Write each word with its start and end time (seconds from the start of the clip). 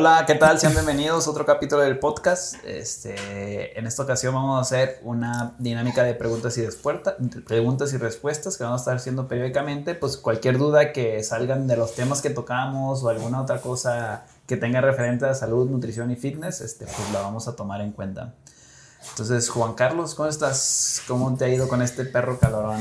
Hola, 0.00 0.22
¿qué 0.28 0.36
tal? 0.36 0.60
Sean 0.60 0.74
bienvenidos 0.74 1.26
a 1.26 1.30
otro 1.32 1.44
capítulo 1.44 1.82
del 1.82 1.98
podcast. 1.98 2.54
Este, 2.64 3.76
en 3.76 3.84
esta 3.84 4.04
ocasión 4.04 4.32
vamos 4.32 4.56
a 4.56 4.60
hacer 4.60 5.00
una 5.02 5.56
dinámica 5.58 6.04
de 6.04 6.14
preguntas 6.14 6.56
y, 6.56 6.62
preguntas 7.40 7.92
y 7.92 7.96
respuestas 7.96 8.56
que 8.56 8.62
vamos 8.62 8.80
a 8.80 8.82
estar 8.82 8.96
haciendo 8.98 9.26
periódicamente. 9.26 9.96
Pues 9.96 10.16
cualquier 10.16 10.56
duda 10.56 10.92
que 10.92 11.20
salgan 11.24 11.66
de 11.66 11.76
los 11.76 11.96
temas 11.96 12.22
que 12.22 12.30
tocamos 12.30 13.02
o 13.02 13.08
alguna 13.08 13.42
otra 13.42 13.60
cosa 13.60 14.24
que 14.46 14.56
tenga 14.56 14.80
referente 14.80 15.26
a 15.26 15.34
salud, 15.34 15.68
nutrición 15.68 16.12
y 16.12 16.14
fitness, 16.14 16.60
este, 16.60 16.84
pues 16.84 17.12
la 17.12 17.20
vamos 17.22 17.48
a 17.48 17.56
tomar 17.56 17.80
en 17.80 17.90
cuenta. 17.90 18.34
Entonces, 19.10 19.50
Juan 19.50 19.74
Carlos, 19.74 20.14
¿cómo 20.14 20.28
estás? 20.28 21.02
¿Cómo 21.08 21.36
te 21.36 21.46
ha 21.46 21.48
ido 21.48 21.66
con 21.66 21.82
este 21.82 22.04
perro 22.04 22.38
calorón? 22.38 22.80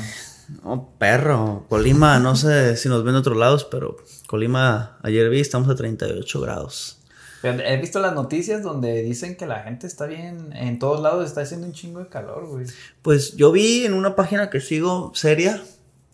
No, 0.64 0.88
perro. 1.00 1.66
Colima, 1.68 2.20
no 2.20 2.36
sé 2.36 2.78
si 2.78 2.90
nos 2.90 3.04
ven 3.04 3.14
de 3.16 3.22
otros 3.22 3.38
lados, 3.38 3.66
pero 3.66 3.98
Colima, 4.28 5.00
ayer 5.02 5.32
vi, 5.32 5.40
estamos 5.40 5.68
a 5.68 5.74
38 5.74 6.42
grados. 6.42 6.97
He 7.44 7.78
visto 7.78 8.00
las 8.00 8.16
noticias 8.16 8.64
donde 8.64 9.04
dicen 9.04 9.36
que 9.36 9.46
la 9.46 9.60
gente 9.60 9.86
está 9.86 10.06
bien, 10.06 10.54
en 10.54 10.80
todos 10.80 11.02
lados 11.02 11.26
está 11.26 11.42
haciendo 11.42 11.68
un 11.68 11.74
chingo 11.74 12.00
de 12.00 12.08
calor, 12.08 12.48
güey. 12.48 12.66
Pues 13.02 13.36
yo 13.36 13.52
vi 13.52 13.86
en 13.86 13.94
una 13.94 14.16
página 14.16 14.50
que 14.50 14.60
sigo 14.60 15.12
seria 15.14 15.64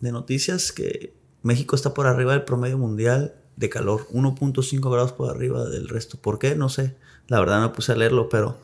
de 0.00 0.12
noticias 0.12 0.70
que 0.70 1.14
México 1.42 1.76
está 1.76 1.94
por 1.94 2.06
arriba 2.06 2.32
del 2.32 2.44
promedio 2.44 2.78
mundial 2.78 3.34
de 3.56 3.70
calor, 3.70 4.06
1.5 4.12 4.92
grados 4.92 5.12
por 5.12 5.30
arriba 5.30 5.64
del 5.64 5.88
resto. 5.88 6.18
¿Por 6.18 6.38
qué? 6.38 6.56
No 6.56 6.68
sé. 6.68 6.94
La 7.28 7.40
verdad 7.40 7.60
no 7.60 7.72
puse 7.72 7.92
a 7.92 7.96
leerlo, 7.96 8.28
pero 8.28 8.56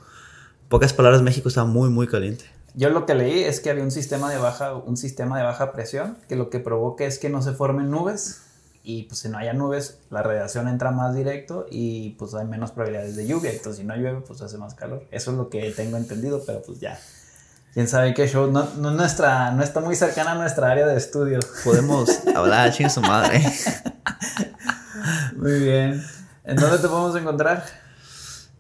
pocas 0.69 0.93
palabras, 0.93 1.23
México 1.23 1.49
está 1.49 1.65
muy, 1.65 1.89
muy 1.89 2.07
caliente. 2.07 2.45
Yo 2.75 2.91
lo 2.91 3.07
que 3.07 3.15
leí 3.15 3.43
es 3.43 3.61
que 3.61 3.71
había 3.71 3.83
un 3.83 3.91
sistema 3.91 4.31
de 4.31 4.39
baja, 4.39 4.75
un 4.75 4.97
sistema 4.97 5.39
de 5.39 5.45
baja 5.45 5.73
presión 5.73 6.19
que 6.29 6.37
lo 6.37 6.51
que 6.51 6.61
provoca 6.61 7.05
es 7.05 7.19
que 7.19 7.31
no 7.31 7.43
se 7.43 7.53
formen 7.53 7.91
nubes 7.91 8.43
y 8.83 9.03
pues 9.05 9.21
si 9.21 9.29
no 9.29 9.39
haya 9.39 9.53
nubes, 9.53 9.99
la 10.11 10.23
radiación 10.23 10.67
entra 10.69 10.91
más 10.91 11.15
directo 11.15 11.67
y 11.71 12.11
pues 12.11 12.35
hay 12.35 12.47
menos 12.47 12.71
probabilidades 12.71 13.15
de 13.15 13.27
lluvia. 13.27 13.51
Entonces 13.51 13.77
si 13.77 13.85
no 13.85 13.95
llueve, 13.95 14.21
pues 14.27 14.41
hace 14.41 14.57
más 14.57 14.75
calor. 14.75 15.07
Eso 15.11 15.33
es 15.33 15.37
lo 15.37 15.51
que 15.51 15.71
tengo 15.73 15.97
entendido, 15.97 16.43
pero 16.47 16.63
pues 16.63 16.81
ya. 16.81 16.99
Quién 17.75 17.87
sabe 17.87 18.15
qué 18.15 18.27
show. 18.27 18.51
No, 18.51 18.69
no, 18.79 18.91
nuestra, 18.91 19.53
no 19.53 19.63
está 19.63 19.81
muy 19.81 19.95
cercana 19.95 20.33
a 20.33 20.35
nuestra 20.35 20.71
área 20.71 20.87
de 20.87 20.97
estudio. 20.97 21.39
Podemos 21.65 22.09
hablar, 22.35 22.73
ching 22.73 22.91
su 22.91 23.01
madre. 23.01 23.45
muy 25.37 25.61
bien. 25.61 26.03
¿En 26.45 26.57
dónde 26.57 26.79
te 26.79 26.89
podemos 26.89 27.15
encontrar? 27.17 27.65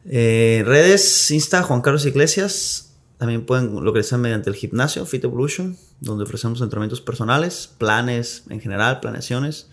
Eh, 0.04 0.62
redes, 0.64 1.30
Insta, 1.30 1.62
Juan 1.62 1.80
Carlos 1.80 2.04
Iglesias. 2.04 2.92
También 3.16 3.44
pueden 3.44 3.84
localizar 3.84 4.18
mediante 4.18 4.48
el 4.48 4.56
gimnasio 4.56 5.04
Fit 5.06 5.24
Evolution, 5.24 5.76
donde 6.00 6.24
ofrecemos 6.24 6.60
entrenamientos 6.60 7.00
personales, 7.00 7.68
planes 7.78 8.44
en 8.48 8.60
general, 8.60 9.00
planeaciones 9.00 9.68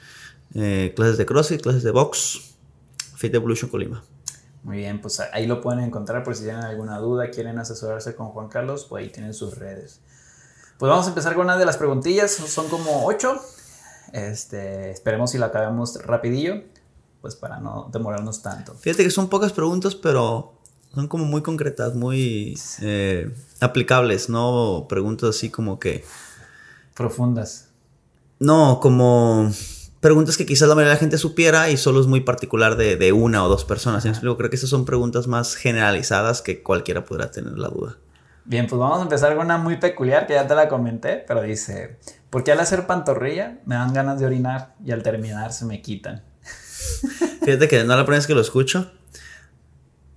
eh, 0.54 0.94
clases 0.96 1.18
de 1.18 1.26
CrossFit, 1.26 1.62
clases 1.62 1.84
de 1.84 1.92
box, 1.92 2.56
Fit 3.16 3.34
Evolution 3.34 3.70
Colima. 3.70 4.04
Muy 4.64 4.78
bien, 4.78 5.02
pues 5.02 5.20
ahí 5.20 5.48
lo 5.48 5.62
pueden 5.62 5.82
encontrar 5.82 6.24
por 6.24 6.36
si 6.36 6.44
tienen 6.44 6.64
alguna 6.64 6.98
duda, 6.98 7.30
quieren 7.30 7.58
asesorarse 7.58 8.16
con 8.16 8.30
Juan 8.30 8.50
Carlos, 8.50 8.86
pues 8.90 9.04
ahí 9.04 9.10
tienen 9.10 9.34
sus 9.34 9.58
redes. 9.58 10.02
Pues 10.78 10.90
vamos 10.90 11.06
a 11.06 11.10
empezar 11.10 11.36
con 11.36 11.46
una 11.46 11.58
de 11.58 11.66
las 11.66 11.78
preguntillas, 11.78 12.32
son 12.32 12.68
como 12.68 13.06
ocho. 13.06 13.42
Este, 14.14 14.92
esperemos 14.92 15.32
si 15.32 15.38
la 15.38 15.48
acabemos 15.48 16.04
rapidillo, 16.04 16.64
pues 17.22 17.36
para 17.36 17.60
no 17.60 17.90
demorarnos 17.92 18.42
tanto. 18.42 18.74
Fíjate 18.76 19.04
que 19.04 19.10
son 19.10 19.30
pocas 19.30 19.54
preguntas, 19.54 19.96
pero 19.96 20.54
son 20.94 21.08
como 21.08 21.26
muy 21.26 21.42
concretas, 21.42 21.96
muy 21.96 22.60
eh, 22.82 23.34
aplicables, 23.60 24.30
no 24.30 24.86
preguntas 24.88 25.30
así 25.30 25.50
como 25.50 25.80
que... 25.80 26.04
Profundas. 26.94 27.70
No, 28.40 28.80
como 28.80 29.52
preguntas 30.08 30.38
que 30.38 30.46
quizás 30.46 30.70
la 30.70 30.76
mayoría 30.76 30.92
de 30.92 30.96
la 30.96 31.00
gente 31.02 31.18
supiera 31.18 31.70
y 31.70 31.76
solo 31.76 32.00
es 32.00 32.08
muy 32.08 32.22
particular 32.22 32.78
de, 32.78 33.12
una 33.12 33.44
o 33.44 33.50
dos 33.50 33.66
personas. 33.66 34.08
Creo 34.22 34.38
que 34.38 34.56
esas 34.56 34.70
son 34.70 34.86
preguntas 34.86 35.28
más 35.28 35.56
generalizadas 35.56 36.42
que 36.42 36.64
cualquiera 36.64 37.04
podrá 37.04 37.30
tener 37.30 37.58
la 37.58 37.68
duda. 37.68 37.98
Bien, 38.46 38.68
pues 38.68 38.80
vamos 38.80 39.00
a 39.00 39.02
empezar 39.02 39.36
con 39.36 39.48
una 39.48 39.58
muy 39.58 39.76
peculiar 39.76 40.26
que 40.26 40.36
ya 40.36 40.48
te 40.48 40.56
la 40.56 40.70
comenté, 40.70 41.26
pero 41.28 41.42
dice, 41.42 42.00
¿por 42.30 42.46
qué 42.46 42.54
al 42.54 42.62
hacer 42.62 42.88
pantorrilla 42.88 43.60
me 43.66 43.76
dan 43.76 43.92
ganas 43.92 44.18
de 44.18 44.26
orinar 44.26 44.76
y 44.82 44.94
al 44.94 45.04
terminar 45.04 45.52
se 45.52 45.66
me 45.66 45.82
quitan? 45.82 46.24
Fíjate 47.44 47.68
que 47.68 47.84
no 47.84 47.98
la 47.98 48.06
primera 48.06 48.20
vez 48.20 48.28
que 48.28 48.34
lo 48.34 48.40
escucho. 48.40 48.90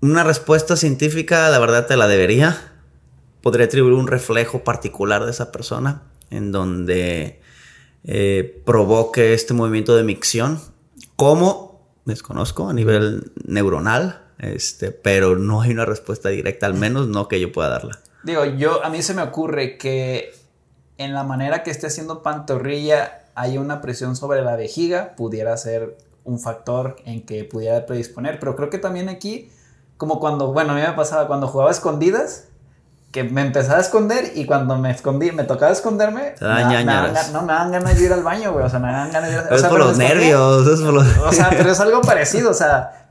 Una 0.00 0.22
respuesta 0.22 0.76
científica, 0.76 1.50
la 1.50 1.58
verdad, 1.58 1.88
te 1.88 1.96
la 1.96 2.06
debería. 2.06 2.56
Podría 3.42 3.66
atribuir 3.66 3.94
un 3.94 4.06
reflejo 4.06 4.62
particular 4.62 5.24
de 5.24 5.32
esa 5.32 5.50
persona, 5.50 6.02
en 6.30 6.52
donde 6.52 7.39
eh, 8.04 8.62
provoque 8.64 9.34
este 9.34 9.54
movimiento 9.54 9.96
de 9.96 10.04
micción. 10.04 10.60
¿Cómo? 11.16 11.80
Desconozco 12.04 12.68
a 12.68 12.72
nivel 12.72 13.32
neuronal, 13.44 14.22
este, 14.38 14.90
pero 14.90 15.36
no 15.36 15.60
hay 15.60 15.70
una 15.70 15.84
respuesta 15.84 16.30
directa, 16.30 16.66
al 16.66 16.74
menos 16.74 17.08
no 17.08 17.28
que 17.28 17.40
yo 17.40 17.52
pueda 17.52 17.68
darla. 17.68 18.00
Digo, 18.22 18.44
yo, 18.44 18.84
a 18.84 18.90
mí 18.90 19.02
se 19.02 19.14
me 19.14 19.22
ocurre 19.22 19.78
que 19.78 20.32
en 20.98 21.14
la 21.14 21.24
manera 21.24 21.62
que 21.62 21.70
esté 21.70 21.86
haciendo 21.86 22.22
pantorrilla 22.22 23.24
hay 23.34 23.58
una 23.58 23.80
presión 23.80 24.16
sobre 24.16 24.42
la 24.42 24.56
vejiga, 24.56 25.14
pudiera 25.16 25.56
ser 25.56 25.96
un 26.24 26.38
factor 26.38 26.96
en 27.06 27.24
que 27.24 27.44
pudiera 27.44 27.86
predisponer, 27.86 28.38
pero 28.38 28.56
creo 28.56 28.68
que 28.68 28.78
también 28.78 29.08
aquí, 29.08 29.50
como 29.96 30.20
cuando, 30.20 30.52
bueno, 30.52 30.72
a 30.72 30.74
mí 30.74 30.82
me 30.82 30.92
pasaba 30.92 31.26
cuando 31.26 31.48
jugaba 31.48 31.70
escondidas, 31.70 32.48
que 33.10 33.24
me 33.24 33.42
empezaba 33.42 33.78
a 33.78 33.80
esconder 33.80 34.32
y 34.36 34.46
cuando 34.46 34.76
me 34.78 34.90
escondí, 34.92 35.32
me 35.32 35.44
tocaba 35.44 35.72
esconderme, 35.72 36.34
no, 36.40 36.48
me 37.42 37.52
dan 37.52 37.72
ganas 37.72 37.98
de 37.98 38.04
ir 38.04 38.12
al 38.12 38.22
baño, 38.22 38.52
güey, 38.52 38.64
o 38.64 38.68
sea, 38.68 38.78
me 38.78 38.92
dan 38.92 39.10
ganas 39.10 39.30
de 39.30 39.34
ir 39.34 39.38
al 39.40 39.44
baño. 39.46 39.56
Es 39.56 39.64
por 39.64 39.78
los 39.78 39.98
nervios, 39.98 40.66
es 40.66 40.80
por 40.80 40.94
los... 40.94 41.06
O 41.18 41.32
sea, 41.32 41.50
pero 41.50 41.72
es 41.72 41.80
algo 41.80 42.00
parecido, 42.02 42.50
o 42.50 42.54
sea, 42.54 43.08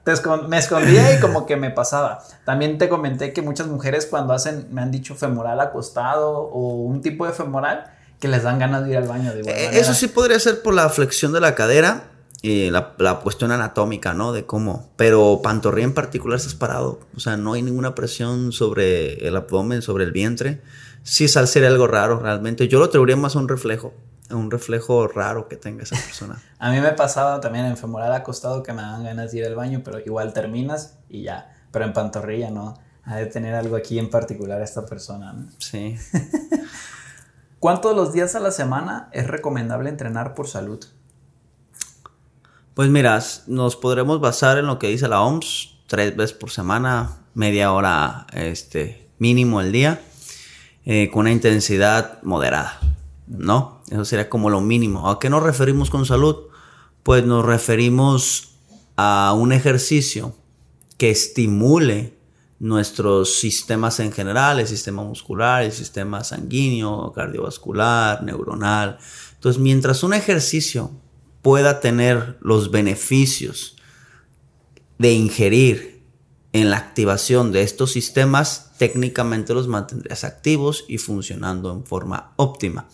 me 0.47 0.57
escondía 0.57 1.13
y 1.13 1.19
como 1.19 1.45
que 1.45 1.57
me 1.57 1.69
pasaba. 1.69 2.23
También 2.45 2.77
te 2.77 2.87
comenté 2.87 3.33
que 3.33 3.41
muchas 3.41 3.67
mujeres 3.67 4.05
cuando 4.05 4.33
hacen, 4.33 4.67
me 4.71 4.81
han 4.81 4.91
dicho 4.91 5.15
femoral 5.15 5.59
acostado 5.59 6.31
o 6.31 6.75
un 6.75 7.01
tipo 7.01 7.25
de 7.25 7.33
femoral, 7.33 7.91
que 8.19 8.27
les 8.27 8.43
dan 8.43 8.59
ganas 8.59 8.85
de 8.85 8.91
ir 8.91 8.97
al 8.97 9.07
baño. 9.07 9.33
De 9.33 9.41
eh, 9.41 9.79
Eso 9.79 9.93
sí 9.93 10.07
podría 10.07 10.39
ser 10.39 10.61
por 10.61 10.73
la 10.73 10.89
flexión 10.89 11.31
de 11.31 11.41
la 11.41 11.55
cadera 11.55 12.03
y 12.41 12.69
la, 12.71 12.93
la, 12.97 13.19
cuestión 13.19 13.51
anatómica, 13.51 14.13
¿no? 14.13 14.31
De 14.31 14.45
cómo. 14.45 14.89
Pero 14.95 15.41
pantorrilla 15.43 15.87
en 15.87 15.93
particular 15.93 16.37
estás 16.37 16.55
parado. 16.55 16.99
O 17.15 17.19
sea, 17.19 17.35
no 17.35 17.53
hay 17.53 17.61
ninguna 17.61 17.95
presión 17.95 18.51
sobre 18.51 19.27
el 19.27 19.35
abdomen, 19.35 19.81
sobre 19.81 20.05
el 20.05 20.11
vientre. 20.11 20.61
Sí, 21.03 21.27
sal 21.27 21.47
sería 21.47 21.69
algo 21.69 21.87
raro 21.87 22.19
realmente. 22.19 22.67
Yo 22.67 22.79
lo 22.79 22.85
atribuiría 22.85 23.17
más 23.17 23.35
a 23.35 23.39
un 23.39 23.49
reflejo. 23.49 23.93
A 24.29 24.35
un 24.35 24.51
reflejo 24.51 25.07
raro 25.07 25.49
que 25.49 25.57
tenga 25.57 25.83
esa 25.83 25.95
persona. 25.95 26.41
a 26.59 26.71
mí 26.71 26.79
me 26.79 26.93
pasaba 26.93 27.41
también 27.41 27.65
en 27.65 27.75
femoral 27.75 28.13
acostado 28.13 28.63
que 28.63 28.71
me 28.73 28.83
dan 28.83 29.03
ganas 29.03 29.31
de 29.31 29.39
ir 29.39 29.45
al 29.45 29.55
baño, 29.55 29.81
pero 29.83 29.99
igual 29.99 30.33
terminas 30.33 30.97
y 31.09 31.23
ya. 31.23 31.53
Pero 31.71 31.85
en 31.85 31.93
pantorrilla, 31.93 32.51
¿no? 32.51 32.75
Ha 33.03 33.17
de 33.17 33.25
tener 33.25 33.55
algo 33.55 33.75
aquí 33.75 33.99
en 33.99 34.09
particular 34.09 34.61
esta 34.61 34.85
persona, 34.85 35.33
¿no? 35.33 35.47
Sí. 35.57 35.97
¿Cuántos 37.59 37.95
los 37.95 38.13
días 38.13 38.35
a 38.35 38.39
la 38.39 38.51
semana 38.51 39.09
es 39.11 39.27
recomendable 39.27 39.89
entrenar 39.89 40.35
por 40.35 40.47
salud? 40.47 40.85
Pues 42.79 42.89
mira, 42.89 43.21
nos 43.47 43.75
podremos 43.75 44.21
basar 44.21 44.57
en 44.57 44.65
lo 44.65 44.79
que 44.79 44.87
dice 44.87 45.09
la 45.09 45.21
OMS, 45.21 45.79
tres 45.85 46.15
veces 46.15 46.31
por 46.31 46.49
semana, 46.49 47.25
media 47.33 47.73
hora 47.73 48.25
este, 48.31 49.09
mínimo 49.17 49.59
el 49.59 49.73
día, 49.73 50.01
eh, 50.85 51.09
con 51.11 51.23
una 51.23 51.33
intensidad 51.33 52.23
moderada, 52.23 52.79
¿no? 53.27 53.81
Eso 53.89 54.05
sería 54.05 54.29
como 54.29 54.49
lo 54.49 54.61
mínimo. 54.61 55.09
¿A 55.09 55.19
qué 55.19 55.29
nos 55.29 55.43
referimos 55.43 55.89
con 55.89 56.05
salud? 56.05 56.37
Pues 57.03 57.25
nos 57.25 57.43
referimos 57.43 58.51
a 58.95 59.35
un 59.37 59.51
ejercicio 59.51 60.33
que 60.97 61.09
estimule 61.09 62.17
nuestros 62.59 63.41
sistemas 63.41 63.99
en 63.99 64.13
general, 64.13 64.57
el 64.57 64.67
sistema 64.67 65.03
muscular, 65.03 65.63
el 65.63 65.73
sistema 65.73 66.23
sanguíneo, 66.23 67.11
cardiovascular, 67.11 68.23
neuronal. 68.23 68.99
Entonces, 69.33 69.61
mientras 69.61 70.01
un 70.01 70.13
ejercicio 70.13 70.91
pueda 71.41 71.79
tener 71.79 72.37
los 72.41 72.71
beneficios 72.71 73.75
de 74.97 75.13
ingerir 75.13 76.03
en 76.51 76.69
la 76.69 76.77
activación 76.77 77.51
de 77.51 77.61
estos 77.61 77.91
sistemas, 77.91 78.71
técnicamente 78.77 79.53
los 79.53 79.67
mantendrías 79.67 80.23
activos 80.23 80.85
y 80.87 80.97
funcionando 80.97 81.71
en 81.71 81.85
forma 81.85 82.33
óptima. 82.37 82.87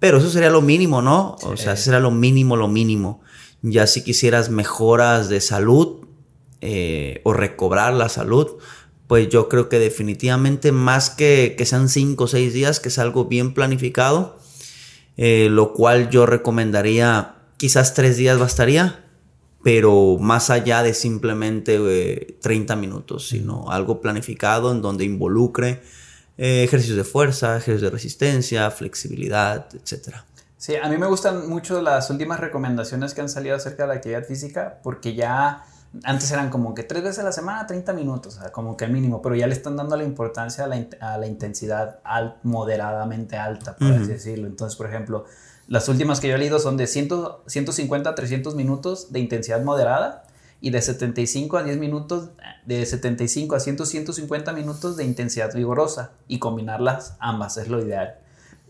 Pero 0.00 0.18
eso 0.18 0.28
sería 0.28 0.50
lo 0.50 0.60
mínimo, 0.60 1.00
¿no? 1.00 1.36
O 1.42 1.56
sea, 1.56 1.74
eso 1.74 1.84
sería 1.84 2.00
lo 2.00 2.10
mínimo, 2.10 2.56
lo 2.56 2.68
mínimo. 2.68 3.22
Ya 3.62 3.86
si 3.86 4.02
quisieras 4.02 4.50
mejoras 4.50 5.28
de 5.28 5.40
salud 5.40 6.06
eh, 6.60 7.20
o 7.24 7.32
recobrar 7.32 7.94
la 7.94 8.08
salud, 8.08 8.58
pues 9.06 9.28
yo 9.28 9.48
creo 9.48 9.68
que 9.68 9.78
definitivamente 9.78 10.72
más 10.72 11.10
que, 11.10 11.54
que 11.56 11.64
sean 11.64 11.88
cinco 11.88 12.24
o 12.24 12.28
seis 12.28 12.52
días, 12.52 12.80
que 12.80 12.88
es 12.88 12.98
algo 12.98 13.26
bien 13.26 13.54
planificado, 13.54 14.38
eh, 15.16 15.48
lo 15.50 15.72
cual 15.72 16.10
yo 16.10 16.26
recomendaría 16.26 17.33
quizás 17.56 17.94
tres 17.94 18.16
días 18.16 18.38
bastaría, 18.38 19.04
pero 19.62 20.18
más 20.18 20.50
allá 20.50 20.82
de 20.82 20.94
simplemente 20.94 22.36
30 22.40 22.72
eh, 22.72 22.76
minutos, 22.76 23.28
sino 23.28 23.70
algo 23.70 24.00
planificado 24.00 24.72
en 24.72 24.82
donde 24.82 25.04
involucre 25.04 25.82
eh, 26.36 26.64
ejercicios 26.64 26.96
de 26.96 27.04
fuerza, 27.04 27.56
ejercicios 27.56 27.82
de 27.82 27.90
resistencia, 27.90 28.70
flexibilidad, 28.70 29.66
etc. 29.74 30.16
Sí, 30.56 30.74
a 30.76 30.88
mí 30.88 30.98
me 30.98 31.06
gustan 31.06 31.48
mucho 31.48 31.80
las 31.80 32.10
últimas 32.10 32.40
recomendaciones 32.40 33.14
que 33.14 33.20
han 33.20 33.28
salido 33.28 33.56
acerca 33.56 33.84
de 33.84 33.88
la 33.88 33.94
actividad 33.94 34.24
física 34.24 34.80
porque 34.82 35.14
ya 35.14 35.64
antes 36.02 36.30
eran 36.32 36.50
como 36.50 36.74
que 36.74 36.82
tres 36.82 37.02
veces 37.04 37.20
a 37.20 37.22
la 37.22 37.32
semana, 37.32 37.66
30 37.66 37.92
minutos, 37.92 38.36
o 38.36 38.40
sea, 38.40 38.50
como 38.50 38.76
que 38.76 38.84
el 38.84 38.92
mínimo, 38.92 39.22
pero 39.22 39.36
ya 39.36 39.46
le 39.46 39.52
están 39.52 39.76
dando 39.76 39.96
la 39.96 40.02
importancia 40.02 40.64
a 40.64 40.66
la, 40.66 40.84
a 41.00 41.18
la 41.18 41.26
intensidad 41.26 42.00
moderadamente 42.42 43.36
alta, 43.36 43.76
por 43.76 43.92
así 43.92 44.08
decirlo. 44.08 44.48
Entonces, 44.48 44.76
por 44.76 44.88
ejemplo, 44.88 45.24
las 45.66 45.88
últimas 45.88 46.20
que 46.20 46.28
yo 46.28 46.34
he 46.34 46.38
leído 46.38 46.58
son 46.58 46.76
de 46.76 46.86
100, 46.86 47.10
150 47.46 48.10
a 48.10 48.14
300 48.14 48.54
minutos 48.54 49.12
de 49.12 49.20
intensidad 49.20 49.62
moderada 49.62 50.24
y 50.60 50.70
de 50.70 50.80
75 50.80 51.58
a 51.58 51.62
10 51.62 51.78
minutos, 51.78 52.30
de 52.66 52.84
75 52.84 53.54
a 53.54 53.60
100, 53.60 53.86
150 53.86 54.52
minutos 54.52 54.96
de 54.96 55.04
intensidad 55.04 55.54
vigorosa 55.54 56.12
y 56.28 56.38
combinarlas 56.38 57.16
ambas 57.18 57.56
es 57.56 57.68
lo 57.68 57.82
ideal. 57.82 58.16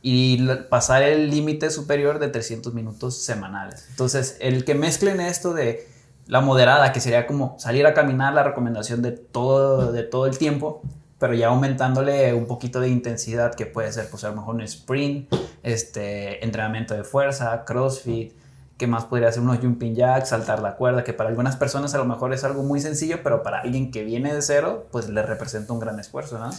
Y 0.02 0.46
pasar 0.68 1.02
el 1.02 1.30
límite 1.30 1.70
superior 1.70 2.18
de 2.18 2.28
300 2.28 2.74
minutos 2.74 3.22
semanales. 3.22 3.86
Entonces, 3.90 4.36
el 4.40 4.64
que 4.64 4.74
mezclen 4.74 5.20
esto 5.20 5.54
de 5.54 5.88
la 6.26 6.40
moderada, 6.40 6.92
que 6.92 7.00
sería 7.00 7.26
como 7.26 7.56
salir 7.58 7.86
a 7.86 7.94
caminar, 7.94 8.34
la 8.34 8.42
recomendación 8.42 9.00
de 9.00 9.12
todo, 9.12 9.92
de 9.92 10.02
todo 10.02 10.26
el 10.26 10.36
tiempo, 10.36 10.82
pero 11.24 11.32
ya 11.32 11.48
aumentándole 11.48 12.34
un 12.34 12.46
poquito 12.46 12.80
de 12.80 12.90
intensidad, 12.90 13.54
que 13.54 13.64
puede 13.64 13.90
ser, 13.90 14.10
pues 14.10 14.24
a 14.24 14.28
lo 14.28 14.36
mejor 14.36 14.56
un 14.56 14.60
sprint, 14.60 15.34
este, 15.62 16.44
entrenamiento 16.44 16.92
de 16.92 17.02
fuerza, 17.02 17.64
crossfit, 17.64 18.34
que 18.76 18.86
más 18.86 19.06
podría 19.06 19.32
ser 19.32 19.42
unos 19.42 19.58
jumping 19.60 19.94
jacks, 19.94 20.28
saltar 20.28 20.60
la 20.60 20.76
cuerda, 20.76 21.02
que 21.02 21.14
para 21.14 21.30
algunas 21.30 21.56
personas 21.56 21.94
a 21.94 21.96
lo 21.96 22.04
mejor 22.04 22.34
es 22.34 22.44
algo 22.44 22.62
muy 22.62 22.78
sencillo, 22.78 23.20
pero 23.24 23.42
para 23.42 23.60
alguien 23.60 23.90
que 23.90 24.04
viene 24.04 24.34
de 24.34 24.42
cero, 24.42 24.86
pues 24.92 25.08
le 25.08 25.22
representa 25.22 25.72
un 25.72 25.80
gran 25.80 25.98
esfuerzo, 25.98 26.38
¿no? 26.38 26.50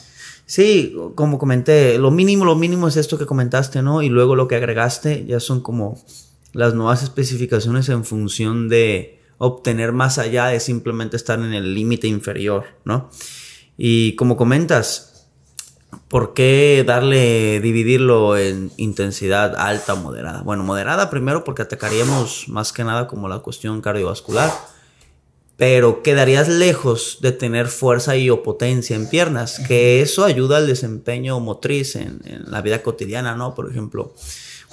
Sí, 0.47 0.97
como 1.13 1.37
comenté, 1.37 1.99
lo 1.99 2.09
mínimo, 2.09 2.43
lo 2.43 2.55
mínimo 2.55 2.87
es 2.87 2.97
esto 2.97 3.19
que 3.19 3.27
comentaste, 3.27 3.83
¿no? 3.83 4.01
Y 4.01 4.09
luego 4.09 4.35
lo 4.35 4.47
que 4.47 4.55
agregaste 4.55 5.27
ya 5.27 5.39
son 5.39 5.61
como 5.61 5.99
las 6.53 6.73
nuevas 6.73 7.03
especificaciones 7.03 7.87
en 7.89 8.03
función 8.03 8.67
de 8.67 9.21
obtener 9.37 9.91
más 9.91 10.17
allá 10.17 10.47
de 10.47 10.59
simplemente 10.59 11.17
estar 11.17 11.37
en 11.37 11.53
el 11.53 11.75
límite 11.75 12.07
inferior, 12.07 12.65
¿no? 12.83 13.11
Y 13.77 14.15
como 14.15 14.37
comentas, 14.37 15.15
¿Por 16.07 16.33
qué 16.33 16.83
darle, 16.85 17.59
dividirlo 17.61 18.37
en 18.37 18.71
intensidad 18.77 19.55
alta 19.57 19.93
o 19.93 19.97
moderada? 19.97 20.41
Bueno, 20.43 20.63
moderada 20.63 21.09
primero 21.09 21.43
porque 21.43 21.63
atacaríamos 21.63 22.47
más 22.47 22.71
que 22.71 22.83
nada 22.83 23.07
como 23.07 23.27
la 23.27 23.39
cuestión 23.39 23.81
cardiovascular, 23.81 24.51
pero 25.57 26.03
quedarías 26.03 26.47
lejos 26.47 27.19
de 27.21 27.31
tener 27.31 27.67
fuerza 27.67 28.15
y 28.17 28.29
o 28.29 28.43
potencia 28.43 28.95
en 28.95 29.09
piernas, 29.09 29.59
que 29.67 30.01
eso 30.01 30.25
ayuda 30.25 30.57
al 30.57 30.67
desempeño 30.67 31.39
motriz 31.39 31.95
en, 31.95 32.21
en 32.25 32.51
la 32.51 32.61
vida 32.61 32.83
cotidiana, 32.83 33.35
¿no? 33.35 33.55
Por 33.55 33.69
ejemplo, 33.69 34.13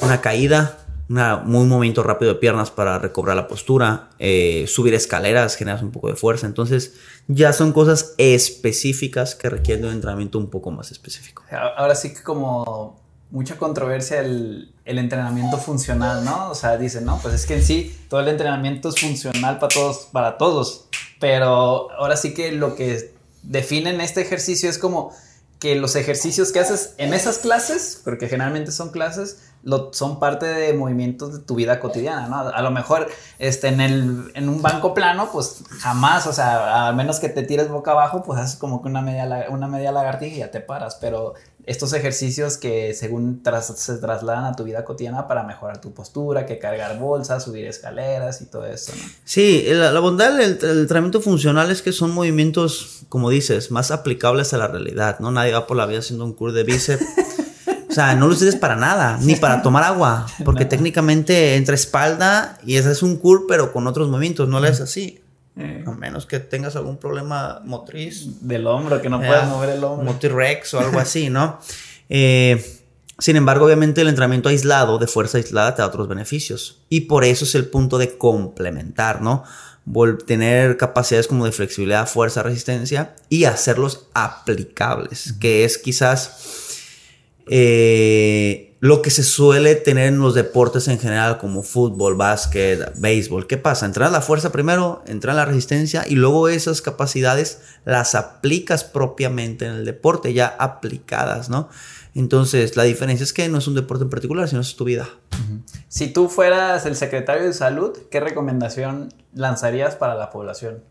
una 0.00 0.20
caída 0.20 0.84
un 1.12 1.50
muy 1.50 1.66
movimiento 1.66 2.02
rápido 2.02 2.34
de 2.34 2.40
piernas 2.40 2.70
para 2.70 2.98
recobrar 2.98 3.36
la 3.36 3.48
postura, 3.48 4.10
eh, 4.18 4.64
subir 4.66 4.94
escaleras, 4.94 5.56
generas 5.56 5.82
un 5.82 5.90
poco 5.90 6.08
de 6.08 6.16
fuerza. 6.16 6.46
Entonces, 6.46 6.94
ya 7.28 7.52
son 7.52 7.72
cosas 7.72 8.14
específicas 8.18 9.34
que 9.34 9.50
requieren 9.50 9.84
un 9.84 9.92
entrenamiento 9.92 10.38
un 10.38 10.48
poco 10.48 10.70
más 10.70 10.90
específico. 10.90 11.42
Ahora 11.76 11.94
sí 11.94 12.14
que 12.14 12.22
como 12.22 13.00
mucha 13.30 13.56
controversia 13.56 14.20
el, 14.20 14.72
el, 14.84 14.98
entrenamiento 14.98 15.56
funcional, 15.56 16.24
¿no? 16.24 16.50
O 16.50 16.54
sea, 16.54 16.76
dicen, 16.76 17.04
no, 17.04 17.18
pues 17.22 17.34
es 17.34 17.46
que 17.46 17.54
en 17.54 17.62
sí 17.62 17.96
todo 18.08 18.20
el 18.20 18.28
entrenamiento 18.28 18.90
es 18.90 19.00
funcional 19.00 19.58
para 19.58 19.68
todos, 19.68 20.08
para 20.12 20.38
todos. 20.38 20.86
Pero 21.18 21.90
ahora 21.92 22.16
sí 22.16 22.34
que 22.34 22.52
lo 22.52 22.74
que 22.74 23.14
definen 23.42 24.00
este 24.00 24.20
ejercicio 24.20 24.68
es 24.68 24.78
como 24.78 25.14
que 25.58 25.76
los 25.76 25.94
ejercicios 25.94 26.50
que 26.50 26.58
haces 26.58 26.94
en 26.98 27.14
esas 27.14 27.38
clases, 27.38 28.00
porque 28.02 28.28
generalmente 28.28 28.72
son 28.72 28.90
clases, 28.90 29.51
son 29.92 30.18
parte 30.18 30.46
de 30.46 30.72
movimientos 30.72 31.32
de 31.32 31.38
tu 31.40 31.54
vida 31.54 31.78
cotidiana, 31.78 32.26
¿no? 32.28 32.36
A 32.48 32.62
lo 32.62 32.70
mejor 32.70 33.08
este, 33.38 33.68
en, 33.68 33.80
el, 33.80 34.32
en 34.34 34.48
un 34.48 34.60
banco 34.60 34.92
plano, 34.92 35.30
pues 35.32 35.62
jamás, 35.78 36.26
o 36.26 36.32
sea, 36.32 36.88
a 36.88 36.92
menos 36.92 37.20
que 37.20 37.28
te 37.28 37.42
tires 37.42 37.68
boca 37.68 37.92
abajo, 37.92 38.22
pues 38.24 38.40
haces 38.40 38.56
como 38.56 38.82
que 38.82 38.88
una 38.88 39.02
media, 39.02 39.46
una 39.50 39.68
media 39.68 39.92
lagartija 39.92 40.34
y 40.34 40.38
ya 40.40 40.50
te 40.50 40.60
paras, 40.60 40.96
pero 41.00 41.34
estos 41.64 41.92
ejercicios 41.92 42.56
que 42.56 42.92
según 42.92 43.42
se 43.76 43.96
trasladan 43.98 44.44
a 44.46 44.56
tu 44.56 44.64
vida 44.64 44.84
cotidiana 44.84 45.28
para 45.28 45.44
mejorar 45.44 45.80
tu 45.80 45.94
postura, 45.94 46.44
que 46.44 46.58
cargar 46.58 46.98
bolsas, 46.98 47.44
subir 47.44 47.66
escaleras 47.66 48.42
y 48.42 48.46
todo 48.46 48.66
eso, 48.66 48.92
¿no? 48.96 49.02
Sí, 49.24 49.64
la, 49.68 49.98
bondad 50.00 50.36
del 50.36 50.58
entrenamiento 50.80 51.20
funcional 51.20 51.70
es 51.70 51.82
que 51.82 51.92
son 51.92 52.10
movimientos, 52.10 53.04
como 53.08 53.30
dices, 53.30 53.70
más 53.70 53.92
aplicables 53.92 54.52
a 54.54 54.58
la 54.58 54.66
realidad, 54.66 55.20
¿no? 55.20 55.30
Nadie 55.30 55.52
va 55.52 55.68
por 55.68 55.76
la 55.76 55.86
vida 55.86 56.00
haciendo 56.00 56.24
un 56.24 56.32
curl 56.32 56.52
de 56.52 56.64
bíceps 56.64 57.04
o 57.92 57.94
sea, 57.94 58.14
no 58.14 58.26
lo 58.26 58.32
uses 58.32 58.56
para 58.56 58.74
nada, 58.74 59.18
ni 59.22 59.36
para 59.36 59.60
tomar 59.60 59.84
agua, 59.84 60.26
porque 60.44 60.64
técnicamente 60.64 61.56
entra 61.56 61.74
espalda 61.74 62.58
y 62.64 62.76
ese 62.76 62.90
es 62.90 63.02
un 63.02 63.16
curl, 63.16 63.44
pero 63.46 63.70
con 63.70 63.86
otros 63.86 64.08
movimientos, 64.08 64.48
no 64.48 64.60
lo 64.60 64.66
es 64.66 64.80
así. 64.80 65.20
Eh. 65.54 65.84
A 65.86 65.90
menos 65.90 66.24
que 66.24 66.40
tengas 66.40 66.74
algún 66.76 66.96
problema 66.96 67.60
motriz. 67.64 68.40
Del 68.40 68.66
hombro, 68.66 69.02
que 69.02 69.10
no 69.10 69.18
puedas 69.18 69.46
mover 69.46 69.68
el 69.68 69.84
hombro. 69.84 70.06
Motirex 70.06 70.72
o 70.72 70.80
algo 70.80 70.98
así, 70.98 71.28
¿no? 71.28 71.60
Eh, 72.08 72.80
sin 73.18 73.36
embargo, 73.36 73.66
obviamente 73.66 74.00
el 74.00 74.08
entrenamiento 74.08 74.48
aislado, 74.48 74.98
de 74.98 75.06
fuerza 75.06 75.36
aislada, 75.36 75.74
te 75.74 75.82
da 75.82 75.88
otros 75.88 76.08
beneficios. 76.08 76.80
Y 76.88 77.02
por 77.02 77.24
eso 77.24 77.44
es 77.44 77.54
el 77.54 77.66
punto 77.66 77.98
de 77.98 78.16
complementar, 78.16 79.20
¿no? 79.20 79.44
tener 80.26 80.76
capacidades 80.76 81.26
como 81.26 81.44
de 81.44 81.52
flexibilidad, 81.52 82.06
fuerza, 82.06 82.42
resistencia 82.42 83.16
y 83.28 83.44
hacerlos 83.44 84.06
aplicables, 84.14 85.34
que 85.40 85.64
es 85.64 85.76
quizás 85.76 86.71
eh, 87.54 88.78
lo 88.80 89.02
que 89.02 89.10
se 89.10 89.22
suele 89.22 89.74
tener 89.74 90.06
en 90.06 90.20
los 90.20 90.34
deportes 90.34 90.88
en 90.88 90.98
general, 90.98 91.36
como 91.36 91.62
fútbol, 91.62 92.16
básquet, 92.16 92.98
béisbol. 92.98 93.46
¿Qué 93.46 93.58
pasa? 93.58 93.84
Entras 93.84 94.10
la 94.10 94.22
fuerza 94.22 94.52
primero, 94.52 95.04
entras 95.06 95.36
la 95.36 95.44
resistencia 95.44 96.02
y 96.08 96.14
luego 96.14 96.48
esas 96.48 96.80
capacidades 96.80 97.60
las 97.84 98.14
aplicas 98.14 98.84
propiamente 98.84 99.66
en 99.66 99.72
el 99.72 99.84
deporte, 99.84 100.32
ya 100.32 100.46
aplicadas, 100.46 101.50
¿no? 101.50 101.68
Entonces, 102.14 102.74
la 102.74 102.84
diferencia 102.84 103.24
es 103.24 103.34
que 103.34 103.46
no 103.50 103.58
es 103.58 103.66
un 103.66 103.74
deporte 103.74 104.04
en 104.04 104.10
particular, 104.10 104.48
sino 104.48 104.62
es 104.62 104.74
tu 104.74 104.84
vida. 104.84 105.10
Si 105.88 106.10
tú 106.10 106.30
fueras 106.30 106.86
el 106.86 106.96
secretario 106.96 107.44
de 107.44 107.52
salud, 107.52 107.92
¿qué 108.10 108.18
recomendación 108.18 109.12
lanzarías 109.34 109.94
para 109.94 110.14
la 110.14 110.30
población? 110.30 110.82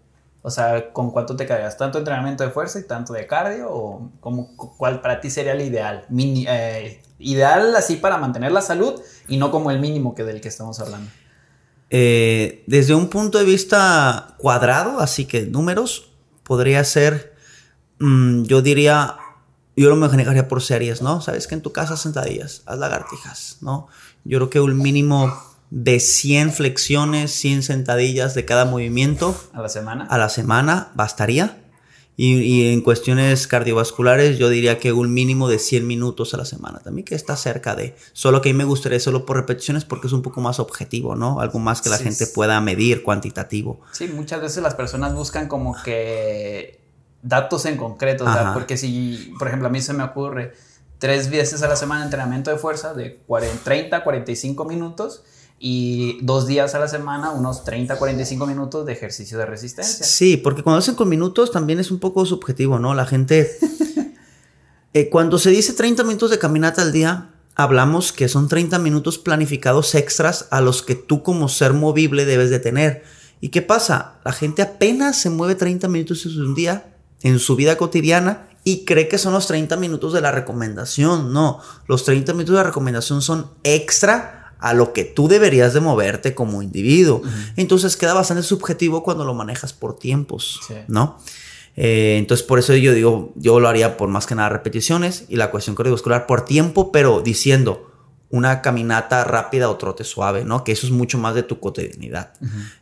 O 0.44 0.50
sea, 0.50 0.92
¿con 0.92 1.12
cuánto 1.12 1.36
te 1.36 1.46
quedarías? 1.46 1.78
¿Tanto 1.78 2.00
entrenamiento 2.00 2.44
de 2.44 2.50
fuerza 2.50 2.80
y 2.80 2.88
tanto 2.88 3.14
de 3.14 3.28
cardio? 3.28 3.70
¿O 3.70 4.12
cómo, 4.20 4.56
cuál 4.56 5.02
para 5.02 5.22
ti 5.22 5.30
sería 5.30 5.54
el 5.54 5.62
ideal? 5.62 6.06
Eh, 6.10 7.02
ideal 7.20 7.76
así 7.76 7.98
para 7.98 8.18
mantener 8.18 8.52
la 8.52 8.62
salud 8.62 9.00
y 9.28 9.38
no 9.38 9.52
como 9.52 9.70
el 9.70 9.80
mínimo 9.80 10.16
que 10.16 10.24
del 10.24 10.42
que 10.42 10.48
estamos 10.48 10.80
hablando. 10.80 11.10
Eh, 11.92 12.64
desde 12.68 12.96
un 12.96 13.10
punto 13.10 13.38
de 13.38 13.44
vista 13.44 14.36
cuadrado, 14.38 15.00
así 15.00 15.26
que 15.26 15.46
números, 15.46 16.12
podría 16.44 16.84
ser, 16.86 17.36
mm, 18.00 18.44
yo 18.44 18.62
diría, 18.62 19.18
yo 19.76 19.90
lo 19.90 19.95
manejaría 19.95 20.48
por 20.48 20.62
series, 20.64 21.02
¿no? 21.02 21.21
Sabes 21.21 21.48
que 21.48 21.56
en 21.56 21.62
tu 21.62 21.71
casa 21.71 21.98
sentadillas, 21.98 22.64
haz 22.66 22.80
lagartijas, 22.80 23.57
¿no? 23.62 23.88
Yo 24.24 24.38
creo 24.40 24.50
que 24.50 24.60
un 24.60 24.78
mínimo 24.78 25.31
de 25.71 26.01
100 26.01 26.51
flexiones, 26.51 27.31
100 27.31 27.63
sentadillas 27.63 28.35
de 28.35 28.45
cada 28.45 28.66
movimiento. 28.66 29.35
A 29.54 29.61
la 29.61 29.69
semana. 29.69 30.06
A 30.06 30.18
la 30.18 30.30
semana 30.30 30.92
bastaría. 30.94 31.57
Y, 32.18 32.71
en 32.73 32.81
cuestiones 32.81 33.47
cardiovasculares 33.47 34.37
yo 34.37 34.49
diría 34.49 34.78
que 34.78 34.92
un 34.92 35.11
mínimo 35.11 35.49
de 35.49 35.57
100 35.57 35.87
minutos 35.87 36.35
a 36.35 36.37
la 36.37 36.45
semana. 36.45 36.80
También 36.80 37.04
que 37.04 37.16
está 37.16 37.35
cerca 37.35 37.73
de... 37.73 37.95
Solo 38.13 38.42
que 38.42 38.49
a 38.49 38.54
mí 38.54 38.57
me 38.57 38.66
gustaría 38.66 38.99
solo 38.99 39.25
por 39.25 39.37
repeticiones 39.37 39.85
porque 39.85 40.06
es 40.06 40.13
un 40.13 40.21
poco 40.21 40.40
más 40.40 40.59
objetivo, 40.59 41.16
¿no? 41.16 41.40
Algo 41.40 41.57
más 41.57 41.81
que 41.81 41.90
la 41.90 41.97
gente 41.97 42.28
pueda 42.28 42.61
medir, 42.61 43.01
cuantitativo. 43.01 43.81
Sí, 43.92 44.07
muchas 44.07 44.40
veces 44.40 44.61
las 44.61 44.75
personas 44.75 45.16
buscan 45.16 45.47
como 45.47 45.75
que 45.81 46.80
datos 47.23 47.66
en 47.66 47.78
concreto, 47.78 48.25
porque 48.54 48.78
si, 48.78 49.33
por 49.40 49.47
ejemplo, 49.47 49.69
a 49.69 49.71
mí 49.71 49.81
se 49.81 49.94
me 49.94 50.04
ocurre 50.04 50.54
tres 50.99 51.31
veces 51.31 51.63
a 51.63 51.68
la 51.68 51.75
semana 51.75 52.04
entrenamiento 52.04 52.51
de 52.51 52.57
fuerza 52.57 52.94
de 52.94 53.16
40, 53.25 53.63
30 53.63 54.04
45 54.04 54.66
minutos 54.66 55.23
y 55.63 56.18
dos 56.23 56.47
días 56.47 56.73
a 56.73 56.80
la 56.80 56.87
semana, 56.87 57.30
unos 57.30 57.63
30, 57.63 57.97
45 57.97 58.47
minutos 58.47 58.83
de 58.83 58.94
ejercicio 58.94 59.37
de 59.37 59.45
resistencia. 59.45 60.03
Sí, 60.03 60.35
porque 60.35 60.63
cuando 60.63 60.80
hacen 60.80 60.95
con 60.95 61.07
minutos 61.07 61.51
también 61.51 61.80
es 61.80 61.91
un 61.91 61.99
poco 61.99 62.25
subjetivo, 62.25 62.80
¿no? 62.80 62.94
La 62.94 63.06
gente... 63.06 63.49
Eh, 64.94 65.07
cuando 65.07 65.39
se 65.39 65.51
dice 65.51 65.71
30 65.71 66.03
minutos 66.03 66.31
de 66.31 66.37
caminata 66.37 66.81
al 66.81 66.91
día, 66.91 67.30
hablamos 67.56 68.11
que 68.11 68.27
son 68.27 68.49
30 68.49 68.77
minutos 68.77 69.18
planificados 69.18 69.95
extras 69.95 70.49
a 70.51 70.59
los 70.59 70.81
que 70.81 70.95
tú 70.95 71.23
como 71.23 71.47
ser 71.47 71.71
movible 71.71 72.25
debes 72.25 72.49
de 72.49 72.59
tener. 72.59 73.06
¿Y 73.39 73.51
qué 73.51 73.61
pasa? 73.61 74.19
La 74.25 74.33
gente 74.33 74.61
apenas 74.61 75.18
se 75.18 75.30
mueve 75.30 75.56
30 75.56 75.87
minutos 75.87 76.25
en 76.25 76.41
un 76.41 76.56
día, 76.56 76.94
en 77.23 77.39
su 77.39 77.56
vida 77.56 77.77
cotidiana, 77.77 78.49
y 78.65 78.83
cree 78.83 79.07
que 79.07 79.18
son 79.18 79.31
los 79.31 79.47
30 79.47 79.77
minutos 79.77 80.11
de 80.11 80.19
la 80.19 80.33
recomendación. 80.33 81.31
No, 81.31 81.61
los 81.87 82.03
30 82.03 82.33
minutos 82.33 82.51
de 82.51 82.61
la 82.61 82.68
recomendación 82.68 83.21
son 83.21 83.49
extra 83.63 84.41
a 84.61 84.75
lo 84.75 84.94
que 84.94 85.03
tú 85.03 85.27
deberías 85.27 85.73
de 85.73 85.80
moverte 85.80 86.35
como 86.35 86.61
individuo. 86.61 87.23
Entonces 87.57 87.97
queda 87.97 88.13
bastante 88.13 88.44
subjetivo 88.44 89.03
cuando 89.03 89.25
lo 89.25 89.33
manejas 89.33 89.73
por 89.73 89.97
tiempos, 89.97 90.61
¿no? 90.87 91.18
Eh, 91.75 92.18
entonces 92.19 92.45
por 92.45 92.59
eso 92.59 92.75
yo 92.75 92.94
digo, 92.94 93.33
yo 93.35 93.59
lo 93.59 93.68
haría 93.68 93.97
por 93.97 94.09
más 94.09 94.27
que 94.27 94.35
nada 94.35 94.49
repeticiones 94.49 95.25
y 95.30 95.37
la 95.37 95.49
cuestión 95.49 95.75
cardiovascular 95.75 96.27
por 96.27 96.45
tiempo, 96.45 96.91
pero 96.91 97.21
diciendo 97.21 97.91
una 98.30 98.61
caminata 98.61 99.23
rápida 99.23 99.68
o 99.68 99.77
trote 99.77 100.03
suave, 100.03 100.45
¿no? 100.45 100.63
Que 100.63 100.73
eso 100.73 100.85
es 100.85 100.91
mucho 100.91 101.18
más 101.18 101.33
de 101.33 101.44
tu 101.44 101.59
cotidianidad. 101.59 102.33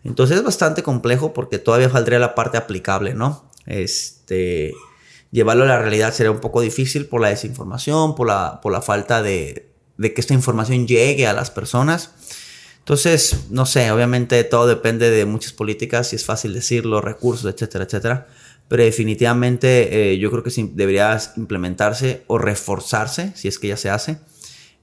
Entonces 0.04 0.38
es 0.38 0.44
bastante 0.44 0.84
complejo 0.84 1.34
porque 1.34 1.60
todavía 1.60 1.90
faltaría 1.90 2.20
la 2.20 2.36
parte 2.36 2.58
aplicable, 2.58 3.14
¿no? 3.14 3.50
Este, 3.66 4.74
llevarlo 5.32 5.64
a 5.64 5.68
la 5.68 5.80
realidad 5.80 6.14
sería 6.14 6.32
un 6.32 6.40
poco 6.40 6.60
difícil 6.60 7.06
por 7.06 7.22
la 7.22 7.30
desinformación, 7.30 8.16
por 8.16 8.28
la, 8.28 8.60
por 8.62 8.74
la 8.74 8.82
falta 8.82 9.24
de, 9.24 9.69
de 10.00 10.14
que 10.14 10.22
esta 10.22 10.34
información 10.34 10.88
llegue 10.88 11.28
a 11.28 11.34
las 11.34 11.52
personas. 11.52 12.12
Entonces, 12.80 13.46
no 13.52 13.66
sé, 13.68 13.92
obviamente 13.92 14.44
todo 14.46 14.66
depende 14.66 15.12
de 15.12 15.26
muchas 15.26 15.54
políticas, 15.54 16.08
si 16.08 16.16
es 16.16 16.26
fácil 16.26 16.54
decirlo, 16.54 17.02
recursos, 17.02 17.54
etcétera, 17.54 17.84
etcétera. 17.84 18.28
Pero 18.70 18.84
definitivamente 18.84 20.14
eh, 20.14 20.18
yo 20.18 20.32
creo 20.32 20.42
que 20.42 20.52
debería 20.74 21.20
implementarse 21.36 22.24
o 22.28 22.38
reforzarse, 22.38 23.34
si 23.36 23.48
es 23.48 23.60
que 23.60 23.68
ya 23.68 23.78
se 23.78 23.90
hace, 23.90 24.20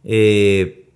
eh, 0.05 0.93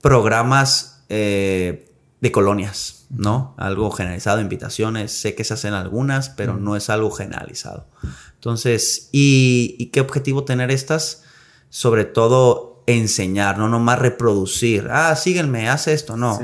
programas 0.00 1.04
eh, 1.08 1.88
de 2.20 2.32
colonias, 2.32 3.06
¿no? 3.10 3.54
Algo 3.56 3.90
generalizado, 3.92 4.40
invitaciones. 4.40 5.12
Sé 5.12 5.34
que 5.34 5.44
se 5.44 5.54
hacen 5.54 5.74
algunas, 5.74 6.28
pero 6.30 6.56
no 6.56 6.74
es 6.74 6.90
algo 6.90 7.10
generalizado. 7.10 7.86
Entonces, 8.34 9.10
¿y, 9.12 9.90
qué 9.92 10.00
objetivo 10.00 10.44
tener 10.44 10.70
estas? 10.70 11.22
Sobre 11.70 12.04
todo 12.04 12.73
enseñar, 12.86 13.58
no 13.58 13.68
nomás 13.68 13.98
reproducir. 13.98 14.88
Ah, 14.90 15.14
sígueme, 15.16 15.68
haz 15.68 15.88
esto, 15.88 16.16
no. 16.16 16.38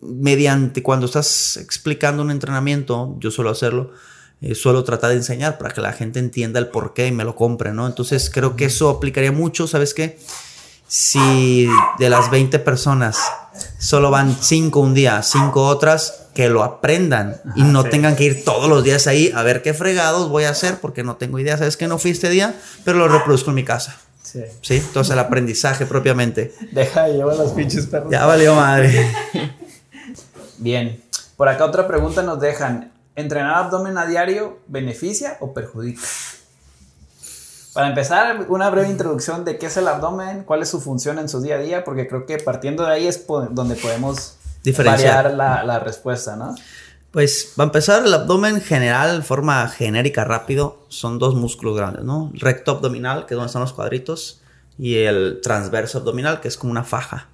Mediante 0.00 0.82
cuando 0.82 1.06
estás 1.06 1.56
explicando 1.56 2.22
un 2.22 2.30
entrenamiento, 2.30 3.16
yo 3.18 3.30
suelo 3.30 3.50
hacerlo, 3.50 3.92
eh, 4.40 4.54
suelo 4.54 4.84
tratar 4.84 5.10
de 5.10 5.16
enseñar 5.16 5.58
para 5.58 5.72
que 5.72 5.80
la 5.80 5.92
gente 5.92 6.18
entienda 6.18 6.58
el 6.60 6.68
por 6.68 6.94
qué 6.94 7.08
y 7.08 7.12
me 7.12 7.24
lo 7.24 7.34
compre, 7.34 7.72
¿no? 7.72 7.86
Entonces 7.86 8.30
creo 8.30 8.56
que 8.56 8.66
eso 8.66 8.90
aplicaría 8.90 9.32
mucho, 9.32 9.66
¿sabes 9.66 9.94
qué? 9.94 10.18
si 10.88 11.68
de 11.98 12.10
las 12.10 12.30
20 12.30 12.58
personas 12.60 13.18
solo 13.78 14.10
van 14.10 14.36
5 14.40 14.78
un 14.78 14.94
día, 14.94 15.22
5 15.22 15.66
otras, 15.66 16.26
que 16.34 16.48
lo 16.48 16.62
aprendan 16.62 17.40
y 17.54 17.62
no 17.62 17.84
tengan 17.84 18.14
que 18.14 18.24
ir 18.24 18.44
todos 18.44 18.68
los 18.68 18.84
días 18.84 19.06
ahí 19.06 19.32
a 19.34 19.42
ver 19.42 19.62
qué 19.62 19.72
fregados 19.72 20.28
voy 20.28 20.44
a 20.44 20.50
hacer 20.50 20.80
porque 20.80 21.02
no 21.02 21.16
tengo 21.16 21.38
idea. 21.38 21.56
Sabes 21.56 21.78
que 21.78 21.88
no 21.88 21.98
fui 21.98 22.10
este 22.10 22.28
día, 22.28 22.54
pero 22.84 22.98
lo 22.98 23.08
reproduzco 23.08 23.50
en 23.50 23.56
mi 23.56 23.64
casa. 23.64 23.96
Sí. 24.26 24.42
¿Sí? 24.60 24.76
Entonces 24.76 25.12
el 25.12 25.20
aprendizaje 25.20 25.86
propiamente. 25.86 26.52
Deja 26.72 27.04
de 27.04 27.14
llevar 27.14 27.36
los 27.36 27.52
pinches 27.52 27.86
perros. 27.86 28.10
Ya 28.10 28.26
valió 28.26 28.56
madre. 28.56 29.08
Bien. 30.58 31.00
Por 31.36 31.48
acá 31.48 31.64
otra 31.64 31.86
pregunta 31.86 32.22
nos 32.22 32.40
dejan. 32.40 32.92
¿Entrenar 33.14 33.54
abdomen 33.54 33.96
a 33.98 34.06
diario 34.06 34.58
beneficia 34.66 35.36
o 35.40 35.54
perjudica? 35.54 36.02
Para 37.72 37.88
empezar, 37.88 38.46
una 38.48 38.68
breve 38.68 38.88
introducción 38.88 39.44
de 39.44 39.58
qué 39.58 39.66
es 39.66 39.76
el 39.76 39.86
abdomen, 39.86 40.42
cuál 40.44 40.62
es 40.62 40.68
su 40.70 40.80
función 40.80 41.18
en 41.18 41.28
su 41.28 41.40
día 41.40 41.56
a 41.56 41.58
día, 41.58 41.84
porque 41.84 42.08
creo 42.08 42.26
que 42.26 42.38
partiendo 42.38 42.84
de 42.84 42.92
ahí 42.92 43.06
es 43.06 43.26
donde 43.26 43.76
podemos 43.76 44.36
variar 44.78 45.32
la, 45.32 45.78
respuesta, 45.78 46.36
¿no? 46.36 46.54
Pues, 47.16 47.54
va 47.58 47.64
a 47.64 47.68
empezar, 47.68 48.04
el 48.04 48.12
abdomen 48.12 48.60
general, 48.60 49.22
forma 49.22 49.66
genérica 49.70 50.24
rápido, 50.24 50.84
son 50.88 51.18
dos 51.18 51.34
músculos 51.34 51.74
grandes, 51.74 52.04
¿no? 52.04 52.30
El 52.34 52.40
recto 52.40 52.72
abdominal, 52.72 53.24
que 53.24 53.32
es 53.32 53.36
donde 53.36 53.46
están 53.46 53.62
los 53.62 53.72
cuadritos, 53.72 54.42
y 54.76 54.96
el 54.96 55.40
transverso 55.42 55.96
abdominal, 55.96 56.42
que 56.42 56.48
es 56.48 56.58
como 56.58 56.72
una 56.72 56.84
faja. 56.84 57.30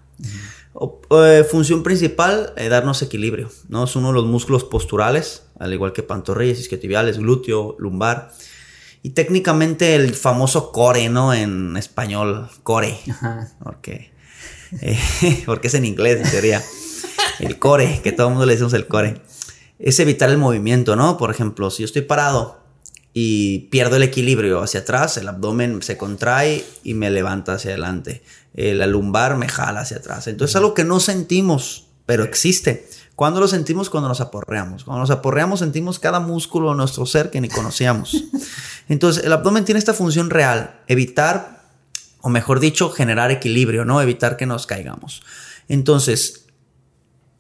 Eh, 1.11 1.45
función 1.51 1.83
principal, 1.83 2.53
eh, 2.57 2.69
darnos 2.69 3.03
equilibrio, 3.03 3.51
¿no? 3.71 3.83
Es 3.83 3.97
uno 3.97 4.11
de 4.11 4.15
los 4.15 4.25
músculos 4.25 4.63
posturales, 4.63 5.47
al 5.59 5.73
igual 5.73 5.93
que 5.93 6.05
pantorrillas, 6.05 6.61
isquiotibiales, 6.61 7.19
glúteo, 7.19 7.75
lumbar 7.81 8.31
y 9.03 9.11
técnicamente 9.11 9.97
el 9.97 10.15
famoso 10.15 10.71
core, 10.71 11.09
¿no? 11.09 11.35
En 11.35 11.77
español, 11.77 12.49
core. 12.63 13.01
Porque, 13.65 14.13
eh, 14.81 15.43
porque 15.45 15.67
es 15.67 15.75
en 15.75 15.87
inglés, 15.87 16.25
en 16.25 16.31
teoría. 16.31 16.63
El 17.41 17.59
core, 17.59 18.01
que 18.05 18.13
todo 18.13 18.29
el 18.29 18.35
mundo 18.35 18.47
le 18.47 18.53
decimos 18.53 18.75
el 18.75 18.87
core. 18.87 19.21
Es 19.83 19.99
evitar 19.99 20.31
el 20.31 20.39
movimiento, 20.39 20.95
¿no? 20.95 21.19
Por 21.19 21.31
ejemplo, 21.31 21.69
si 21.71 21.83
yo 21.83 21.87
estoy 21.87 22.03
parado 22.03 22.63
y 23.13 23.69
pierdo 23.71 23.97
el 23.97 24.05
equilibrio 24.05 24.63
hacia 24.63 24.81
atrás, 24.81 25.17
el 25.17 25.29
abdomen 25.29 25.83
se 25.83 25.97
contrae 25.97 26.65
y 26.85 26.95
me 26.95 27.11
levanta 27.11 27.55
hacia 27.55 27.73
adelante. 27.73 28.23
Eh, 28.55 28.75
la 28.75 28.87
lumbar 28.87 29.37
me 29.37 29.49
jala 29.49 29.81
hacia 29.81 29.97
atrás. 29.97 30.29
Entonces 30.29 30.53
es 30.53 30.57
algo 30.57 30.73
que 30.73 30.85
no 30.85 31.01
sentimos, 31.01 31.89
pero 32.07 32.23
existe. 32.23 32.89
¿Cuándo 33.17 33.41
lo 33.41 33.49
sentimos? 33.49 33.91
Cuando 33.91 34.09
nos 34.09 34.21
aporreamos. 34.21 34.85
Cuando 34.85 35.01
nos 35.01 35.11
aporreamos 35.11 35.59
sentimos 35.59 35.99
cada 35.99 36.21
músculo 36.21 36.71
de 36.71 36.77
nuestro 36.77 37.05
ser 37.05 37.31
que 37.31 37.41
ni 37.41 37.49
conocíamos. 37.49 38.25
Entonces, 38.89 39.25
el 39.25 39.33
abdomen 39.33 39.65
tiene 39.65 39.81
esta 39.81 39.95
función 39.95 40.31
real, 40.31 40.81
evitar, 40.87 41.65
o 42.21 42.29
mejor 42.29 42.61
dicho, 42.61 42.91
generar 42.91 43.33
equilibrio, 43.33 43.85
¿no? 43.85 44.01
Evitar 44.01 44.37
que 44.37 44.47
nos 44.47 44.67
caigamos. 44.67 45.23
Entonces, 45.69 46.42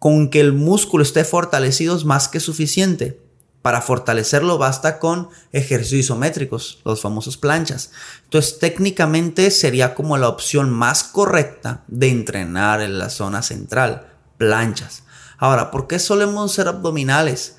con 0.02 0.30
que 0.30 0.40
el 0.40 0.52
músculo 0.52 1.04
esté 1.04 1.23
fortalecido 1.23 1.94
es 1.94 2.04
más 2.04 2.26
que 2.26 2.40
suficiente. 2.40 3.21
Para 3.62 3.80
fortalecerlo 3.80 4.59
basta 4.59 4.99
con 4.99 5.28
ejercicios 5.52 6.06
isométricos, 6.06 6.80
los 6.85 7.00
famosos 7.00 7.37
planchas. 7.37 7.92
Entonces 8.25 8.59
técnicamente 8.59 9.49
sería 9.52 9.94
como 9.94 10.18
la 10.18 10.28
opción 10.28 10.71
más 10.71 11.04
correcta 11.04 11.85
de 11.87 12.09
entrenar 12.09 12.80
en 12.80 12.99
la 12.99 13.11
zona 13.11 13.42
central, 13.42 14.09
planchas. 14.38 15.04
Ahora, 15.38 15.71
¿por 15.71 15.87
qué 15.87 16.00
solemos 16.00 16.50
ser 16.50 16.66
abdominales? 16.66 17.59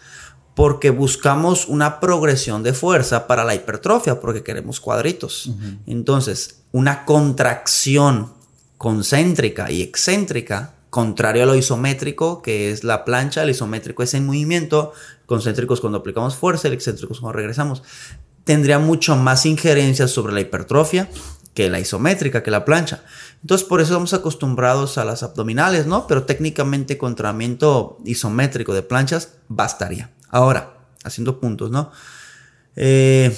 porque 0.53 0.89
buscamos 0.89 1.67
una 1.67 1.99
progresión 2.01 2.61
de 2.61 2.73
fuerza 2.73 3.25
para 3.25 3.43
la 3.43 3.55
hipertrofia, 3.55 4.19
porque 4.19 4.43
queremos 4.43 4.79
cuadritos. 4.79 5.49
Entonces, 5.87 6.59
una 6.71 7.05
contracción 7.05 8.33
concéntrica 8.77 9.71
y 9.71 9.81
excéntrica, 9.81 10.75
contrario 10.93 11.41
a 11.41 11.45
lo 11.47 11.55
isométrico, 11.55 12.43
que 12.43 12.69
es 12.69 12.83
la 12.83 13.03
plancha, 13.03 13.41
el 13.41 13.49
isométrico 13.49 14.03
es 14.03 14.13
en 14.13 14.27
movimiento, 14.27 14.93
concéntricos 15.25 15.81
cuando 15.81 15.97
aplicamos 15.97 16.35
fuerza, 16.35 16.67
el 16.67 16.75
excéntrico 16.75 17.15
cuando 17.19 17.35
regresamos, 17.35 17.81
tendría 18.43 18.77
mucho 18.77 19.15
más 19.15 19.47
injerencia 19.47 20.07
sobre 20.07 20.33
la 20.33 20.41
hipertrofia 20.41 21.09
que 21.55 21.67
la 21.67 21.79
isométrica, 21.79 22.43
que 22.43 22.51
la 22.51 22.63
plancha. 22.63 23.03
Entonces, 23.41 23.67
por 23.67 23.81
eso 23.81 23.93
estamos 23.93 24.13
acostumbrados 24.13 24.99
a 24.99 25.03
las 25.03 25.23
abdominales, 25.23 25.87
¿no? 25.87 26.05
Pero 26.05 26.25
técnicamente, 26.25 26.99
con 26.99 27.15
isométrico 28.05 28.75
de 28.75 28.83
planchas 28.83 29.29
bastaría. 29.47 30.11
Ahora, 30.29 30.75
haciendo 31.03 31.39
puntos, 31.39 31.71
¿no? 31.71 31.89
Eh, 32.75 33.35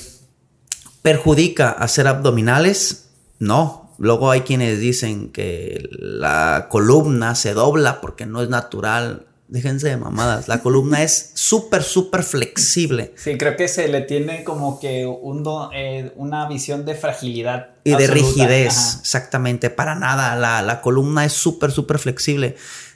¿Perjudica 1.02 1.70
hacer 1.70 2.06
abdominales? 2.06 3.12
No. 3.40 3.85
Luego 3.98 4.32
hay 4.32 4.42
quienes 4.42 4.80
dicen 4.80 5.32
que 5.32 5.88
la 5.92 6.68
columna 6.70 7.36
se 7.36 7.54
dobla 7.54 8.02
porque 8.02 8.26
no 8.26 8.42
es 8.42 8.50
natural. 8.50 9.28
Déjense 9.48 9.90
de 9.90 9.98
mamadas. 9.98 10.48
La 10.48 10.62
columna 10.62 11.04
es 11.04 11.32
súper, 11.36 11.84
súper 11.84 12.24
flexible. 12.24 13.14
Sí, 13.16 13.38
creo 13.38 13.56
que 13.56 13.68
se 13.68 13.88
le 13.88 14.02
tiene 14.02 14.44
como 14.44 14.80
que 14.80 15.06
un 15.06 15.44
eh, 15.74 16.12
una 16.16 16.48
visión 16.48 16.84
de 16.84 16.96
fragilidad. 16.96 17.70
Y 17.84 17.96
de 17.96 18.08
rigidez, 18.08 18.98
exactamente. 19.02 19.70
Para 19.70 19.96
nada. 19.96 20.36
La, 20.36 20.62
la 20.62 20.82
columna 20.82 21.26
es 21.26 21.34
súper, 21.34 21.72
súper 21.72 22.00
flexible 22.00 22.56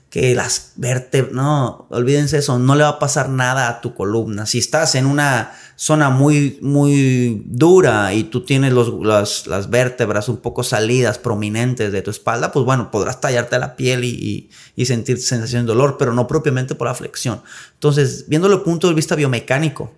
que 0.10 0.34
las 0.34 0.74
vértebras, 0.76 1.34
no, 1.34 1.86
olvídense 1.90 2.40
eso, 2.40 2.58
no 2.58 2.76
le 2.76 2.84
va 2.84 2.90
a 2.90 3.00
pasar 3.00 3.30
nada 3.30 3.70
a 3.70 3.82
tu 3.82 3.94
columna. 3.94 4.46
Si 4.46 4.58
estás 4.58 4.96
en 4.96 5.06
una 5.06 5.52
zona 5.80 6.10
muy, 6.10 6.60
muy 6.62 7.42
dura 7.46 8.14
y 8.14 8.26
tú 8.26 8.44
tienes 8.44 8.74
los, 8.74 9.48
las, 9.48 9.70
vértebras 9.70 10.28
un 10.28 10.36
poco 10.38 10.62
salidas, 10.62 11.18
prominentes 11.18 11.94
de 11.94 12.02
tu 12.02 12.12
espalda, 12.12 12.52
pues 12.52 12.66
bueno, 12.66 12.92
podrás 12.92 13.22
tallarte 13.22 13.58
la 13.58 13.78
piel 13.78 14.04
y, 14.04 14.50
y, 14.76 14.86
sentir 14.86 15.22
sensación 15.22 15.66
de 15.66 15.70
dolor, 15.70 15.96
pero 15.98 16.12
no 16.12 16.28
propiamente 16.28 16.76
por 16.76 16.88
la 16.88 16.96
flexión. 16.96 17.42
Entonces, 17.76 18.26
viéndolo 18.28 18.56
desde 18.56 18.64
el 18.64 18.66
punto 18.66 18.90
de 18.90 18.94
vista 18.94 19.16
biomecánico, 19.16 19.94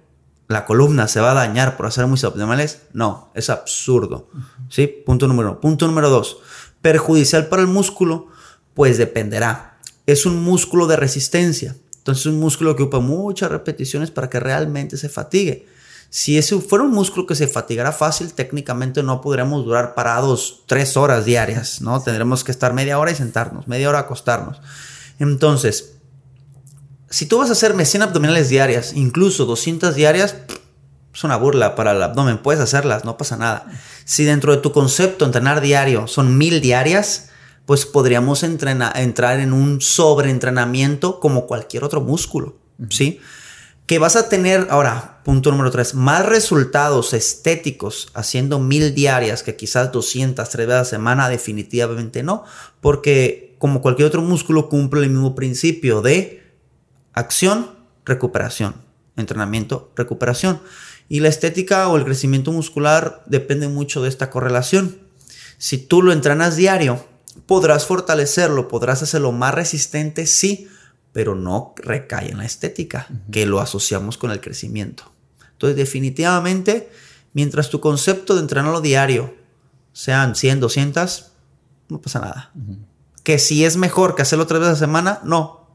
la 0.48 0.66
columna 0.66 1.08
se 1.08 1.20
va 1.20 1.32
a 1.32 1.34
dañar 1.34 1.78
por 1.78 1.88
hacer 1.88 2.06
muy 2.06 2.20
abdominales, 2.24 2.84
no, 2.94 3.32
es 3.34 3.50
absurdo. 3.50 4.30
¿Sí? 4.70 4.86
Punto 4.86 5.28
número 5.28 5.50
uno. 5.50 5.62
Punto 5.62 5.88
número 5.88 6.12
dos, 6.12 6.38
perjudicial 6.84 7.48
para 7.48 7.64
el 7.64 7.68
músculo, 7.68 8.28
pues 8.76 9.00
dependerá 9.00 9.80
es 10.06 10.26
un 10.26 10.44
músculo 10.44 10.88
de 10.88 10.96
resistencia. 10.96 11.76
Entonces 12.02 12.26
es 12.26 12.32
un 12.34 12.40
músculo 12.40 12.76
que 12.76 12.82
ocupa 12.82 13.00
muchas 13.00 13.52
repeticiones 13.52 14.10
para 14.10 14.28
que 14.28 14.40
realmente 14.40 14.98
se 14.98 15.08
fatigue. 15.08 15.68
Si 16.10 16.36
ese 16.36 16.60
fuera 16.60 16.84
un 16.84 16.90
músculo 16.92 17.28
que 17.28 17.36
se 17.36 17.46
fatigara 17.46 17.92
fácil, 17.92 18.34
técnicamente 18.34 19.04
no 19.04 19.22
podríamos 19.22 19.64
durar 19.64 19.94
parados 19.94 20.64
tres 20.66 20.98
horas 20.98 21.26
diarias, 21.26 21.80
¿no? 21.80 22.02
Tendremos 22.02 22.44
que 22.44 22.52
estar 22.52 22.74
media 22.74 22.98
hora 22.98 23.12
y 23.12 23.16
sentarnos, 23.16 23.68
media 23.68 23.88
hora 23.88 24.00
acostarnos. 24.00 24.60
Entonces, 25.20 25.94
si 27.08 27.28
tú 27.28 27.38
vas 27.38 27.50
a 27.50 27.54
hacerme 27.54 27.86
100 27.86 28.02
abdominales 28.02 28.50
diarias, 28.50 28.94
incluso 28.94 29.46
200 29.46 29.94
diarias, 29.94 30.38
es 31.14 31.24
una 31.24 31.38
burla 31.38 31.76
para 31.76 31.92
el 31.92 32.02
abdomen, 32.02 32.40
puedes 32.40 32.62
hacerlas, 32.62 33.06
no 33.06 33.16
pasa 33.16 33.38
nada. 33.38 33.68
Si 34.04 34.24
dentro 34.24 34.56
de 34.56 34.62
tu 34.62 34.72
concepto 34.72 35.24
entrenar 35.24 35.62
diario 35.62 36.08
son 36.08 36.36
1000 36.36 36.62
diarias, 36.62 37.30
pues 37.72 37.86
podríamos 37.86 38.44
entrar 38.44 39.40
en 39.40 39.54
un 39.54 39.80
sobreentrenamiento 39.80 41.22
como 41.22 41.48
cualquier 41.48 41.86
otro 41.86 42.02
músculo, 42.02 42.58
¿sí? 42.90 43.22
Que 43.86 43.98
vas 43.98 44.18
a 44.18 44.28
tener, 44.28 44.68
ahora, 44.70 45.22
punto 45.24 45.52
número 45.52 45.72
tres, 45.72 45.96
más 45.96 46.26
resultados 46.26 47.14
estéticos 47.14 48.10
haciendo 48.14 48.60
mil 48.60 48.94
diarias 48.94 49.42
que 49.42 49.56
quizás 49.56 49.94
200, 49.94 50.50
tres 50.50 50.68
veces 50.68 50.76
a 50.76 50.80
la 50.80 50.84
semana, 50.84 51.30
definitivamente 51.30 52.24
no, 52.24 52.44
porque 52.82 53.56
como 53.58 53.82
cualquier 53.82 54.10
otro 54.10 54.22
músculo 54.22 54.68
cumple 54.68 55.04
el 55.04 55.10
mismo 55.10 55.34
principio 55.34 56.02
de 56.02 56.44
acción, 57.14 57.72
recuperación, 58.04 58.76
entrenamiento, 59.16 59.94
recuperación. 59.96 60.60
Y 61.08 61.22
la 61.22 61.30
estética 61.30 61.88
o 61.88 61.96
el 61.96 62.04
crecimiento 62.04 62.52
muscular 62.52 63.24
depende 63.28 63.70
mucho 63.70 64.02
de 64.02 64.10
esta 64.10 64.30
correlación. 64.30 65.00
Si 65.58 65.78
tú 65.78 66.02
lo 66.02 66.12
entrenas 66.12 66.58
diario, 66.58 67.10
podrás 67.46 67.86
fortalecerlo, 67.86 68.68
podrás 68.68 69.04
hacerlo 69.04 69.32
más 69.32 69.54
resistente, 69.54 70.26
sí, 70.26 70.68
pero 71.14 71.36
no 71.36 71.74
recae 71.78 72.32
en 72.32 72.38
la 72.38 72.46
estética, 72.46 73.08
que 73.32 73.46
lo 73.46 73.60
asociamos 73.60 74.18
con 74.18 74.32
el 74.32 74.42
crecimiento. 74.42 75.12
Entonces, 75.52 75.76
definitivamente, 75.76 76.90
mientras 77.34 77.70
tu 77.70 77.80
concepto 77.80 78.36
de 78.36 78.42
entrenarlo 78.42 78.82
diario 78.82 79.36
sean 79.94 80.36
100, 80.36 80.62
200, 80.62 81.32
no 81.90 82.02
pasa 82.02 82.20
nada. 82.20 82.52
Que 83.24 83.38
si 83.38 83.66
es 83.66 83.78
mejor 83.78 84.16
que 84.16 84.22
hacerlo 84.22 84.48
tres 84.48 84.62
veces 84.62 84.70
a 84.70 84.74
la 84.74 84.80
semana, 84.80 85.20
no. 85.24 85.68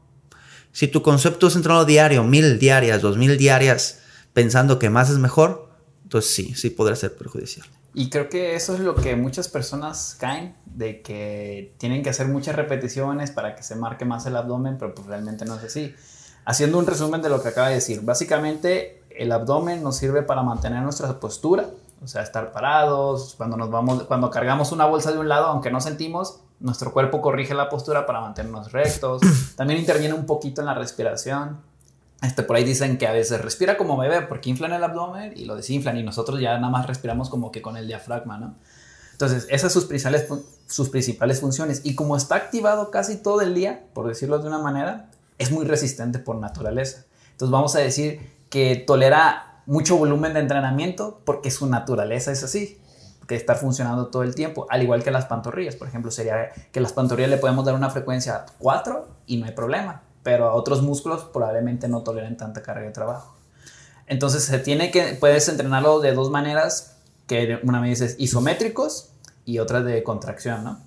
Si 0.71 0.87
tu 0.87 1.01
concepto 1.01 1.47
es 1.47 1.55
entrenarlo 1.55 1.85
diario, 1.85 2.23
mil 2.23 2.59
diarias, 2.59 3.01
dos 3.01 3.17
mil 3.17 3.37
diarias, 3.37 3.99
pensando 4.33 4.79
que 4.79 4.89
más 4.89 5.09
es 5.09 5.17
mejor, 5.17 5.69
entonces 6.03 6.33
sí, 6.33 6.53
sí 6.55 6.69
podrá 6.69 6.95
ser 6.95 7.15
perjudicial. 7.15 7.67
Y 7.97 8.11
creo 8.11 8.29
que 8.29 8.53
eso 8.53 8.75
es 8.75 8.79
lo 8.79 8.93
que 8.93 9.15
muchas 9.15 9.47
personas 9.47 10.15
caen, 10.19 10.55
de 10.67 11.01
que 11.01 11.73
tienen 11.79 12.03
que 12.03 12.11
hacer 12.11 12.27
muchas 12.27 12.55
repeticiones 12.55 13.31
para 13.31 13.55
que 13.55 13.63
se 13.63 13.75
marque 13.75 14.05
más 14.05 14.27
el 14.27 14.35
abdomen, 14.35 14.77
pero 14.77 14.93
pues 14.93 15.07
realmente 15.07 15.45
no 15.45 15.55
es 15.55 15.63
así. 15.63 15.95
Haciendo 16.45 16.77
un 16.77 16.85
resumen 16.85 17.23
de 17.23 17.29
lo 17.29 17.41
que 17.41 17.47
acaba 17.47 17.69
de 17.69 17.73
decir, 17.73 18.01
básicamente 18.01 19.01
el 19.09 19.31
abdomen 19.31 19.81
nos 19.81 19.97
sirve 19.97 20.21
para 20.21 20.43
mantener 20.43 20.83
nuestra 20.83 21.19
postura, 21.19 21.71
o 22.03 22.07
sea, 22.07 22.21
estar 22.21 22.51
parados, 22.51 23.33
cuando 23.35 23.57
nos 23.57 23.71
vamos, 23.71 24.03
cuando 24.03 24.29
cargamos 24.29 24.71
una 24.71 24.85
bolsa 24.85 25.11
de 25.11 25.17
un 25.17 25.27
lado, 25.27 25.47
aunque 25.47 25.71
no 25.71 25.81
sentimos, 25.81 26.41
nuestro 26.59 26.93
cuerpo 26.93 27.19
corrige 27.19 27.55
la 27.55 27.67
postura 27.67 28.05
para 28.05 28.21
mantenernos 28.21 28.73
rectos. 28.73 29.23
También 29.55 29.79
interviene 29.79 30.13
un 30.13 30.27
poquito 30.27 30.61
en 30.61 30.67
la 30.67 30.75
respiración. 30.75 31.61
Este, 32.21 32.41
por 32.43 32.55
ahí 32.55 32.63
dicen 32.63 32.97
que 32.97 33.07
a 33.07 33.11
veces 33.11 33.41
respira 33.41 33.77
como 33.77 33.95
bebé 33.95 34.23
porque 34.23 34.49
inflan 34.49 34.73
el 34.73 34.83
abdomen 34.83 35.33
y 35.35 35.45
lo 35.45 35.55
desinflan 35.55 35.97
y 35.97 36.03
nosotros 36.03 36.39
ya 36.39 36.55
nada 36.57 36.71
más 36.71 36.87
respiramos 36.87 37.29
como 37.29 37.51
que 37.51 37.61
con 37.61 37.77
el 37.77 37.87
diafragma, 37.87 38.39
¿no? 38.39 38.55
Entonces, 39.11 39.47
esas 39.49 39.71
sus 39.73 39.85
principales, 39.85 40.27
sus 40.67 40.89
principales 40.89 41.39
funciones. 41.39 41.81
Y 41.83 41.95
como 41.95 42.17
está 42.17 42.35
activado 42.35 42.91
casi 42.91 43.17
todo 43.17 43.41
el 43.41 43.53
día, 43.55 43.85
por 43.93 44.07
decirlo 44.07 44.39
de 44.39 44.47
una 44.47 44.59
manera, 44.59 45.09
es 45.37 45.51
muy 45.51 45.65
resistente 45.65 46.19
por 46.19 46.37
naturaleza. 46.37 47.05
Entonces, 47.31 47.51
vamos 47.51 47.75
a 47.75 47.79
decir 47.79 48.19
que 48.49 48.75
tolera 48.75 49.61
mucho 49.65 49.97
volumen 49.97 50.33
de 50.33 50.39
entrenamiento 50.39 51.21
porque 51.25 51.51
su 51.51 51.67
naturaleza 51.67 52.31
es 52.31 52.43
así, 52.43 52.79
que 53.27 53.35
está 53.35 53.55
funcionando 53.55 54.07
todo 54.07 54.23
el 54.23 54.35
tiempo, 54.35 54.67
al 54.69 54.83
igual 54.83 55.03
que 55.03 55.11
las 55.11 55.25
pantorrillas. 55.25 55.75
Por 55.75 55.87
ejemplo, 55.87 56.11
sería 56.11 56.51
que 56.71 56.79
las 56.79 56.93
pantorrillas 56.93 57.31
le 57.31 57.37
podemos 57.37 57.65
dar 57.65 57.75
una 57.75 57.89
frecuencia 57.89 58.45
4 58.59 59.07
y 59.25 59.37
no 59.37 59.45
hay 59.45 59.51
problema 59.51 60.03
pero 60.27 60.47
a 60.47 60.55
otros 60.55 60.81
músculos 60.81 61.23
probablemente 61.31 61.87
no 61.87 62.03
toleren 62.03 62.35
tanta 62.35 62.61
carga 62.61 62.81
de 62.81 62.91
trabajo. 62.91 63.37
Entonces 64.07 64.43
se 64.43 64.59
tiene 64.59 64.91
que, 64.91 65.15
puedes 65.17 65.47
entrenarlo 65.47 66.01
de 66.01 66.11
dos 66.11 66.29
maneras, 66.31 66.97
que 67.27 67.61
una 67.63 67.79
vez 67.79 68.01
es 68.01 68.15
isométricos 68.19 69.11
y 69.45 69.59
otra 69.59 69.83
de 69.83 70.03
contracción, 70.03 70.65
¿no? 70.65 70.81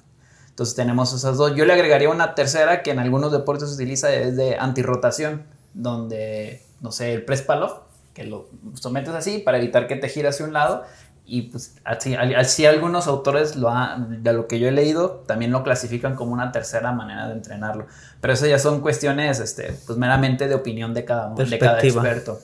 Entonces 0.51 0.77
tenemos 0.77 1.15
esas 1.15 1.39
dos. 1.39 1.55
Yo 1.57 1.65
le 1.65 1.73
agregaría 1.73 2.11
una 2.11 2.35
tercera 2.35 2.83
que 2.83 2.91
en 2.91 2.99
algunos 2.99 3.33
deportes 3.33 3.71
se 3.71 3.77
utiliza 3.77 4.13
es 4.13 4.37
de 4.37 4.59
antirrotación, 4.59 5.47
donde, 5.73 6.63
no 6.83 6.93
sé, 6.93 7.15
el 7.15 7.25
press 7.25 7.41
pull 7.41 7.67
que 8.13 8.25
lo 8.25 8.51
sometes 8.75 9.15
así 9.15 9.39
para 9.39 9.57
evitar 9.57 9.87
que 9.87 9.97
te 9.97 10.11
gire 10.11 10.29
hacia 10.29 10.45
un 10.45 10.53
lado 10.53 10.85
y 11.33 11.43
pues 11.43 11.77
así, 11.85 12.17
así 12.17 12.67
algunos 12.67 13.07
autores 13.07 13.55
lo 13.55 13.73
de 14.09 14.33
lo 14.33 14.49
que 14.49 14.59
yo 14.59 14.67
he 14.67 14.73
leído 14.73 15.23
también 15.29 15.53
lo 15.53 15.63
clasifican 15.63 16.17
como 16.17 16.33
una 16.33 16.51
tercera 16.51 16.91
manera 16.91 17.29
de 17.29 17.35
entrenarlo. 17.35 17.87
Pero 18.21 18.35
eso 18.35 18.49
ya 18.49 18.59
son 18.59 18.81
cuestiones 18.81 19.39
este 19.39 19.79
pues 19.87 19.97
meramente 19.97 20.49
de 20.49 20.57
opinión 20.57 20.93
de 20.93 21.05
cada 21.05 21.33
de 21.33 21.59
cada 21.61 21.81
experto. 21.81 22.41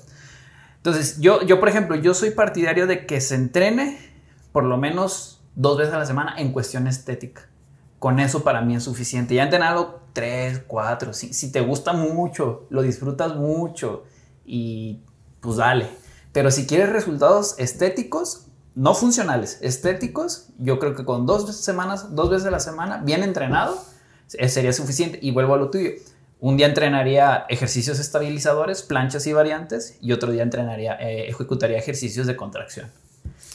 Entonces 0.77 1.19
yo 1.19 1.43
yo 1.43 1.59
por 1.59 1.69
ejemplo 1.69 1.97
yo 1.97 2.15
soy 2.15 2.31
partidario 2.31 2.87
de 2.87 3.07
que 3.07 3.21
se 3.21 3.35
entrene 3.35 3.99
por 4.53 4.63
lo 4.63 4.77
menos 4.77 5.41
dos 5.57 5.79
veces 5.79 5.93
a 5.93 5.99
la 5.99 6.07
semana 6.07 6.37
en 6.39 6.53
cuestión 6.53 6.87
estética. 6.87 7.43
Con 7.99 8.21
eso 8.21 8.45
para 8.45 8.61
mí 8.61 8.77
es 8.77 8.85
suficiente. 8.85 9.35
Ya 9.35 9.43
entrenarlo 9.43 9.99
tres 10.13 10.63
cuatro 10.65 11.13
si, 11.13 11.35
si 11.35 11.51
te 11.51 11.61
gusta 11.61 11.93
mucho 11.93 12.69
lo 12.71 12.83
disfrutas 12.83 13.35
mucho 13.35 14.05
y 14.45 15.01
pues 15.41 15.57
dale. 15.57 15.89
Pero 16.31 16.53
si 16.53 16.69
quieres 16.69 16.91
resultados 16.91 17.57
estéticos 17.59 18.46
no 18.77 18.95
funcionales, 18.95 19.59
estéticos, 19.63 20.49
yo 20.59 20.79
creo 20.79 20.95
que 20.95 21.05
con 21.05 21.25
dos 21.27 21.57
semanas, 21.57 22.15
dos 22.15 22.29
veces 22.29 22.47
a 22.47 22.51
la 22.51 22.61
semana, 22.61 22.99
bien 22.99 23.23
entrenado, 23.23 23.83
eh, 24.35 24.49
sería 24.51 24.73
suficiente. 24.75 25.19
Y 25.23 25.33
vuelvo 25.33 25.55
a 25.55 25.57
lo 25.57 25.71
tuyo. 25.71 25.93
Un 26.41 26.59
día 26.59 26.67
entrenaría 26.67 27.47
ejercicios 27.49 27.99
estabilizadores, 27.99 28.83
planchas 28.83 29.27
y 29.27 29.33
variantes, 29.33 29.97
y 30.03 30.13
otro 30.13 30.31
día 30.31 30.43
entrenaría, 30.43 30.95
eh, 31.01 31.27
ejecutaría 31.31 31.79
ejercicios 31.79 32.27
de 32.27 32.37
contracción. 32.37 32.91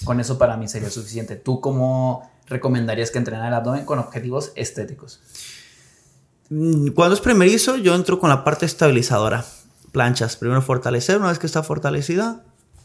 Con 0.03 0.19
eso 0.19 0.39
para 0.39 0.57
mí 0.57 0.67
sería 0.67 0.89
suficiente. 0.89 1.35
¿Tú 1.35 1.61
cómo 1.61 2.27
recomendarías 2.47 3.11
que 3.11 3.19
entrenara 3.19 3.49
el 3.49 3.53
abdomen 3.53 3.85
con 3.85 3.99
objetivos 3.99 4.51
estéticos? 4.55 5.21
Mm, 6.49 6.93
cuando 6.93 7.13
es 7.13 7.21
primerizo, 7.21 7.77
yo 7.77 7.93
entro 7.93 8.19
con 8.19 8.31
la 8.31 8.43
parte 8.43 8.65
estabilizadora. 8.65 9.45
Planchas, 9.91 10.35
primero 10.35 10.63
fortalecer, 10.63 11.17
una 11.19 11.27
vez 11.27 11.37
que 11.37 11.45
está 11.45 11.61
fortalecida, 11.61 12.43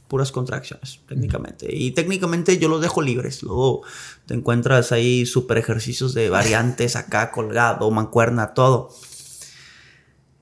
puras 0.09 0.33
contracciones, 0.33 1.01
técnicamente. 1.09 1.66
Y 1.75 1.90
técnicamente 1.92 2.59
yo 2.59 2.69
los 2.69 2.81
dejo 2.81 3.03
libres. 3.03 3.42
Luego 3.42 3.83
te 4.27 4.35
encuentras 4.35 4.92
ahí 4.92 5.27
super 5.27 5.59
ejercicios 5.59 6.14
de 6.14 6.31
variantes 6.31 6.97
acá, 6.97 7.33
colgado, 7.33 7.90
mancuerna, 7.90 8.55
todo. 8.55 8.90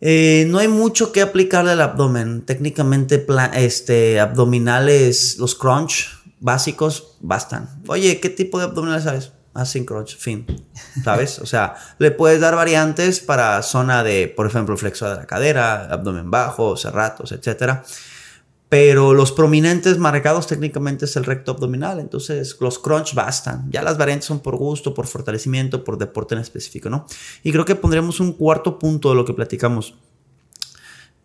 Eh, 0.00 0.46
no 0.48 0.58
hay 0.58 0.68
mucho 0.68 1.12
que 1.12 1.22
aplicarle 1.22 1.72
al 1.72 1.80
abdomen. 1.80 2.42
Técnicamente, 2.42 3.26
este, 3.54 4.20
abdominales, 4.20 5.38
los 5.38 5.54
crunch 5.54 6.08
básicos, 6.40 7.16
bastan. 7.20 7.82
Oye, 7.86 8.20
¿qué 8.20 8.28
tipo 8.28 8.58
de 8.58 8.64
abdominales 8.64 9.04
sabes? 9.04 9.32
Ah, 9.54 9.64
sin 9.64 9.86
crunch, 9.86 10.18
fin. 10.18 10.46
¿Sabes? 11.04 11.38
O 11.38 11.46
sea, 11.46 11.76
le 11.98 12.10
puedes 12.10 12.40
dar 12.40 12.56
variantes 12.56 13.20
para 13.20 13.62
zona 13.62 14.02
de, 14.02 14.28
por 14.28 14.46
ejemplo, 14.46 14.76
flexo 14.76 15.08
de 15.08 15.16
la 15.16 15.26
cadera, 15.26 15.84
abdomen 15.84 16.30
bajo, 16.30 16.76
cerratos, 16.76 17.32
etcétera 17.32 17.84
pero 18.68 19.14
los 19.14 19.30
prominentes 19.30 19.98
marcados 19.98 20.46
técnicamente 20.46 21.04
es 21.04 21.16
el 21.16 21.24
recto 21.24 21.52
abdominal, 21.52 22.00
entonces 22.00 22.56
los 22.60 22.78
crunch 22.78 23.14
bastan. 23.14 23.70
Ya 23.70 23.82
las 23.82 23.98
variantes 23.98 24.26
son 24.26 24.40
por 24.40 24.56
gusto, 24.56 24.94
por 24.94 25.06
fortalecimiento, 25.06 25.84
por 25.84 25.98
deporte 25.98 26.34
en 26.34 26.40
específico, 26.40 26.90
¿no? 26.90 27.06
Y 27.42 27.52
creo 27.52 27.64
que 27.64 27.76
pondremos 27.76 28.20
un 28.20 28.32
cuarto 28.32 28.78
punto 28.78 29.10
de 29.10 29.16
lo 29.16 29.24
que 29.24 29.34
platicamos. 29.34 29.94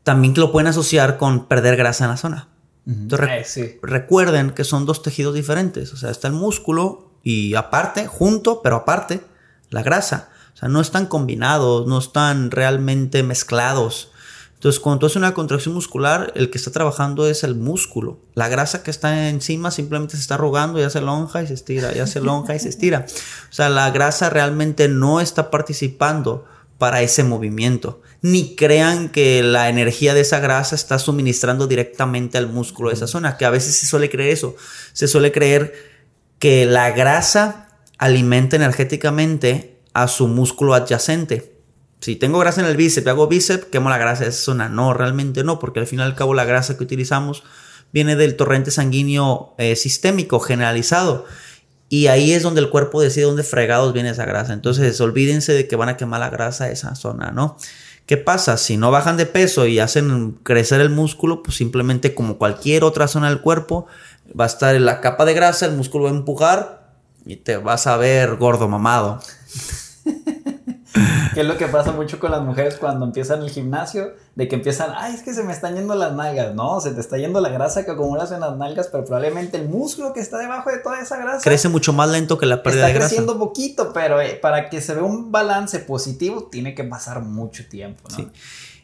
También 0.03 0.33
que 0.33 0.41
lo 0.41 0.51
pueden 0.51 0.67
asociar 0.67 1.17
con 1.17 1.47
perder 1.47 1.75
grasa 1.75 2.05
en 2.05 2.11
la 2.11 2.17
zona. 2.17 2.49
Entonces, 2.85 3.57
eh, 3.57 3.79
recuerden 3.83 4.51
que 4.51 4.63
son 4.63 4.85
dos 4.85 5.03
tejidos 5.03 5.35
diferentes, 5.35 5.93
o 5.93 5.97
sea, 5.97 6.09
está 6.09 6.27
el 6.27 6.33
músculo 6.33 7.11
y 7.23 7.55
aparte, 7.55 8.07
junto, 8.07 8.61
pero 8.61 8.77
aparte, 8.77 9.21
la 9.69 9.83
grasa. 9.83 10.29
O 10.53 10.57
sea, 10.57 10.69
no 10.69 10.81
están 10.81 11.05
combinados, 11.05 11.87
no 11.87 11.99
están 11.99 12.51
realmente 12.51 13.23
mezclados. 13.23 14.11
Entonces, 14.59 14.81
cuando 14.81 14.99
tú 14.99 15.05
haces 15.05 15.15
una 15.15 15.33
contracción 15.33 15.73
muscular, 15.73 16.33
el 16.35 16.49
que 16.49 16.57
está 16.57 16.69
trabajando 16.69 17.29
es 17.29 17.45
el 17.45 17.55
músculo. 17.55 18.19
La 18.33 18.49
grasa 18.49 18.83
que 18.83 18.91
está 18.91 19.29
encima 19.29 19.71
simplemente 19.71 20.17
se 20.17 20.21
está 20.21 20.35
arrugando, 20.35 20.79
ya 20.79 20.89
se 20.89 20.99
lonja 20.99 21.41
y 21.41 21.47
se 21.47 21.53
estira, 21.53 21.93
ya 21.93 22.05
se 22.05 22.19
lonja 22.19 22.53
y 22.55 22.59
se 22.59 22.67
estira. 22.67 23.05
O 23.49 23.53
sea, 23.53 23.69
la 23.69 23.89
grasa 23.91 24.29
realmente 24.29 24.89
no 24.89 25.21
está 25.21 25.49
participando 25.49 26.45
para 26.77 27.01
ese 27.01 27.23
movimiento. 27.23 28.01
Ni 28.21 28.57
crean 28.57 29.07
que 29.07 29.43
la 29.43 29.69
energía 29.69 30.13
de 30.13 30.21
esa 30.21 30.41
grasa 30.41 30.75
está 30.75 30.99
suministrando 30.99 31.65
directamente 31.65 32.37
al 32.37 32.49
músculo 32.49 32.89
de 32.89 32.95
esa 32.95 33.07
zona, 33.07 33.37
que 33.37 33.45
a 33.45 33.51
veces 33.51 33.75
se 33.75 33.85
suele 33.85 34.09
creer 34.09 34.31
eso. 34.31 34.57
Se 34.91 35.07
suele 35.07 35.31
creer 35.31 35.73
que 36.37 36.65
la 36.65 36.91
grasa 36.91 37.69
alimenta 37.97 38.57
energéticamente 38.57 39.79
a 39.93 40.09
su 40.09 40.27
músculo 40.27 40.73
adyacente 40.73 41.58
si 42.01 42.15
tengo 42.15 42.39
grasa 42.39 42.61
en 42.61 42.67
el 42.67 42.77
bíceps 42.77 43.05
y 43.05 43.09
hago 43.09 43.27
bíceps, 43.27 43.65
quemo 43.65 43.89
la 43.89 43.97
grasa 43.97 44.23
de 44.23 44.29
esa 44.29 44.41
zona. 44.41 44.69
No, 44.69 44.93
realmente 44.93 45.43
no, 45.43 45.59
porque 45.59 45.79
al 45.79 45.87
fin 45.87 45.99
y 45.99 46.01
al 46.01 46.15
cabo 46.15 46.33
la 46.33 46.45
grasa 46.45 46.77
que 46.77 46.83
utilizamos 46.83 47.43
viene 47.91 48.15
del 48.15 48.35
torrente 48.35 48.71
sanguíneo 48.71 49.53
eh, 49.57 49.75
sistémico 49.75 50.39
generalizado. 50.39 51.25
Y 51.89 52.07
ahí 52.07 52.33
es 52.33 52.43
donde 52.43 52.61
el 52.61 52.69
cuerpo 52.69 53.01
decide 53.01 53.25
dónde 53.25 53.43
fregados 53.43 53.93
viene 53.93 54.11
esa 54.11 54.25
grasa. 54.25 54.53
Entonces, 54.53 55.01
olvídense 55.01 55.53
de 55.53 55.67
que 55.67 55.75
van 55.75 55.89
a 55.89 55.97
quemar 55.97 56.19
la 56.19 56.29
grasa 56.29 56.65
de 56.65 56.73
esa 56.73 56.95
zona, 56.95 57.31
¿no? 57.31 57.57
¿Qué 58.05 58.17
pasa? 58.17 58.57
Si 58.57 58.77
no 58.77 58.91
bajan 58.91 59.17
de 59.17 59.25
peso 59.25 59.65
y 59.65 59.79
hacen 59.79 60.31
crecer 60.43 60.81
el 60.81 60.89
músculo, 60.89 61.43
pues 61.43 61.57
simplemente 61.57 62.15
como 62.15 62.37
cualquier 62.37 62.83
otra 62.83 63.07
zona 63.07 63.29
del 63.29 63.41
cuerpo, 63.41 63.87
va 64.39 64.45
a 64.45 64.47
estar 64.47 64.75
en 64.75 64.85
la 64.85 65.01
capa 65.01 65.25
de 65.25 65.33
grasa, 65.33 65.65
el 65.65 65.75
músculo 65.75 66.05
va 66.05 66.11
a 66.11 66.13
empujar 66.13 66.93
y 67.25 67.35
te 67.35 67.57
vas 67.57 67.87
a 67.87 67.97
ver 67.97 68.37
gordo 68.37 68.67
mamado. 68.67 69.21
que 71.33 71.41
es 71.41 71.45
lo 71.45 71.57
que 71.57 71.67
pasa 71.67 71.91
mucho 71.91 72.19
con 72.19 72.31
las 72.31 72.41
mujeres 72.41 72.75
cuando 72.75 73.05
empiezan 73.05 73.41
el 73.41 73.49
gimnasio, 73.49 74.13
de 74.35 74.47
que 74.47 74.55
empiezan, 74.55 74.91
ay, 74.95 75.13
es 75.13 75.21
que 75.21 75.33
se 75.33 75.43
me 75.43 75.53
están 75.53 75.75
yendo 75.75 75.95
las 75.95 76.13
nalgas, 76.13 76.55
no, 76.55 76.81
se 76.81 76.91
te 76.91 76.99
está 76.99 77.17
yendo 77.17 77.41
la 77.41 77.49
grasa 77.49 77.85
que 77.85 77.91
acumulas 77.91 78.31
en 78.31 78.39
las 78.39 78.57
nalgas, 78.57 78.87
pero 78.91 79.05
probablemente 79.05 79.57
el 79.57 79.69
músculo 79.69 80.13
que 80.13 80.19
está 80.19 80.37
debajo 80.37 80.69
de 80.69 80.79
toda 80.79 80.99
esa 80.99 81.17
grasa 81.17 81.41
crece 81.43 81.69
mucho 81.69 81.93
más 81.93 82.09
lento 82.09 82.37
que 82.37 82.45
la 82.45 82.63
pérdida 82.63 82.87
de 82.87 82.93
grasa. 82.93 83.05
Está 83.05 83.15
creciendo 83.15 83.39
poquito, 83.39 83.93
pero 83.93 84.19
eh, 84.19 84.39
para 84.41 84.69
que 84.69 84.81
se 84.81 84.93
vea 84.93 85.03
un 85.03 85.31
balance 85.31 85.79
positivo 85.79 86.47
tiene 86.51 86.73
que 86.73 86.83
pasar 86.83 87.21
mucho 87.21 87.67
tiempo, 87.67 88.09
¿no? 88.09 88.15
Sí. 88.15 88.27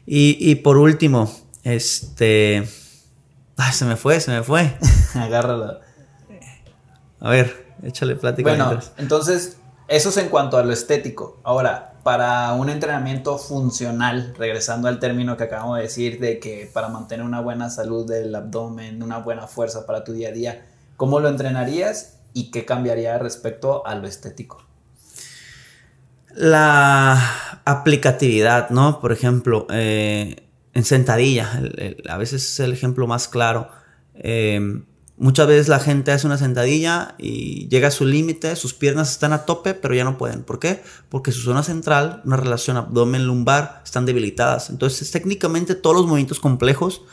Y, 0.06 0.38
y 0.39 0.56
por 0.56 0.78
último, 0.78 1.32
este, 1.63 2.68
ay, 3.58 3.74
se 3.74 3.86
me 3.86 3.96
fue, 3.96 4.20
se 4.20 4.32
me 4.32 4.44
fue. 4.44 4.78
Agárralo. 5.15 5.80
A 7.20 7.30
ver, 7.30 7.65
échale 7.82 8.15
plática. 8.15 8.48
Bueno, 8.48 8.80
entonces 8.98 9.58
eso 9.88 10.10
es 10.10 10.18
en 10.18 10.30
cuanto 10.30 10.58
a 10.58 10.63
lo 10.63 10.72
estético. 10.72 11.39
Ahora, 11.44 11.95
para 12.06 12.54
un 12.54 12.70
entrenamiento 12.70 13.39
funcional, 13.39 14.36
regresando 14.38 14.88
al 14.88 15.00
término 15.00 15.38
que 15.38 15.46
acabamos 15.46 15.78
de 15.78 15.84
decir, 15.86 16.20
de 16.20 16.38
que 16.38 16.70
para 16.72 16.88
mantener 16.88 17.26
una 17.26 17.41
buena 17.41 17.72
salud 17.72 18.08
del 18.08 18.36
abdomen, 18.36 19.02
una 19.02 19.18
buena 19.18 19.48
fuerza 19.48 19.88
para 19.88 20.04
tu 20.04 20.13
día 20.13 20.30
a 20.30 20.32
día, 20.32 20.68
¿cómo 20.98 21.20
lo 21.20 21.30
entrenarías 21.30 22.20
y 22.32 22.52
qué 22.52 22.63
cambiaría 22.63 23.18
respecto 23.18 23.88
a 23.88 23.96
lo 23.96 24.08
estético? 24.08 24.63
La 26.36 27.20
aplicatividad, 27.65 28.70
¿no? 28.70 29.02
Por 29.02 29.12
ejemplo, 29.12 29.65
eh, 29.72 30.48
en 30.76 30.86
sentadilla, 30.86 31.60
a 32.08 32.18
veces 32.20 32.44
es 32.44 32.60
el 32.60 32.72
ejemplo 32.72 33.08
más 33.08 33.28
claro. 33.28 33.70
Eh, 34.13 34.60
Muchas 35.17 35.47
veces 35.47 35.69
la 35.69 35.80
gente 35.80 36.12
hace 36.12 36.28
una 36.28 36.38
sentadilla 36.38 37.15
y 37.17 37.69
llega 37.69 37.88
a 37.88 37.91
su 37.91 38.06
límite, 38.06 38.56
sus 38.58 38.73
piernas 38.73 39.12
están 39.12 39.32
a 39.32 39.45
tope, 39.45 39.73
pero 39.73 39.95
ya 39.95 40.04
no 40.04 40.17
pueden. 40.17 40.43
¿Por 40.43 40.60
qué? 40.60 40.84
Porque 41.08 41.32
su 41.32 41.39
zona 41.39 41.63
central, 41.63 42.21
una 42.25 42.36
relación 42.36 42.75
abdomen-lumbar, 42.75 43.82
están 43.86 44.06
debilitadas. 44.06 44.69
Entonces, 44.69 45.10
técnicamente 45.12 45.73
todos 45.75 45.95
los 45.95 46.06
movimientos 46.06 46.41
complejos 46.41 47.04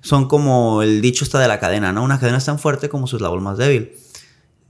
son 0.00 0.28
como 0.28 0.82
el 0.82 1.02
dicho 1.02 1.24
está 1.24 1.38
de 1.40 1.48
la 1.48 1.60
cadena, 1.60 1.92
¿no? 1.92 2.02
Una 2.02 2.18
cadena 2.18 2.38
es 2.38 2.44
tan 2.46 2.58
fuerte 2.58 2.88
como 2.88 3.06
su 3.06 3.16
eslabón 3.16 3.42
más 3.42 3.58
débil. 3.58 3.92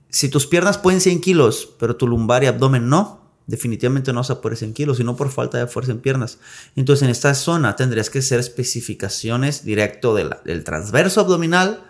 Si 0.09 0.29
tus 0.29 0.49
piernas 0.49 0.77
pueden 0.77 1.01
100 1.01 1.21
kilos, 1.21 1.69
pero 1.79 1.95
tu 1.95 2.09
lumbar 2.09 2.43
y 2.43 2.49
abdomen 2.49 2.89
no, 2.89 3.23
definitivamente 3.47 4.13
no 4.13 4.21
a 4.21 4.41
poder 4.41 4.59
100 4.59 4.75
kilos, 4.75 4.97
sino 4.97 5.17
por 5.17 5.31
falta 5.31 5.57
de 5.57 5.69
fuerza 5.69 5.93
en 5.93 6.01
piernas. 6.01 6.39
Entonces, 6.75 7.05
en 7.05 7.11
esta 7.11 7.33
zona 7.35 7.77
tendrías 7.77 8.11
que 8.11 8.19
hacer 8.19 8.41
especificaciones 8.41 9.65
directo 9.65 10.17
del 10.17 10.65
transverso 10.65 11.21
abdominal, 11.21 11.85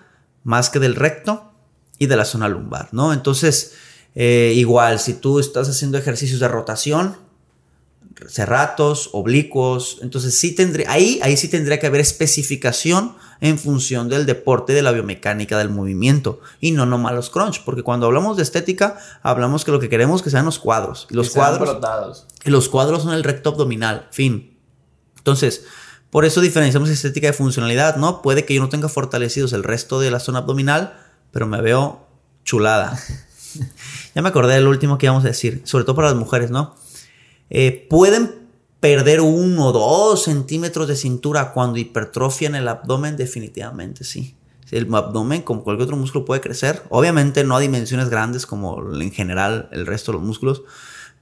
más 0.44 0.70
que 0.70 0.78
del 0.78 0.94
recto 0.94 1.52
y 1.98 2.06
de 2.06 2.16
la 2.16 2.24
zona 2.24 2.48
lumbar, 2.48 2.88
¿no? 2.92 3.12
Entonces, 3.12 3.74
eh, 4.14 4.52
igual, 4.56 4.98
si 4.98 5.14
tú 5.14 5.38
estás 5.38 5.68
haciendo 5.68 5.98
ejercicios 5.98 6.40
de 6.40 6.48
rotación, 6.48 7.16
cerratos, 8.28 9.10
oblicuos, 9.12 9.98
entonces 10.02 10.38
sí 10.38 10.54
tendría, 10.54 10.90
ahí, 10.90 11.18
ahí 11.22 11.36
sí 11.36 11.48
tendría 11.48 11.78
que 11.78 11.86
haber 11.86 12.00
especificación 12.00 13.14
en 13.40 13.58
función 13.58 14.08
del 14.08 14.26
deporte, 14.26 14.72
de 14.72 14.82
la 14.82 14.92
biomecánica 14.92 15.58
del 15.58 15.68
movimiento 15.68 16.40
y 16.60 16.70
no 16.70 16.86
nomás 16.86 17.14
los 17.14 17.30
crunch, 17.30 17.64
porque 17.64 17.82
cuando 17.82 18.06
hablamos 18.06 18.36
de 18.36 18.44
estética, 18.44 18.98
hablamos 19.22 19.64
que 19.64 19.72
lo 19.72 19.80
que 19.80 19.88
queremos 19.88 20.22
que 20.22 20.30
sean 20.30 20.44
los 20.44 20.58
cuadros. 20.58 21.08
Y 21.10 21.14
los 21.14 21.30
cuadros, 21.30 22.26
y 22.44 22.50
los 22.50 22.68
cuadros 22.68 23.02
son 23.02 23.14
el 23.14 23.24
recto 23.24 23.50
abdominal, 23.50 24.08
fin. 24.12 24.56
Entonces, 25.16 25.64
por 26.12 26.26
eso 26.26 26.42
diferenciamos 26.42 26.90
estética 26.90 27.28
de 27.28 27.32
funcionalidad, 27.32 27.96
¿no? 27.96 28.20
Puede 28.20 28.44
que 28.44 28.52
yo 28.52 28.60
no 28.60 28.68
tenga 28.68 28.90
fortalecidos 28.90 29.54
el 29.54 29.64
resto 29.64 29.98
de 29.98 30.10
la 30.10 30.20
zona 30.20 30.40
abdominal, 30.40 30.92
pero 31.30 31.46
me 31.46 31.62
veo 31.62 32.06
chulada. 32.44 33.00
ya 34.14 34.20
me 34.20 34.28
acordé 34.28 34.52
del 34.56 34.66
último 34.66 34.98
que 34.98 35.06
íbamos 35.06 35.24
a 35.24 35.28
decir, 35.28 35.62
sobre 35.64 35.84
todo 35.84 35.96
para 35.96 36.08
las 36.08 36.18
mujeres, 36.18 36.50
¿no? 36.50 36.74
Eh, 37.48 37.86
pueden 37.88 38.46
perder 38.78 39.22
uno 39.22 39.68
o 39.68 39.72
dos 39.72 40.24
centímetros 40.24 40.86
de 40.86 40.96
cintura 40.96 41.52
cuando 41.52 41.78
hipertrofian 41.78 42.56
el 42.56 42.68
abdomen, 42.68 43.16
definitivamente 43.16 44.04
sí. 44.04 44.36
El 44.70 44.94
abdomen, 44.94 45.40
como 45.40 45.64
cualquier 45.64 45.84
otro 45.84 45.96
músculo, 45.96 46.26
puede 46.26 46.42
crecer. 46.42 46.82
Obviamente 46.90 47.42
no 47.42 47.56
a 47.56 47.60
dimensiones 47.60 48.10
grandes 48.10 48.44
como 48.44 48.92
en 49.00 49.12
general 49.12 49.70
el 49.72 49.86
resto 49.86 50.12
de 50.12 50.18
los 50.18 50.26
músculos, 50.26 50.62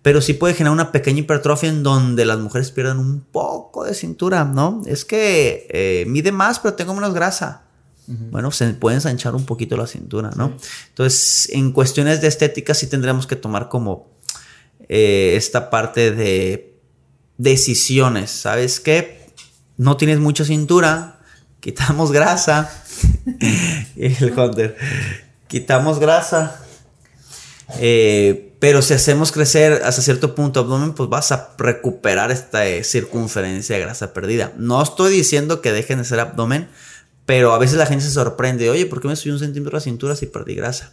pero 0.02 0.20
sí 0.20 0.32
puede 0.32 0.54
generar 0.54 0.72
una 0.72 0.92
pequeña 0.92 1.20
hipertrofia 1.20 1.68
en 1.68 1.82
donde 1.82 2.24
las 2.24 2.38
mujeres 2.38 2.70
pierden 2.70 2.98
un 2.98 3.20
poco 3.20 3.84
de 3.84 3.94
cintura, 3.94 4.44
¿no? 4.44 4.82
Es 4.86 5.04
que 5.04 5.66
eh, 5.70 6.04
mide 6.06 6.32
más, 6.32 6.58
pero 6.58 6.74
tengo 6.74 6.94
menos 6.94 7.14
grasa. 7.14 7.64
Bueno, 8.32 8.50
se 8.50 8.66
puede 8.74 8.96
ensanchar 8.96 9.36
un 9.36 9.46
poquito 9.46 9.76
la 9.76 9.86
cintura, 9.86 10.32
¿no? 10.34 10.56
Entonces, 10.88 11.48
en 11.52 11.70
cuestiones 11.70 12.20
de 12.20 12.26
estética 12.26 12.74
sí 12.74 12.88
tendremos 12.88 13.28
que 13.28 13.36
tomar 13.36 13.68
como 13.68 14.08
eh, 14.88 15.34
esta 15.36 15.70
parte 15.70 16.10
de 16.10 16.74
decisiones. 17.38 18.32
¿Sabes 18.32 18.80
qué? 18.80 19.30
No 19.76 19.96
tienes 19.96 20.18
mucha 20.18 20.44
cintura, 20.44 21.20
quitamos 21.60 22.10
grasa. 22.10 22.68
el 23.96 24.36
Hunter, 24.36 24.76
quitamos 25.46 26.00
grasa. 26.00 26.60
Eh, 27.78 28.49
pero 28.60 28.82
si 28.82 28.92
hacemos 28.92 29.32
crecer 29.32 29.82
hasta 29.84 30.02
cierto 30.02 30.34
punto 30.34 30.60
abdomen, 30.60 30.92
pues 30.92 31.08
vas 31.08 31.32
a 31.32 31.54
recuperar 31.56 32.30
esta 32.30 32.66
eh, 32.66 32.84
circunferencia 32.84 33.74
de 33.74 33.82
grasa 33.82 34.12
perdida. 34.12 34.52
No 34.58 34.82
estoy 34.82 35.10
diciendo 35.10 35.62
que 35.62 35.72
dejen 35.72 35.98
de 35.98 36.04
ser 36.04 36.20
abdomen, 36.20 36.68
pero 37.24 37.54
a 37.54 37.58
veces 37.58 37.78
la 37.78 37.86
gente 37.86 38.04
se 38.04 38.10
sorprende, 38.10 38.68
oye, 38.68 38.84
¿por 38.84 39.00
qué 39.00 39.08
me 39.08 39.16
subí 39.16 39.30
un 39.30 39.38
centímetro 39.38 39.78
la 39.78 39.80
cintura 39.80 40.14
si 40.14 40.26
perdí 40.26 40.54
grasa? 40.54 40.92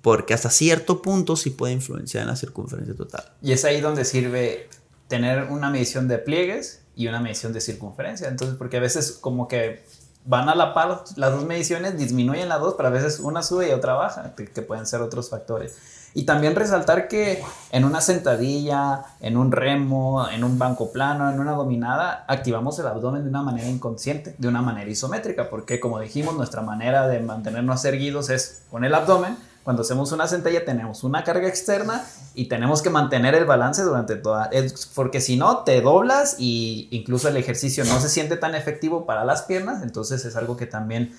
Porque 0.00 0.32
hasta 0.32 0.48
cierto 0.48 1.02
punto 1.02 1.34
sí 1.34 1.50
puede 1.50 1.72
influenciar 1.72 2.22
en 2.22 2.28
la 2.28 2.36
circunferencia 2.36 2.94
total. 2.94 3.24
Y 3.42 3.50
es 3.50 3.64
ahí 3.64 3.80
donde 3.80 4.04
sirve 4.04 4.68
tener 5.08 5.44
una 5.50 5.70
medición 5.70 6.06
de 6.06 6.18
pliegues 6.18 6.82
y 6.94 7.08
una 7.08 7.20
medición 7.20 7.52
de 7.52 7.60
circunferencia. 7.60 8.28
Entonces, 8.28 8.56
porque 8.56 8.76
a 8.76 8.80
veces 8.80 9.12
como 9.20 9.48
que 9.48 9.82
van 10.24 10.48
a 10.48 10.54
la 10.54 10.72
par 10.72 11.04
las 11.16 11.32
dos 11.32 11.46
mediciones, 11.46 11.98
disminuyen 11.98 12.48
las 12.48 12.60
dos, 12.60 12.74
pero 12.76 12.90
a 12.90 12.92
veces 12.92 13.18
una 13.18 13.42
sube 13.42 13.70
y 13.70 13.72
otra 13.72 13.94
baja, 13.94 14.34
que 14.36 14.62
pueden 14.62 14.86
ser 14.86 15.00
otros 15.00 15.30
factores. 15.30 15.97
Y 16.18 16.24
también 16.24 16.56
resaltar 16.56 17.06
que 17.06 17.44
en 17.70 17.84
una 17.84 18.00
sentadilla, 18.00 19.04
en 19.20 19.36
un 19.36 19.52
remo, 19.52 20.28
en 20.28 20.42
un 20.42 20.58
banco 20.58 20.90
plano, 20.90 21.30
en 21.30 21.38
una 21.38 21.52
dominada, 21.52 22.24
activamos 22.26 22.76
el 22.80 22.88
abdomen 22.88 23.22
de 23.22 23.28
una 23.28 23.42
manera 23.42 23.68
inconsciente, 23.68 24.34
de 24.36 24.48
una 24.48 24.60
manera 24.60 24.90
isométrica, 24.90 25.48
porque 25.48 25.78
como 25.78 26.00
dijimos, 26.00 26.34
nuestra 26.34 26.60
manera 26.60 27.06
de 27.06 27.20
mantenernos 27.20 27.84
erguidos 27.84 28.30
es 28.30 28.62
con 28.68 28.84
el 28.84 28.94
abdomen. 28.94 29.36
Cuando 29.62 29.82
hacemos 29.82 30.10
una 30.10 30.26
sentadilla 30.26 30.64
tenemos 30.64 31.04
una 31.04 31.22
carga 31.22 31.46
externa 31.46 32.04
y 32.34 32.48
tenemos 32.48 32.82
que 32.82 32.90
mantener 32.90 33.36
el 33.36 33.44
balance 33.44 33.82
durante 33.84 34.16
toda, 34.16 34.50
porque 34.96 35.20
si 35.20 35.36
no 35.36 35.58
te 35.58 35.80
doblas 35.82 36.34
y 36.40 36.88
incluso 36.90 37.28
el 37.28 37.36
ejercicio 37.36 37.84
no 37.84 38.00
se 38.00 38.08
siente 38.08 38.36
tan 38.36 38.56
efectivo 38.56 39.06
para 39.06 39.24
las 39.24 39.42
piernas, 39.42 39.84
entonces 39.84 40.24
es 40.24 40.34
algo 40.34 40.56
que 40.56 40.66
también 40.66 41.14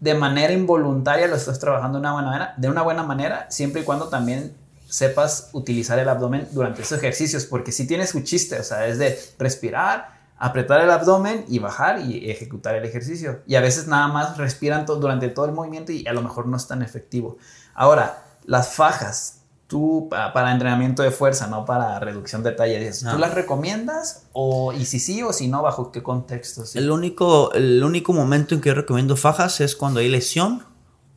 de 0.00 0.14
manera 0.14 0.52
involuntaria 0.52 1.26
lo 1.26 1.36
estás 1.36 1.58
trabajando 1.58 1.98
de 1.98 2.00
una 2.00 2.12
buena 2.12 2.30
manera, 2.30 2.54
de 2.56 2.68
una 2.68 2.82
buena 2.82 3.02
manera 3.02 3.46
siempre 3.50 3.82
y 3.82 3.84
cuando 3.84 4.08
también 4.08 4.54
sepas 4.88 5.50
utilizar 5.52 5.98
el 5.98 6.08
abdomen 6.08 6.48
durante 6.52 6.82
esos 6.82 6.98
ejercicios, 6.98 7.46
porque 7.46 7.72
si 7.72 7.86
tienes 7.86 8.10
su 8.10 8.20
chiste, 8.20 8.58
o 8.60 8.62
sea, 8.62 8.86
es 8.86 8.98
de 8.98 9.18
respirar, 9.38 10.14
apretar 10.38 10.80
el 10.80 10.90
abdomen 10.90 11.44
y 11.48 11.58
bajar 11.58 12.00
y 12.00 12.30
ejecutar 12.30 12.74
el 12.74 12.84
ejercicio. 12.84 13.42
Y 13.46 13.56
a 13.56 13.60
veces 13.60 13.86
nada 13.86 14.08
más 14.08 14.36
respiran 14.36 14.84
durante 14.86 15.28
todo 15.28 15.46
el 15.46 15.52
movimiento 15.52 15.90
y 15.90 16.06
a 16.06 16.12
lo 16.12 16.22
mejor 16.22 16.46
no 16.46 16.56
es 16.56 16.66
tan 16.66 16.82
efectivo. 16.82 17.38
Ahora, 17.74 18.22
las 18.44 18.74
fajas, 18.74 19.40
tú 19.74 20.08
para 20.08 20.52
entrenamiento 20.52 21.02
de 21.02 21.10
fuerza, 21.10 21.48
no 21.48 21.64
para 21.64 21.98
reducción 21.98 22.44
de 22.44 22.52
talla, 22.52 22.78
¿tú 23.10 23.18
las 23.18 23.34
recomiendas? 23.34 24.28
O, 24.32 24.72
y 24.72 24.84
si 24.84 25.00
sí 25.00 25.20
o 25.24 25.32
si 25.32 25.48
no, 25.48 25.62
¿bajo 25.62 25.90
qué 25.90 26.00
contexto? 26.00 26.62
El, 26.74 26.92
único, 26.92 27.52
el 27.54 27.82
único 27.82 28.12
momento 28.12 28.54
en 28.54 28.60
que 28.60 28.68
yo 28.68 28.76
recomiendo 28.76 29.16
fajas 29.16 29.60
es 29.60 29.74
cuando 29.74 29.98
hay 29.98 30.08
lesión 30.08 30.62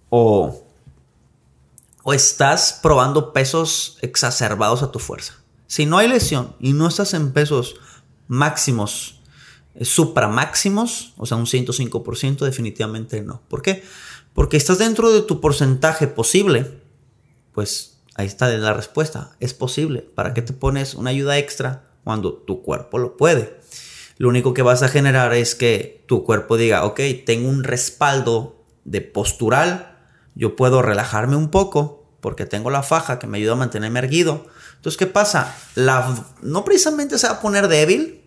o, 0.10 0.64
o 2.02 2.14
estás 2.16 2.80
probando 2.82 3.32
pesos 3.32 4.00
exacerbados 4.02 4.82
a 4.82 4.92
tu 4.92 4.98
fuerza. 4.98 5.36
Si 5.68 5.86
no 5.86 6.00
hay 6.00 6.08
lesión 6.08 6.56
y 6.60 6.74
no 6.74 6.88
estás 6.88 7.14
en 7.14 7.34
pesos 7.34 7.76
máximos, 8.28 9.22
eh, 9.76 9.86
supramáximos, 9.86 11.14
o 11.18 11.28
sea, 11.28 11.38
un 11.38 11.46
105%, 11.46 12.40
definitivamente 12.40 13.22
no. 13.22 13.40
¿Por 13.50 13.62
qué? 13.62 13.84
Porque 14.34 14.58
estás 14.58 14.80
dentro 14.80 15.12
de 15.12 15.22
tu 15.22 15.42
porcentaje 15.42 16.08
posible, 16.08 16.82
pues 17.54 17.97
Ahí 18.18 18.28
está 18.28 18.50
la 18.50 18.74
respuesta. 18.74 19.32
Es 19.40 19.54
posible. 19.54 20.02
¿Para 20.02 20.34
qué 20.34 20.42
te 20.42 20.54
pones 20.54 20.96
una 20.96 21.12
ayuda 21.12 21.38
extra 21.38 21.84
cuando 22.04 22.34
tu 22.34 22.64
cuerpo 22.64 22.98
lo 22.98 23.16
puede? 23.16 23.60
Lo 24.18 24.30
único 24.30 24.54
que 24.54 24.64
vas 24.64 24.82
a 24.82 24.90
generar 24.90 25.34
es 25.34 25.54
que 25.54 26.04
tu 26.08 26.24
cuerpo 26.24 26.58
diga, 26.58 26.84
ok, 26.84 27.00
tengo 27.26 27.48
un 27.48 27.64
respaldo 27.64 28.66
de 28.84 29.02
postural, 29.02 29.96
yo 30.34 30.56
puedo 30.56 30.82
relajarme 30.82 31.36
un 31.36 31.50
poco 31.50 31.98
porque 32.20 32.46
tengo 32.46 32.72
la 32.72 32.82
faja 32.82 33.20
que 33.20 33.28
me 33.28 33.38
ayuda 33.38 33.54
a 33.54 33.58
mantenerme 33.58 34.00
erguido. 34.00 34.48
Entonces, 34.76 34.98
¿qué 34.98 35.06
pasa? 35.06 35.56
La, 35.76 36.16
no 36.42 36.66
precisamente 36.66 37.20
se 37.20 37.28
va 37.28 37.34
a 37.34 37.42
poner 37.42 37.68
débil, 37.68 38.24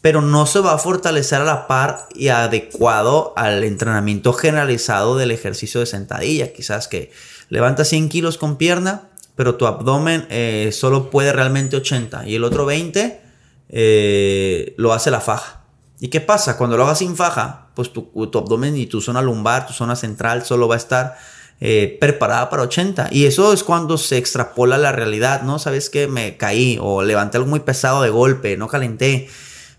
pero 0.00 0.22
no 0.22 0.46
se 0.46 0.60
va 0.60 0.72
a 0.72 0.78
fortalecer 0.78 1.42
a 1.42 1.44
la 1.44 1.66
par 1.66 2.08
y 2.14 2.28
adecuado 2.28 3.34
al 3.36 3.62
entrenamiento 3.64 4.32
generalizado 4.32 5.18
del 5.18 5.30
ejercicio 5.30 5.80
de 5.80 5.86
sentadilla. 5.86 6.52
Quizás 6.52 6.88
que 6.88 7.12
levanta 7.50 7.84
100 7.84 8.08
kilos 8.08 8.38
con 8.38 8.56
pierna, 8.56 9.09
pero 9.40 9.54
tu 9.54 9.66
abdomen 9.66 10.26
eh, 10.28 10.68
solo 10.70 11.08
puede 11.08 11.32
realmente 11.32 11.74
80 11.74 12.26
y 12.26 12.34
el 12.34 12.44
otro 12.44 12.66
20 12.66 13.22
eh, 13.70 14.74
lo 14.76 14.92
hace 14.92 15.10
la 15.10 15.22
faja. 15.22 15.62
¿Y 15.98 16.08
qué 16.08 16.20
pasa? 16.20 16.58
Cuando 16.58 16.76
lo 16.76 16.84
hagas 16.84 16.98
sin 16.98 17.16
faja, 17.16 17.68
pues 17.74 17.90
tu, 17.90 18.10
abdomen 18.34 18.76
y 18.76 18.84
tu 18.84 19.00
zona 19.00 19.22
lumbar, 19.22 19.66
tu 19.66 19.72
zona 19.72 19.96
central 19.96 20.44
solo 20.44 20.68
va 20.68 20.74
a 20.74 20.76
estar 20.76 21.16
eh, 21.58 21.96
preparada 21.98 22.50
para 22.50 22.64
80. 22.64 23.08
Y 23.12 23.24
eso 23.24 23.54
es 23.54 23.64
cuando 23.64 23.96
se 23.96 24.18
extrapola 24.18 24.76
la 24.76 24.92
realidad, 24.92 25.40
¿no? 25.40 25.58
Sabes 25.58 25.88
que 25.88 26.06
me 26.06 26.36
caí 26.36 26.76
o 26.78 27.00
levanté 27.00 27.38
algo 27.38 27.48
muy 27.48 27.60
pesado 27.60 28.02
de 28.02 28.10
golpe, 28.10 28.58
no 28.58 28.68
calenté, 28.68 29.30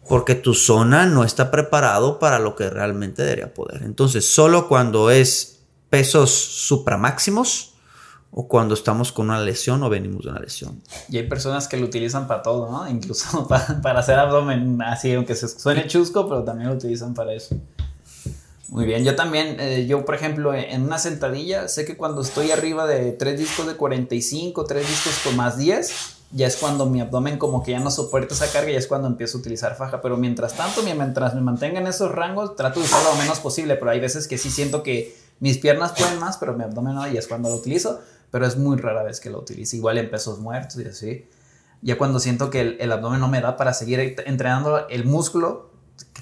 porque 0.10 0.34
tu 0.34 0.56
zona 0.56 1.06
no 1.06 1.24
está 1.24 1.52
preparado 1.52 2.17
para 2.17 2.39
lo 2.39 2.56
que 2.56 2.67
realmente 2.67 3.21
debería 3.21 3.54
poder. 3.54 3.84
Entonces, 3.84 4.28
solo 4.28 4.67
cuando 4.67 5.12
es 5.12 5.60
pesos 5.91 6.32
supramáximos 6.32 7.70
o 8.32 8.48
cuando 8.48 8.74
estamos 8.74 9.12
con 9.12 9.30
una 9.30 9.41
lesión 9.41 9.84
o 9.84 9.89
venimos 9.89 10.24
de 10.24 10.32
una 10.32 10.39
lesión. 10.39 10.82
Y 11.10 11.17
hay 11.17 11.28
personas 11.28 11.67
que 11.67 11.78
lo 11.78 11.86
utilizan 11.86 12.28
para 12.28 12.41
todo, 12.41 12.72
¿no? 12.72 12.89
Incluso 12.89 13.48
para, 13.50 13.82
para 13.82 14.00
hacer 14.00 14.17
abdomen 14.17 14.82
así, 14.82 15.13
aunque 15.13 15.36
se 15.36 15.48
suene 15.48 15.88
chusco, 15.88 16.28
pero 16.28 16.44
también 16.44 16.70
lo 16.70 16.76
utilizan 16.76 17.13
para 17.13 17.34
eso. 17.34 17.56
Muy 18.72 18.86
bien, 18.86 19.04
yo 19.04 19.17
también, 19.17 19.60
eh, 19.60 19.86
yo 19.86 20.06
por 20.06 20.15
ejemplo, 20.15 20.54
en 20.54 20.84
una 20.84 20.98
sentadilla, 20.98 21.67
sé 21.67 21.84
que 21.84 21.98
cuando 21.98 22.22
estoy 22.22 22.52
arriba 22.52 22.88
de 22.88 23.12
tres 23.12 23.38
discos 23.38 23.67
de 23.67 23.76
45, 23.76 24.63
tres 24.63 24.88
discos 24.88 25.20
con 25.26 25.36
más 25.36 25.58
10, 25.58 25.91
ya 26.32 26.48
es 26.48 26.56
cuando 26.56 26.86
mi 26.86 27.02
abdomen 27.02 27.38
como 27.38 27.63
que 27.63 27.72
ya 27.72 27.82
no 27.82 27.91
soporta 27.91 28.34
esa 28.34 28.50
carga 28.50 28.72
y 28.72 28.76
es 28.76 28.88
cuando 28.88 29.10
empiezo 29.10 29.38
a 29.38 29.41
utilizar 29.41 29.76
faja. 29.76 30.02
Pero 30.02 30.15
mientras 30.15 30.54
tanto, 30.54 30.84
mientras 30.84 31.36
me 31.36 31.41
mantenga 31.41 31.82
en 31.82 31.88
esos 31.88 32.13
rangos, 32.13 32.56
trato 32.56 32.80
de 32.80 32.86
usarlo 32.86 33.10
lo 33.10 33.17
menos 33.17 33.39
posible, 33.39 33.76
pero 33.76 33.91
hay 33.91 34.00
veces 34.00 34.26
que 34.30 34.38
sí 34.38 34.50
siento 34.50 34.84
que 34.84 35.17
mis 35.41 35.58
piernas 35.58 35.91
pueden 35.91 36.20
más, 36.20 36.38
pero 36.38 36.54
mi 36.54 36.63
abdomen 36.63 36.96
no, 36.96 37.12
y 37.12 37.17
es 37.17 37.28
cuando 37.28 37.50
lo 37.50 37.56
utilizo, 37.56 38.00
pero 38.32 38.46
es 38.46 38.58
muy 38.58 38.78
rara 38.78 39.04
vez 39.04 39.20
que 39.20 39.30
lo 39.30 39.39
utilizo, 39.39 39.76
igual 39.76 39.98
en 39.98 40.10
pesos 40.10 40.39
muertos 40.39 40.78
y 40.78 40.88
así. 40.88 41.28
Ya 41.82 41.98
cuando 41.98 42.20
siento 42.20 42.50
que 42.50 42.62
el, 42.62 42.78
el 42.80 42.91
abdomen 42.91 43.20
no 43.20 43.28
me 43.28 43.41
da 43.41 43.58
para 43.58 43.74
seguir 43.74 44.15
entrenando 44.26 44.88
el 44.88 45.06
músculo, 45.06 45.72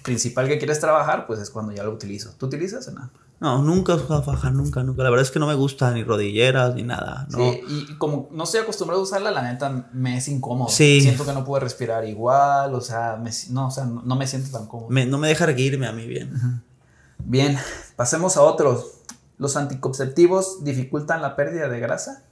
principal 0.04 0.48
que 0.48 0.58
quieres 0.58 0.80
trabajar, 0.80 1.28
pues 1.28 1.40
es 1.40 1.50
cuando 1.50 1.72
ya 1.72 1.84
lo 1.84 1.92
utilizo. 1.92 2.32
¿Tú 2.38 2.48
utilizas 2.48 2.88
o 2.88 2.92
no? 2.92 3.10
No, 3.40 3.64
nunca 3.64 3.96
uso 3.96 4.22
faja, 4.22 4.50
nunca, 4.50 4.84
nunca. 4.84 5.02
La 5.02 5.10
verdad 5.10 5.26
es 5.26 5.32
que 5.32 5.40
no 5.40 5.48
me 5.48 5.56
gusta 5.56 5.92
ni 5.92 6.04
rodilleras 6.04 6.76
ni 6.76 6.84
nada. 6.84 7.26
¿no? 7.30 7.38
Sí, 7.38 7.62
y 7.70 7.98
como 7.98 8.28
no 8.32 8.44
estoy 8.44 8.62
acostumbrado 8.62 9.00
a 9.00 9.04
usarla, 9.04 9.32
la 9.32 9.42
neta 9.42 9.90
me 9.94 10.18
es 10.18 10.28
incómodo. 10.28 10.70
Sí. 10.70 11.00
Siento 11.02 11.26
que 11.26 11.32
no 11.32 11.46
puedo 11.46 11.62
respirar 11.62 12.06
igual, 12.06 12.74
o 12.74 12.82
sea, 12.82 13.16
me, 13.16 13.32
no, 13.52 13.68
o 13.68 13.72
sea, 13.72 13.86
no, 13.86 14.16
me 14.16 14.28
siento 14.28 14.52
tan 14.52 14.68
cómodo. 14.68 14.90
no 14.90 15.18
me 15.18 15.30
deja 15.30 15.46
reírme 15.46 15.88
a 15.88 15.94
mí 15.94 16.06
bien. 16.06 16.64
Bien, 17.20 17.58
pasemos 17.96 18.36
a 18.36 18.42
otros. 18.42 18.99
¿Los 19.40 19.56
anticonceptivos 19.56 20.64
dificultan 20.64 21.24
la 21.24 21.36
pérdida 21.36 21.68
de 21.68 21.80
grasa? 21.80 22.24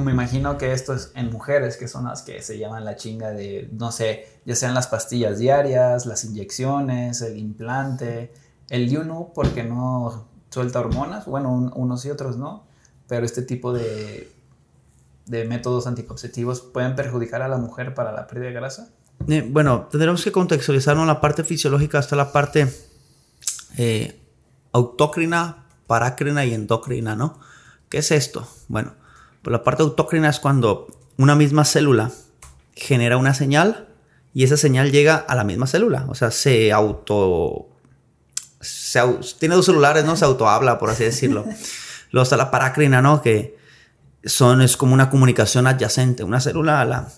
me 0.00 0.12
imagino 0.12 0.58
que 0.58 0.72
esto 0.72 0.94
es 0.94 1.12
en 1.14 1.30
mujeres, 1.30 1.76
que 1.76 1.88
son 1.88 2.04
las 2.04 2.22
que 2.22 2.42
se 2.42 2.58
llaman 2.58 2.84
la 2.84 2.96
chinga 2.96 3.30
de, 3.30 3.68
no 3.72 3.92
sé, 3.92 4.26
ya 4.44 4.54
sean 4.54 4.74
las 4.74 4.86
pastillas 4.86 5.38
diarias, 5.38 6.06
las 6.06 6.24
inyecciones, 6.24 7.22
el 7.22 7.36
implante, 7.36 8.32
el 8.68 8.88
Yunu, 8.88 9.32
porque 9.34 9.62
no 9.64 10.26
suelta 10.50 10.80
hormonas, 10.80 11.26
bueno, 11.26 11.50
unos 11.50 12.04
y 12.04 12.10
otros 12.10 12.36
no, 12.36 12.64
pero 13.08 13.26
este 13.26 13.42
tipo 13.42 13.72
de, 13.72 14.32
de 15.26 15.44
métodos 15.44 15.86
anticonceptivos 15.86 16.60
pueden 16.60 16.94
perjudicar 16.94 17.42
a 17.42 17.48
la 17.48 17.58
mujer 17.58 17.94
para 17.94 18.12
la 18.12 18.26
pérdida 18.26 18.48
de 18.48 18.54
grasa. 18.54 18.90
Eh, 19.28 19.46
bueno, 19.50 19.88
tendremos 19.90 20.22
que 20.22 20.32
contextualizarnos 20.32 21.06
la 21.06 21.20
parte 21.20 21.42
fisiológica 21.42 21.98
hasta 21.98 22.16
la 22.16 22.32
parte 22.32 22.72
eh, 23.76 24.20
autócrina, 24.76 25.64
parácrina 25.86 26.44
y 26.44 26.54
endocrina, 26.54 27.16
¿no? 27.16 27.38
¿Qué 27.88 27.98
es 27.98 28.10
esto? 28.10 28.48
Bueno, 28.68 28.94
pues 29.42 29.52
la 29.52 29.62
parte 29.62 29.82
autócrina 29.82 30.28
es 30.28 30.40
cuando 30.40 30.86
una 31.16 31.34
misma 31.34 31.64
célula 31.64 32.10
genera 32.74 33.16
una 33.16 33.34
señal 33.34 33.88
y 34.34 34.44
esa 34.44 34.56
señal 34.56 34.92
llega 34.92 35.16
a 35.16 35.34
la 35.34 35.44
misma 35.44 35.66
célula. 35.66 36.04
O 36.08 36.14
sea, 36.14 36.30
se 36.30 36.72
auto... 36.72 37.68
tiene 39.38 39.54
dos 39.54 39.66
celulares, 39.66 40.04
¿no? 40.04 40.16
Se 40.16 40.24
autohabla, 40.24 40.78
por 40.78 40.90
así 40.90 41.04
decirlo. 41.04 41.44
Luego 42.10 42.22
está 42.22 42.36
la 42.36 42.50
parácrina, 42.50 43.00
¿no? 43.00 43.22
Que 43.22 43.56
son, 44.24 44.60
es 44.60 44.76
como 44.76 44.94
una 44.94 45.08
comunicación 45.08 45.66
adyacente, 45.66 46.22
una 46.22 46.40
célula 46.40 46.80
a 46.80 46.84
la, 46.84 47.08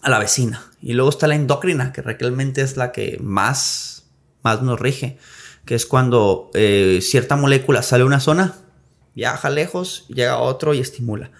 a 0.00 0.10
la 0.10 0.18
vecina. 0.18 0.62
Y 0.80 0.92
luego 0.92 1.10
está 1.10 1.26
la 1.26 1.34
endocrina, 1.34 1.92
que 1.92 2.02
realmente 2.02 2.62
es 2.62 2.76
la 2.76 2.92
que 2.92 3.18
más, 3.20 4.04
más 4.42 4.62
nos 4.62 4.78
rige, 4.78 5.18
que 5.64 5.74
es 5.74 5.86
cuando 5.86 6.50
eh, 6.54 7.00
cierta 7.02 7.36
molécula 7.36 7.82
sale 7.82 8.02
a 8.02 8.06
una 8.06 8.20
zona, 8.20 8.54
viaja 9.14 9.50
lejos, 9.50 10.06
llega 10.08 10.32
a 10.32 10.38
otro 10.38 10.74
y 10.74 10.80
estimula 10.80 11.30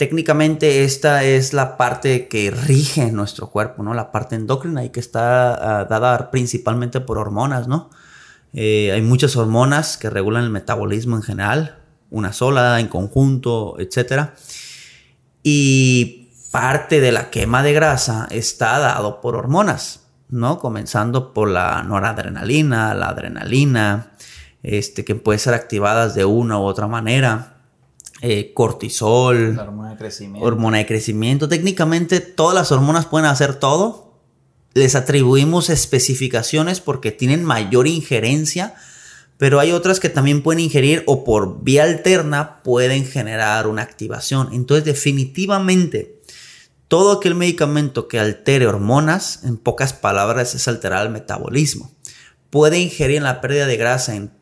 técnicamente 0.00 0.84
esta 0.84 1.24
es 1.24 1.52
la 1.52 1.76
parte 1.76 2.26
que 2.26 2.50
rige 2.50 3.12
nuestro 3.12 3.50
cuerpo, 3.50 3.82
¿no? 3.82 3.92
La 3.92 4.10
parte 4.10 4.34
endocrina 4.34 4.82
y 4.82 4.88
que 4.88 4.98
está 4.98 5.80
ah, 5.80 5.84
dada 5.84 6.30
principalmente 6.30 7.00
por 7.00 7.18
hormonas, 7.18 7.68
¿no? 7.68 7.90
Eh, 8.54 8.92
hay 8.94 9.02
muchas 9.02 9.36
hormonas 9.36 9.98
que 9.98 10.08
regulan 10.08 10.44
el 10.44 10.48
metabolismo 10.48 11.16
en 11.16 11.22
general, 11.22 11.80
una 12.08 12.32
sola, 12.32 12.80
en 12.80 12.88
conjunto, 12.88 13.76
etc. 13.78 14.30
Y 15.42 16.30
parte 16.50 17.02
de 17.02 17.12
la 17.12 17.28
quema 17.28 17.62
de 17.62 17.74
grasa 17.74 18.26
está 18.30 18.78
dado 18.78 19.20
por 19.20 19.36
hormonas, 19.36 19.99
¿no? 20.30 20.58
Comenzando 20.58 21.32
por 21.32 21.48
la 21.48 21.82
noradrenalina, 21.82 22.94
la 22.94 23.08
adrenalina, 23.08 24.12
este, 24.62 25.04
que 25.04 25.14
puede 25.14 25.38
ser 25.38 25.54
activadas 25.54 26.14
de 26.14 26.24
una 26.24 26.58
u 26.58 26.62
otra 26.62 26.86
manera 26.86 27.60
eh, 28.22 28.52
cortisol, 28.52 29.58
hormona 29.58 29.90
de 29.90 29.96
crecimiento. 29.96 30.46
hormona 30.46 30.78
de 30.78 30.86
crecimiento. 30.86 31.48
Técnicamente 31.48 32.20
todas 32.20 32.54
las 32.54 32.70
hormonas 32.70 33.06
pueden 33.06 33.26
hacer 33.26 33.54
todo. 33.54 34.10
Les 34.74 34.94
atribuimos 34.94 35.70
especificaciones 35.70 36.80
porque 36.80 37.12
tienen 37.12 37.44
mayor 37.44 37.88
injerencia, 37.88 38.74
pero 39.36 39.58
hay 39.58 39.72
otras 39.72 40.00
que 40.00 40.10
también 40.10 40.42
pueden 40.42 40.60
ingerir 40.60 41.02
o 41.06 41.24
por 41.24 41.64
vía 41.64 41.84
alterna 41.84 42.62
pueden 42.62 43.06
generar 43.06 43.66
una 43.66 43.82
activación. 43.82 44.50
Entonces 44.52 44.84
definitivamente 44.84 46.19
todo 46.90 47.12
aquel 47.12 47.34
medicamento 47.36 48.08
que 48.08 48.18
altere 48.18 48.66
hormonas, 48.66 49.44
en 49.44 49.56
pocas 49.56 49.94
palabras, 49.94 50.54
es 50.54 50.68
alterar 50.68 51.06
el 51.06 51.12
metabolismo. 51.12 51.90
Puede 52.50 52.80
ingerir 52.80 53.18
en 53.18 53.22
la 53.22 53.40
pérdida 53.40 53.66
de 53.66 53.76
grasa, 53.78 54.16
en 54.16 54.32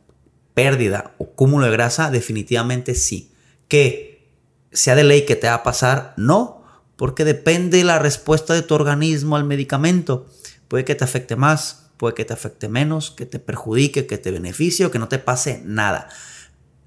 pérdida 0.54 1.14
o 1.18 1.30
cúmulo 1.30 1.66
de 1.66 1.72
grasa, 1.72 2.10
definitivamente 2.10 2.96
sí 2.96 3.32
que 3.68 4.32
sea 4.72 4.94
de 4.94 5.04
ley 5.04 5.24
que 5.24 5.36
te 5.36 5.46
va 5.46 5.54
a 5.54 5.62
pasar, 5.62 6.14
no, 6.16 6.64
porque 6.96 7.24
depende 7.24 7.84
la 7.84 7.98
respuesta 7.98 8.54
de 8.54 8.62
tu 8.62 8.74
organismo 8.74 9.36
al 9.36 9.44
medicamento. 9.44 10.26
Puede 10.66 10.84
que 10.84 10.94
te 10.94 11.04
afecte 11.04 11.36
más, 11.36 11.90
puede 11.96 12.14
que 12.14 12.24
te 12.24 12.32
afecte 12.32 12.68
menos, 12.68 13.10
que 13.10 13.26
te 13.26 13.38
perjudique, 13.38 14.06
que 14.06 14.18
te 14.18 14.30
beneficie 14.30 14.86
o 14.86 14.90
que 14.90 14.98
no 14.98 15.08
te 15.08 15.18
pase 15.18 15.62
nada. 15.64 16.08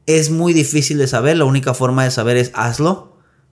Es 0.08 0.32
muy 0.32 0.54
difícil 0.54 0.98
de 0.98 1.08
saber, 1.08 1.38
la 1.38 1.46
única 1.46 1.74
forma 1.74 2.04
de 2.04 2.12
saber 2.12 2.38
es 2.38 2.52
hazlo. 2.56 3.11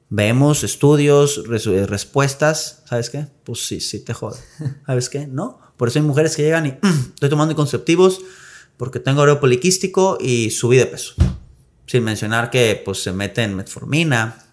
Vemos 0.10 0.63
estudios, 0.63 1.43
respuestas, 1.48 2.84
¿sabes 2.88 3.10
qué? 3.10 3.28
Pues 3.43 3.67
sí, 3.67 3.80
sí 3.80 4.00
te 4.00 4.13
jode. 4.13 4.39
¿Sabes 4.86 5.10
qué? 5.10 5.28
No. 5.28 5.60
Por 5.78 5.88
eso 5.88 6.00
hay 6.00 6.06
mujeres 6.06 6.36
que 6.36 6.43
llegan 6.43 6.65
y 6.65 6.78
estoy 7.13 7.30
tomando 7.30 7.56
conceptivos 7.56 8.19
porque 8.78 9.00
tengo 9.00 9.19
ovario 9.19 9.39
poliquístico 9.39 10.17
y 10.19 10.50
subí 10.50 10.78
de 10.78 10.86
peso 10.88 11.15
sin 11.89 12.04
mencionar 12.04 12.52
que 12.52 12.80
pues 12.86 13.02
se 13.02 13.12
mete 13.12 13.41
en 13.41 13.56
metformina, 13.56 14.45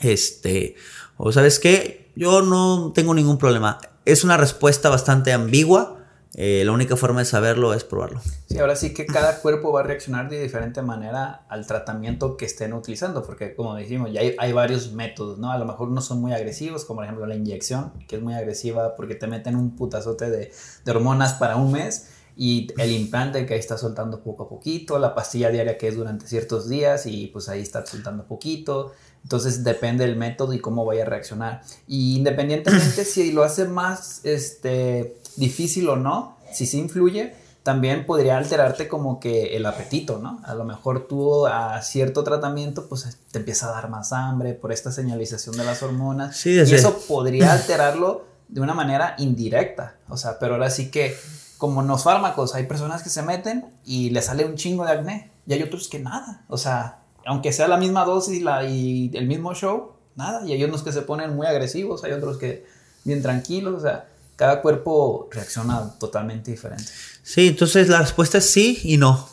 este, 0.00 0.76
o 1.18 1.30
sabes 1.30 1.58
qué, 1.58 2.10
yo 2.16 2.40
no 2.40 2.90
tengo 2.94 3.12
ningún 3.12 3.36
problema. 3.36 3.78
Es 4.06 4.24
una 4.24 4.38
respuesta 4.38 4.88
bastante 4.88 5.34
ambigua. 5.34 5.93
Eh, 6.36 6.62
la 6.64 6.72
única 6.72 6.96
forma 6.96 7.20
de 7.20 7.26
saberlo 7.26 7.74
es 7.74 7.84
probarlo. 7.84 8.20
Sí, 8.48 8.58
ahora 8.58 8.74
sí 8.74 8.92
que 8.92 9.06
cada 9.06 9.40
cuerpo 9.40 9.72
va 9.72 9.80
a 9.80 9.82
reaccionar 9.84 10.28
de 10.28 10.42
diferente 10.42 10.82
manera 10.82 11.46
al 11.48 11.66
tratamiento 11.66 12.36
que 12.36 12.44
estén 12.44 12.72
utilizando, 12.72 13.22
porque 13.22 13.54
como 13.54 13.76
dijimos, 13.76 14.12
ya 14.12 14.20
hay, 14.38 14.52
varios 14.52 14.92
métodos, 14.92 15.38
¿no? 15.38 15.52
A 15.52 15.58
lo 15.58 15.64
mejor 15.64 15.90
no 15.90 16.00
son 16.00 16.20
muy 16.20 16.32
agresivos, 16.32 16.84
como 16.84 16.98
por 16.98 17.04
ejemplo 17.04 17.26
la 17.26 17.36
inyección, 17.36 17.92
que 18.08 18.16
es 18.16 18.22
muy 18.22 18.34
agresiva 18.34 18.96
porque 18.96 19.14
te 19.14 19.26
meten 19.28 19.54
un 19.54 19.76
putazote 19.76 20.28
de, 20.28 20.52
de 20.84 20.90
hormonas 20.90 21.34
para 21.34 21.56
un 21.56 21.72
mes 21.72 22.08
y 22.36 22.66
el 22.78 22.90
implante 22.90 23.46
que 23.46 23.54
ahí 23.54 23.60
está 23.60 23.78
soltando 23.78 24.22
poco 24.22 24.44
a 24.44 24.48
poquito, 24.48 24.98
la 24.98 25.14
pastilla 25.14 25.50
diaria 25.50 25.78
que 25.78 25.86
es 25.86 25.96
durante 25.96 26.26
ciertos 26.26 26.68
días 26.68 27.06
y 27.06 27.28
pues 27.28 27.48
ahí 27.48 27.60
está 27.60 27.86
soltando 27.86 28.26
poquito. 28.26 28.92
Entonces 29.22 29.62
depende 29.64 30.04
del 30.04 30.16
método 30.16 30.52
y 30.52 30.58
cómo 30.58 30.84
vaya 30.84 31.02
a 31.02 31.06
reaccionar. 31.06 31.62
Y 31.86 32.16
independientemente 32.16 33.04
si 33.04 33.32
lo 33.32 33.44
hace 33.44 33.66
más 33.66 34.20
este, 34.24 35.16
difícil 35.36 35.88
o 35.88 35.96
no, 35.96 36.36
si 36.52 36.66
sí 36.66 36.78
influye, 36.78 37.34
también 37.62 38.04
podría 38.04 38.36
alterarte 38.36 38.88
como 38.88 39.18
que 39.18 39.56
el 39.56 39.64
apetito, 39.64 40.18
¿no? 40.18 40.40
A 40.44 40.54
lo 40.54 40.64
mejor 40.64 41.08
tú 41.08 41.46
a 41.46 41.80
cierto 41.80 42.22
tratamiento 42.22 42.88
pues 42.88 43.18
te 43.30 43.38
empieza 43.38 43.68
a 43.68 43.72
dar 43.72 43.88
más 43.88 44.12
hambre 44.12 44.52
por 44.52 44.70
esta 44.70 44.92
señalización 44.92 45.56
de 45.56 45.64
las 45.64 45.82
hormonas. 45.82 46.44
y 46.44 46.58
eso 46.60 46.98
podría 47.08 47.52
alterarlo 47.52 48.26
de 48.48 48.60
una 48.60 48.74
manera 48.74 49.14
indirecta. 49.18 49.96
O 50.08 50.18
sea, 50.18 50.38
pero 50.38 50.54
ahora 50.54 50.68
sí 50.68 50.90
que 50.90 51.16
como 51.56 51.80
en 51.80 51.88
los 51.88 52.02
fármacos, 52.02 52.54
hay 52.54 52.66
personas 52.66 53.02
que 53.02 53.08
se 53.08 53.22
meten 53.22 53.72
y 53.84 54.10
le 54.10 54.20
sale 54.20 54.44
un 54.44 54.56
chingo 54.56 54.84
de 54.84 54.92
acné 54.92 55.30
y 55.46 55.54
hay 55.54 55.62
otros 55.62 55.88
que 55.88 55.98
nada. 55.98 56.44
O 56.48 56.58
sea, 56.58 56.98
aunque 57.24 57.52
sea 57.52 57.68
la 57.68 57.78
misma 57.78 58.04
dosis 58.04 58.42
la, 58.42 58.64
y 58.68 59.10
el 59.14 59.26
mismo 59.26 59.54
show, 59.54 59.92
nada. 60.16 60.46
Y 60.46 60.52
hay 60.52 60.62
unos 60.64 60.82
que 60.82 60.92
se 60.92 61.00
ponen 61.00 61.34
muy 61.34 61.46
agresivos, 61.46 62.04
hay 62.04 62.12
otros 62.12 62.36
que 62.36 62.66
bien 63.04 63.22
tranquilos, 63.22 63.74
o 63.74 63.80
sea, 63.80 64.08
cada 64.36 64.60
cuerpo 64.60 65.28
reacciona 65.30 65.98
totalmente 65.98 66.50
diferente. 66.50 66.84
Sí, 67.22 67.48
entonces 67.48 67.88
la 67.88 68.00
respuesta 68.00 68.38
es 68.38 68.50
sí 68.50 68.80
y 68.84 68.96
no. 68.96 69.28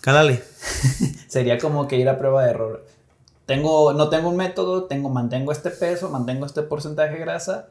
Cálale. 0.00 0.42
Sería 1.28 1.58
como 1.58 1.86
que 1.88 1.98
ir 1.98 2.08
a 2.08 2.18
prueba 2.18 2.44
de 2.44 2.50
error. 2.50 2.86
Tengo, 3.46 3.92
no 3.92 4.08
tengo 4.08 4.28
un 4.28 4.36
método, 4.36 4.84
tengo, 4.84 5.08
mantengo 5.08 5.52
este 5.52 5.70
peso, 5.70 6.10
mantengo 6.10 6.46
este 6.46 6.62
porcentaje 6.62 7.14
de 7.14 7.20
grasa, 7.20 7.68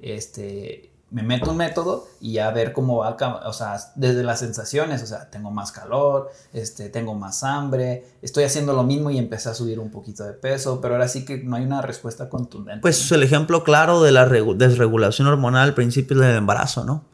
este, 0.00 0.91
me 1.12 1.22
meto 1.22 1.50
un 1.50 1.58
método 1.58 2.08
y 2.20 2.38
a 2.38 2.50
ver 2.50 2.72
cómo 2.72 2.98
va, 2.98 3.16
o 3.44 3.52
sea, 3.52 3.76
desde 3.96 4.24
las 4.24 4.38
sensaciones, 4.38 5.02
o 5.02 5.06
sea, 5.06 5.28
tengo 5.30 5.50
más 5.50 5.70
calor, 5.70 6.30
este, 6.54 6.88
tengo 6.88 7.14
más 7.14 7.42
hambre, 7.44 8.06
estoy 8.22 8.44
haciendo 8.44 8.72
lo 8.72 8.82
mismo 8.82 9.10
y 9.10 9.18
empecé 9.18 9.50
a 9.50 9.54
subir 9.54 9.78
un 9.78 9.90
poquito 9.90 10.24
de 10.24 10.32
peso, 10.32 10.80
pero 10.80 10.94
ahora 10.94 11.08
sí 11.08 11.26
que 11.26 11.44
no 11.44 11.56
hay 11.56 11.64
una 11.64 11.82
respuesta 11.82 12.30
contundente. 12.30 12.80
Pues 12.80 13.12
el 13.12 13.22
ejemplo 13.22 13.62
claro 13.62 14.02
de 14.02 14.10
la 14.10 14.26
desregulación 14.26 15.28
hormonal 15.28 15.64
al 15.64 15.74
principio 15.74 16.18
del 16.18 16.34
embarazo, 16.34 16.84
¿no? 16.84 17.04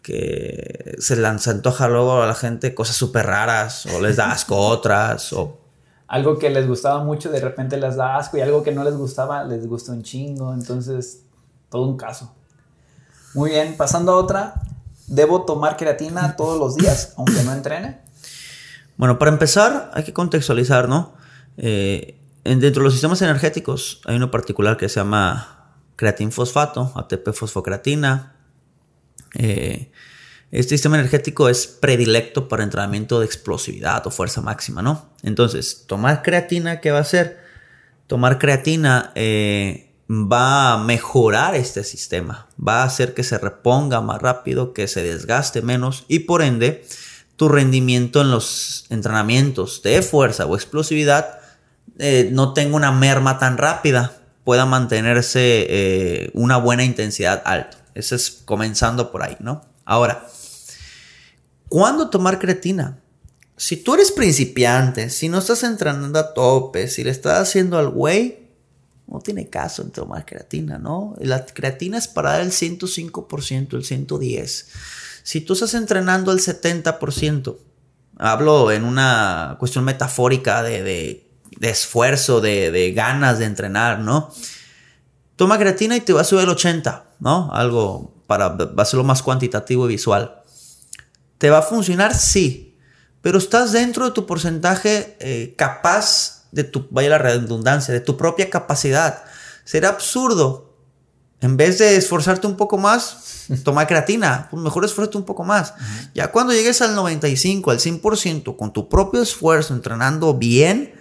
Que 0.00 0.96
se 0.98 1.16
lanza 1.16 1.50
antoja 1.50 1.86
luego 1.86 2.22
a 2.22 2.26
la 2.26 2.34
gente 2.34 2.74
cosas 2.74 2.96
súper 2.96 3.26
raras, 3.26 3.84
o 3.86 4.00
les 4.00 4.16
da 4.16 4.32
asco 4.32 4.56
otras, 4.68 5.34
o... 5.34 5.58
Algo 6.06 6.38
que 6.38 6.48
les 6.48 6.66
gustaba 6.66 7.04
mucho, 7.04 7.30
de 7.30 7.40
repente 7.40 7.76
les 7.76 7.96
da 7.96 8.16
asco, 8.16 8.38
y 8.38 8.40
algo 8.40 8.62
que 8.62 8.72
no 8.72 8.84
les 8.84 8.96
gustaba, 8.96 9.44
les 9.44 9.66
gusta 9.66 9.92
un 9.92 10.02
chingo, 10.02 10.54
entonces, 10.54 11.24
todo 11.68 11.82
un 11.82 11.98
caso. 11.98 12.37
Muy 13.38 13.50
bien, 13.50 13.76
pasando 13.76 14.10
a 14.10 14.16
otra. 14.16 14.54
¿Debo 15.06 15.44
tomar 15.44 15.76
creatina 15.76 16.34
todos 16.34 16.58
los 16.58 16.74
días, 16.74 17.14
aunque 17.16 17.40
no 17.44 17.52
entrene? 17.52 18.00
Bueno, 18.96 19.16
para 19.16 19.30
empezar, 19.30 19.92
hay 19.94 20.02
que 20.02 20.12
contextualizar, 20.12 20.88
¿no? 20.88 21.14
Eh, 21.56 22.18
dentro 22.42 22.80
de 22.80 22.84
los 22.86 22.94
sistemas 22.94 23.22
energéticos 23.22 24.00
hay 24.06 24.16
uno 24.16 24.32
particular 24.32 24.76
que 24.76 24.88
se 24.88 24.96
llama 24.96 25.76
creatinfosfato, 25.94 26.90
ATP 26.96 27.32
fosfocreatina. 27.32 28.34
Eh, 29.34 29.92
este 30.50 30.70
sistema 30.70 30.96
energético 30.96 31.48
es 31.48 31.68
predilecto 31.68 32.48
para 32.48 32.64
entrenamiento 32.64 33.20
de 33.20 33.26
explosividad 33.26 34.04
o 34.04 34.10
fuerza 34.10 34.40
máxima, 34.40 34.82
¿no? 34.82 35.10
Entonces, 35.22 35.84
tomar 35.86 36.22
creatina, 36.22 36.80
¿qué 36.80 36.90
va 36.90 36.98
a 36.98 37.02
hacer? 37.02 37.38
Tomar 38.08 38.40
creatina 38.40 39.12
eh, 39.14 39.87
va 40.08 40.72
a 40.72 40.78
mejorar 40.78 41.54
este 41.54 41.84
sistema, 41.84 42.48
va 42.58 42.82
a 42.82 42.86
hacer 42.86 43.12
que 43.12 43.22
se 43.22 43.36
reponga 43.38 44.00
más 44.00 44.22
rápido, 44.22 44.72
que 44.72 44.88
se 44.88 45.02
desgaste 45.02 45.60
menos 45.60 46.04
y 46.08 46.20
por 46.20 46.42
ende 46.42 46.86
tu 47.36 47.48
rendimiento 47.48 48.22
en 48.22 48.30
los 48.30 48.86
entrenamientos 48.88 49.82
de 49.82 50.00
fuerza 50.02 50.46
o 50.46 50.56
explosividad 50.56 51.38
eh, 51.98 52.30
no 52.32 52.52
tenga 52.52 52.76
una 52.76 52.90
merma 52.90 53.38
tan 53.38 53.58
rápida, 53.58 54.16
pueda 54.44 54.64
mantenerse 54.64 55.66
eh, 55.68 56.30
una 56.32 56.56
buena 56.56 56.84
intensidad 56.84 57.42
alta. 57.44 57.76
Eso 57.94 58.14
es 58.14 58.42
comenzando 58.44 59.10
por 59.12 59.22
ahí, 59.22 59.36
¿no? 59.40 59.64
Ahora, 59.84 60.26
¿cuándo 61.68 62.08
tomar 62.08 62.38
creatina? 62.38 62.98
Si 63.56 63.76
tú 63.76 63.94
eres 63.94 64.12
principiante, 64.12 65.10
si 65.10 65.28
no 65.28 65.38
estás 65.38 65.64
entrenando 65.64 66.18
a 66.18 66.32
tope, 66.32 66.88
si 66.88 67.04
le 67.04 67.10
estás 67.10 67.40
haciendo 67.40 67.78
al 67.78 67.88
güey, 67.88 68.47
no 69.10 69.20
tiene 69.20 69.48
caso 69.48 69.82
en 69.82 69.90
tomar 69.90 70.24
creatina, 70.26 70.78
¿no? 70.78 71.14
La 71.18 71.44
creatina 71.46 71.98
es 71.98 72.08
para 72.08 72.32
dar 72.32 72.42
el 72.42 72.50
105%, 72.50 73.74
el 73.74 73.84
110%. 73.84 74.64
Si 75.22 75.40
tú 75.40 75.54
estás 75.54 75.74
entrenando 75.74 76.32
el 76.32 76.38
70%, 76.38 77.56
hablo 78.18 78.70
en 78.70 78.84
una 78.84 79.56
cuestión 79.58 79.84
metafórica 79.84 80.62
de, 80.62 81.26
esfuerzo, 81.60 82.40
de, 82.40 82.92
ganas 82.94 83.38
de 83.38 83.46
entrenar, 83.46 84.00
¿no? 84.00 84.32
Toma 85.36 85.58
creatina 85.58 85.96
y 85.96 86.00
te 86.00 86.12
va 86.12 86.22
a 86.22 86.24
subir 86.24 86.44
el 86.44 86.54
80%, 86.54 87.02
¿no? 87.20 87.50
Algo 87.52 88.14
para 88.26 88.48
va 88.48 88.82
a 88.82 88.86
ser 88.86 88.98
lo 88.98 89.04
más 89.04 89.22
cuantitativo 89.22 89.86
y 89.86 89.94
visual. 89.94 90.42
¿Te 91.38 91.50
va 91.50 91.58
a 91.58 91.62
funcionar? 91.62 92.14
Sí. 92.14 92.76
Pero 93.22 93.38
estás 93.38 93.72
dentro 93.72 94.06
de 94.06 94.10
tu 94.12 94.26
porcentaje 94.26 95.16
eh, 95.20 95.54
capaz 95.56 96.37
de 96.52 96.64
tu, 96.64 96.86
vaya 96.90 97.10
la 97.10 97.18
redundancia, 97.18 97.92
de 97.92 98.00
tu 98.00 98.16
propia 98.16 98.50
capacidad. 98.50 99.24
Será 99.64 99.90
absurdo. 99.90 100.66
En 101.40 101.56
vez 101.56 101.78
de 101.78 101.96
esforzarte 101.96 102.46
un 102.46 102.56
poco 102.56 102.78
más, 102.78 103.46
toma 103.64 103.86
creatina. 103.86 104.48
Pues 104.50 104.62
mejor 104.62 104.84
esfuérzate 104.84 105.18
un 105.18 105.24
poco 105.24 105.44
más. 105.44 105.74
Ya 106.14 106.30
cuando 106.32 106.52
llegues 106.52 106.82
al 106.82 106.94
95, 106.94 107.70
al 107.70 107.78
100%, 107.78 108.56
con 108.56 108.72
tu 108.72 108.88
propio 108.88 109.22
esfuerzo, 109.22 109.74
entrenando 109.74 110.34
bien, 110.34 110.94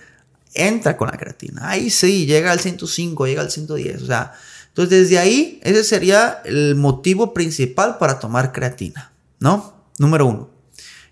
entra 0.54 0.98
con 0.98 1.10
la 1.10 1.18
creatina. 1.18 1.70
Ahí 1.70 1.90
sí, 1.90 2.26
llega 2.26 2.52
al 2.52 2.60
105, 2.60 3.28
llega 3.28 3.42
al 3.42 3.52
110. 3.52 4.04
O 4.04 4.06
sea, 4.06 4.34
entonces 4.78 5.02
desde 5.02 5.18
ahí, 5.18 5.60
ese 5.64 5.84
sería 5.84 6.42
el 6.46 6.76
motivo 6.76 7.34
principal 7.34 7.98
para 7.98 8.20
tomar 8.20 8.52
creatina, 8.52 9.12
¿no? 9.40 9.74
Número 9.98 10.28
uno. 10.28 10.52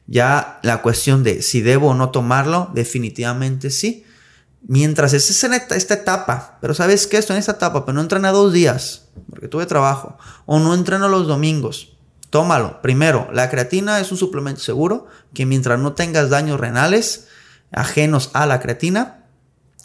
Ya 0.08 0.60
la 0.62 0.84
cuestión 0.84 1.24
de 1.24 1.41
si 1.41 1.62
debo 1.62 1.89
o 1.89 1.93
no 1.95 2.12
tomarlo, 2.12 2.69
definitivamente 2.76 3.71
sí. 3.71 4.05
Mientras 4.67 5.13
estés 5.13 5.43
en 5.43 5.54
esta, 5.54 5.93
etapa, 5.93 6.58
pero 6.60 6.73
sabes 6.73 7.06
que 7.06 7.17
estoy 7.17 7.36
en 7.36 7.39
esta 7.39 7.51
etapa, 7.54 7.86
pero 7.86 7.93
no 7.93 8.01
entrena 8.01 8.32
dos 8.32 8.51
días, 8.51 9.04
porque 9.30 9.47
tuve 9.47 9.67
trabajo, 9.67 10.17
o 10.47 10.58
no 10.58 10.73
entreno 10.73 11.08
los 11.08 11.28
domingos, 11.28 11.97
tómalo. 12.32 12.82
Primero, 12.82 13.30
la 13.32 13.49
creatina 13.51 13.99
es 13.99 14.12
un 14.12 14.17
suplemento 14.17 14.62
seguro 14.62 15.06
que 15.36 15.45
mientras 15.45 15.80
no 15.80 15.93
tengas 15.93 16.32
daños 16.32 16.60
renales 16.60 17.28
ajenos 17.71 18.32
a 18.34 18.47
la 18.47 18.60
creatina, 18.60 19.25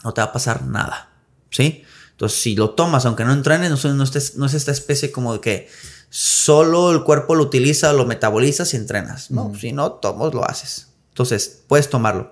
no 0.03 0.15
te 0.15 0.23
va 0.23 0.29
a 0.29 0.33
pasar 0.33 0.65
nada. 0.65 1.11
¿Sí? 1.51 1.85
Entonces, 2.13 2.41
si 2.41 2.57
lo 2.57 2.71
tomas, 2.71 3.05
aunque 3.05 3.25
no 3.25 3.35
entrenes, 3.35 3.71
no, 3.71 3.95
no, 3.95 4.05
no 4.05 4.47
es 4.47 4.55
esta 4.55 4.73
especie 4.73 5.13
como 5.13 5.35
de 5.35 5.41
que 5.41 5.69
solo 6.09 6.91
el 6.93 7.03
cuerpo 7.03 7.35
lo 7.35 7.43
utiliza, 7.43 7.93
lo 7.93 8.07
metaboliza 8.07 8.65
si 8.65 8.79
entrenas. 8.79 9.31
No, 9.31 9.53
si 9.55 9.73
no, 9.73 9.93
tomas, 9.93 10.33
lo 10.33 10.49
haces. 10.49 10.89
Entonces, 11.11 11.65
puedes 11.69 11.91
tomarlo 11.91 12.31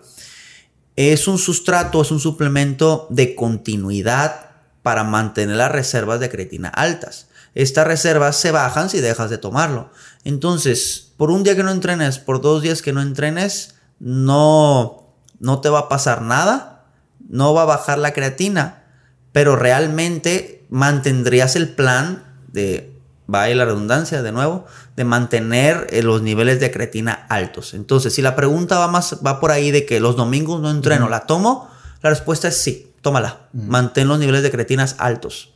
es 0.99 1.29
un 1.29 1.39
sustrato, 1.39 2.03
es 2.03 2.11
un 2.11 2.19
suplemento 2.19 3.07
de 3.09 3.37
continuidad 3.37 4.51
para 4.83 5.05
mantener 5.05 5.55
las 5.55 5.71
reservas 5.71 6.19
de 6.19 6.29
creatina 6.29 6.71
altas. 6.71 7.29
Estas 7.55 7.87
reservas 7.87 8.35
se 8.35 8.51
bajan 8.51 8.91
si 8.91 8.99
dejas 8.99 9.31
de 9.31 9.39
tomarlo. 9.39 9.91
Entonces, 10.25 11.13
por 11.17 11.31
un 11.31 11.45
día 11.45 11.55
que 11.55 11.63
no 11.63 11.71
entrenes, 11.71 12.19
por 12.19 12.41
dos 12.41 12.63
días 12.63 12.83
que 12.83 12.93
no 12.93 13.01
entrenes, 13.01 13.77
no, 14.01 15.15
no 15.39 15.61
te 15.61 15.69
va 15.69 15.79
a 15.79 15.89
pasar 15.89 16.21
nada, 16.23 16.87
no 17.29 17.55
va 17.55 17.63
a 17.63 17.67
bajar 17.67 18.01
la 18.01 18.13
creatina, 18.13 18.83
pero 19.31 19.55
realmente 19.55 20.67
mantendrías 20.69 21.55
el 21.55 21.69
plan 21.69 22.25
de 22.51 22.98
va 23.33 23.49
la 23.49 23.65
redundancia 23.65 24.23
de 24.23 24.33
nuevo, 24.33 24.65
de 24.97 25.05
mantener 25.05 25.87
eh, 25.91 26.03
los 26.03 26.23
niveles 26.23 26.61
de 26.61 26.71
creatina 26.71 27.27
altos. 27.29 27.75
Entonces, 27.75 28.15
si 28.15 28.23
la 28.23 28.35
pregunta 28.35 28.79
va 28.79 28.89
más, 28.89 29.19
va 29.25 29.41
por 29.41 29.51
ahí 29.51 29.71
de 29.71 29.85
que 29.85 30.01
los 30.01 30.17
domingos 30.17 30.61
no 30.61 30.71
entreno, 30.71 31.09
¿la 31.09 31.27
tomo? 31.27 31.71
La 32.03 32.11
respuesta 32.11 32.49
es 32.49 32.57
sí, 32.57 32.93
tómala. 33.03 33.49
Mantén 33.53 34.09
los 34.09 34.19
niveles 34.19 34.43
de 34.43 34.51
creatinas 34.51 34.97
altos. 34.99 35.53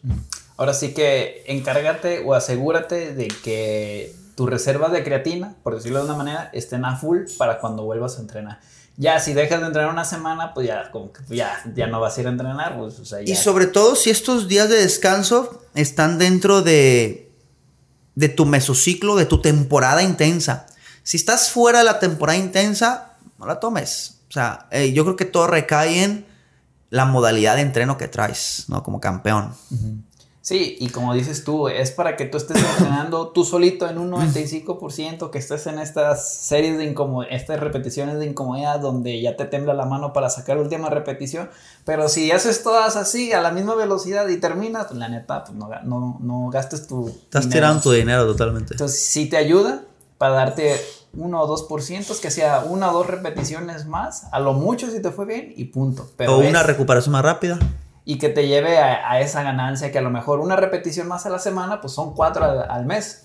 Ahora 0.57 0.75
sí 0.75 0.93
que 0.93 1.45
encárgate 1.47 2.23
o 2.25 2.35
asegúrate 2.35 3.15
de 3.15 3.29
que 3.29 4.15
tus 4.37 4.49
reservas 4.49 4.93
de 4.93 5.03
creatina, 5.03 5.57
por 5.63 5.75
decirlo 5.75 6.01
de 6.01 6.05
una 6.05 6.15
manera, 6.15 6.51
estén 6.53 6.85
a 6.85 6.97
full 6.97 7.21
para 7.39 7.59
cuando 7.59 7.85
vuelvas 7.85 8.19
a 8.19 8.21
entrenar. 8.21 8.61
Ya, 8.99 9.19
si 9.21 9.33
dejas 9.33 9.61
de 9.61 9.67
entrenar 9.67 9.91
una 9.91 10.05
semana, 10.05 10.53
pues 10.53 10.67
ya, 10.67 10.91
como 10.91 11.13
que 11.13 11.23
ya, 11.35 11.59
ya 11.75 11.87
no 11.87 12.01
vas 12.01 12.19
a 12.19 12.21
ir 12.21 12.27
a 12.27 12.31
entrenar. 12.31 12.77
Pues, 12.77 13.01
Y 13.25 13.37
sobre 13.37 13.67
todo 13.67 13.97
si 13.97 14.11
estos 14.11 14.49
días 14.49 14.69
de 14.69 14.77
descanso 14.77 15.63
están 15.75 16.19
dentro 16.19 16.61
de 16.61 17.32
de 18.15 18.29
tu 18.29 18.47
mesociclo, 18.47 19.17
de 19.17 19.27
tu 19.27 19.41
temporada 19.41 20.03
intensa. 20.03 20.67
Si 21.03 21.17
estás 21.17 21.51
fuera 21.51 21.79
de 21.81 21.85
la 21.85 21.99
temporada 21.99 22.39
intensa, 22.39 23.17
no 23.39 23.47
la 23.47 23.59
tomes. 23.61 24.19
O 24.29 24.33
sea, 24.33 24.69
yo 24.93 25.05
creo 25.05 25.17
que 25.17 25.25
todo 25.25 25.47
recae 25.47 26.05
en 26.05 26.27
la 26.91 27.07
modalidad 27.07 27.57
de 27.57 27.63
entreno 27.63 27.97
que 27.97 28.09
traes, 28.09 28.65
¿no? 28.69 28.83
Como 28.83 29.01
campeón. 29.01 29.55
Sí, 30.43 30.77
y 30.81 30.89
como 30.89 31.15
dices 31.15 31.45
tú, 31.45 31.69
es 31.69 31.93
para 31.93 32.17
que 32.17 32.25
tú 32.25 32.37
estés 32.37 32.57
entrenando 32.57 33.29
tú 33.29 33.45
solito 33.45 33.89
en 33.89 33.99
un 33.99 34.11
95%, 34.11 35.31
que 35.31 35.39
estés 35.39 35.69
en 35.69 35.79
estas 35.79 36.35
series 36.35 36.79
de 36.79 36.85
incomodidad, 36.85 37.33
estas 37.33 37.61
repeticiones 37.61 38.19
de 38.19 38.27
incomodidad 38.27 38.81
donde 38.81 39.23
ya 39.23 39.37
te 39.37 39.45
tembla 39.45 39.73
la 39.73 39.87
mano 39.87 40.13
para 40.13 40.31
sacar 40.31 40.57
la 40.57 40.63
última 40.63 40.91
repetición. 40.91 41.49
Pero 41.85 42.09
si 42.09 42.33
haces 42.33 42.65
todas 42.65 42.97
así, 42.97 43.33
a 43.33 43.41
la 43.41 43.53
misma 43.53 43.77
velocidad 43.77 44.27
y 44.27 44.39
terminas, 44.39 44.87
pues 44.87 44.99
la 44.99 45.09
neta, 45.09 45.45
pues 45.45 45.57
no, 45.57 46.19
no, 46.21 46.51
gastes 46.51 46.89
tu. 46.89 47.09
Estás 47.09 47.49
tirando 47.49 47.81
tu 47.81 47.93
dinero 47.93 48.27
totalmente. 48.27 48.75
Entonces, 48.75 48.99
si 48.99 49.27
te 49.27 49.37
ayuda 49.37 49.85
para 50.19 50.35
darte 50.35 50.75
uno 51.13 51.41
o 51.41 51.47
dos 51.47 51.63
por 51.63 51.83
ciento, 51.83 52.15
que 52.21 52.33
sea 52.33 52.65
una 52.69 52.91
o 52.91 52.95
dos 52.95 53.07
repeticiones 53.07 53.87
más, 53.87 54.25
a 54.33 54.41
lo 54.41 54.55
mucho 54.55 54.91
si 54.91 55.01
te 55.01 55.13
fue 55.13 55.25
bien 55.25 55.53
y 55.57 55.67
punto. 55.67 56.11
o 56.27 56.39
una 56.39 56.65
recuperación 56.65 57.13
más 57.13 57.23
rápida 57.23 57.61
y 58.05 58.19
que 58.19 58.29
te 58.29 58.49
lleve 58.49 58.79
a, 58.79 59.21
esa 59.21 59.43
ganancia 59.43 59.93
que 59.93 59.99
a 59.99 60.03
lo 60.03 60.11
mejor 60.11 60.41
una 60.41 60.57
repetición 60.57 61.07
más 61.07 61.25
a 61.27 61.31
la 61.31 61.39
semana, 61.39 61.81
pues 61.81 61.93
son 61.93 62.15
cuatro 62.15 62.45
al, 62.45 62.85
mes. 62.85 63.25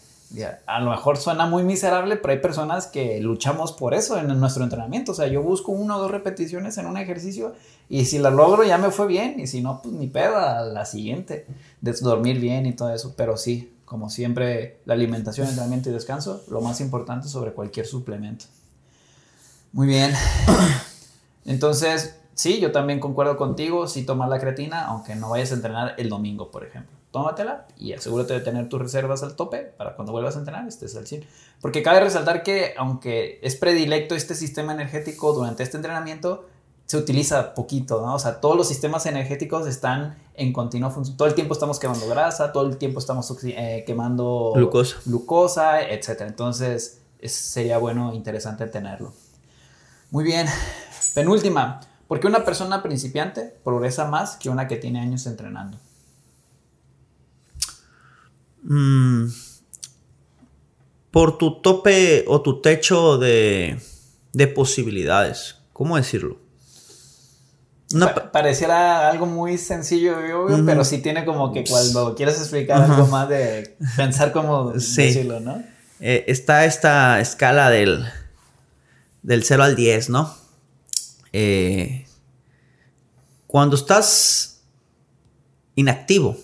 A 0.67 0.79
lo 0.81 0.91
mejor 0.91 1.17
suena 1.17 1.47
muy 1.47 1.63
miserable, 1.63 2.17
pero 2.17 2.33
hay 2.33 2.39
personas 2.39 2.85
que 2.85 3.19
luchamos 3.19 3.71
por 3.71 3.93
eso 3.93 4.19
en 4.19 4.27
nuestro 4.39 4.63
entrenamiento. 4.63 5.13
O 5.13 5.15
sea, 5.15 5.27
yo 5.27 5.41
busco 5.41 5.71
una 5.71 5.97
o 5.97 6.01
dos 6.01 6.11
repeticiones 6.11 6.77
en 6.77 6.85
un 6.85 6.97
ejercicio 6.97 7.55
y 7.89 8.05
si 8.05 8.19
la 8.19 8.29
logro 8.29 8.63
ya 8.63 8.77
me 8.77 8.91
fue 8.91 9.07
bien 9.07 9.39
y 9.39 9.47
si 9.47 9.61
no, 9.61 9.81
pues 9.81 9.95
ni 9.95 10.07
pedo 10.07 10.37
a 10.37 10.61
la 10.61 10.85
siguiente. 10.85 11.47
De 11.81 11.93
dormir 11.93 12.39
bien 12.39 12.67
y 12.67 12.73
todo 12.73 12.93
eso. 12.93 13.15
Pero 13.17 13.35
sí, 13.37 13.73
como 13.85 14.09
siempre, 14.11 14.81
la 14.85 14.93
alimentación, 14.93 15.47
entrenamiento 15.47 15.89
y 15.89 15.93
descanso, 15.93 16.43
lo 16.49 16.61
más 16.61 16.81
importante 16.81 17.29
sobre 17.29 17.53
cualquier 17.53 17.87
suplemento. 17.87 18.45
Muy 19.71 19.87
bien. 19.87 20.13
Entonces, 21.45 22.15
sí, 22.37 22.61
yo 22.61 22.71
también 22.71 23.01
concuerdo 23.01 23.35
contigo. 23.35 23.87
Si 23.87 24.05
tomas 24.05 24.29
la 24.29 24.39
creatina, 24.39 24.85
aunque 24.85 25.15
no 25.15 25.31
vayas 25.31 25.51
a 25.51 25.55
entrenar 25.55 25.95
el 25.97 26.07
domingo, 26.07 26.49
por 26.49 26.63
ejemplo 26.65 26.97
tómatela 27.11 27.65
y 27.77 27.93
asegúrate 27.93 28.33
de 28.33 28.41
tener 28.41 28.69
tus 28.69 28.81
reservas 28.81 29.23
al 29.23 29.35
tope 29.35 29.59
para 29.77 29.95
cuando 29.95 30.11
vuelvas 30.11 30.35
a 30.35 30.39
entrenar 30.39 30.67
estés 30.67 30.95
al 30.95 31.07
100. 31.07 31.25
Porque 31.61 31.81
cabe 31.81 31.99
resaltar 31.99 32.43
que 32.43 32.73
aunque 32.77 33.39
es 33.41 33.55
predilecto 33.55 34.15
este 34.15 34.35
sistema 34.35 34.73
energético 34.73 35.33
durante 35.33 35.63
este 35.63 35.77
entrenamiento, 35.77 36.45
se 36.85 36.97
utiliza 36.97 37.53
poquito, 37.53 38.01
¿no? 38.01 38.15
O 38.15 38.19
sea, 38.19 38.39
todos 38.39 38.55
los 38.55 38.67
sistemas 38.67 39.05
energéticos 39.05 39.67
están 39.67 40.17
en 40.35 40.53
continua 40.53 40.89
función. 40.89 41.17
Todo 41.17 41.27
el 41.27 41.33
tiempo 41.33 41.53
estamos 41.53 41.79
quemando 41.79 42.07
grasa, 42.07 42.53
todo 42.53 42.65
el 42.65 42.77
tiempo 42.77 42.99
estamos 42.99 43.35
eh, 43.43 43.83
quemando 43.85 44.53
glucosa, 44.55 44.97
glucosa 45.05 45.81
etc. 45.81 46.21
Entonces, 46.21 47.01
sería 47.23 47.77
bueno, 47.77 48.13
interesante 48.13 48.67
tenerlo. 48.67 49.11
Muy 50.11 50.23
bien. 50.23 50.47
Penúltima. 51.13 51.81
¿Por 52.07 52.19
qué 52.19 52.27
una 52.27 52.45
persona 52.45 52.81
principiante 52.81 53.53
progresa 53.63 54.05
más 54.05 54.37
que 54.37 54.49
una 54.49 54.67
que 54.67 54.77
tiene 54.77 54.99
años 55.01 55.25
entrenando? 55.25 55.77
Mm, 58.63 59.27
por 61.11 61.37
tu 61.37 61.61
tope 61.61 62.23
o 62.27 62.41
tu 62.41 62.61
techo 62.61 63.17
de, 63.17 63.79
posibilidades. 64.55 65.55
¿Cómo 65.73 65.97
decirlo? 65.97 66.39
pareciera 68.33 69.09
algo 69.09 69.25
muy 69.25 69.57
sencillo 69.57 70.27
y 70.27 70.31
obvio, 70.31 70.65
pero 70.65 70.83
sí 70.83 70.97
tiene 70.97 71.23
como 71.23 71.53
que 71.53 71.63
cuando 71.63 72.15
quieres 72.15 72.37
explicar 72.37 72.81
algo 72.81 73.07
más 73.07 73.29
de 73.29 73.77
pensar 73.95 74.33
cómo 74.33 74.71
decirlo, 74.73 75.39
¿no? 75.39 75.63
Eh, 76.01 76.25
está 76.27 76.65
esta 76.65 77.21
escala 77.21 77.69
del, 77.69 78.05
del 79.23 79.45
0 79.45 79.63
al 79.63 79.75
10, 79.77 80.09
¿no? 80.09 80.35
Eh, 81.33 82.05
cuando 83.47 83.75
estás 83.75 84.63
inactivo, 85.75 86.37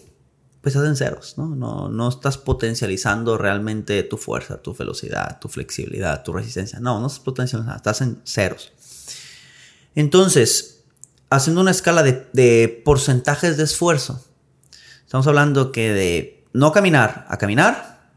pues 0.61 0.75
estás 0.75 0.87
en 0.87 0.95
ceros, 0.95 1.37
¿no? 1.37 1.47
¿no? 1.47 1.89
No 1.89 2.07
estás 2.07 2.37
potencializando 2.37 3.37
realmente 3.37 4.01
tu 4.03 4.17
fuerza, 4.17 4.61
tu 4.61 4.73
velocidad, 4.73 5.39
tu 5.39 5.49
flexibilidad, 5.49 6.23
tu 6.23 6.31
resistencia. 6.31 6.79
No, 6.79 7.01
no 7.01 7.07
estás 7.07 7.19
potencializando, 7.19 7.75
estás 7.75 8.01
en 8.01 8.21
ceros. 8.23 8.71
Entonces, 9.93 10.85
haciendo 11.29 11.59
una 11.59 11.71
escala 11.71 12.01
de, 12.03 12.81
porcentajes 12.85 13.57
de 13.57 13.63
esfuerzo, 13.63 14.23
estamos 15.03 15.27
hablando 15.27 15.73
que 15.73 15.91
de 15.91 16.45
no 16.53 16.71
caminar 16.71 17.25
a 17.27 17.37
caminar, 17.37 18.11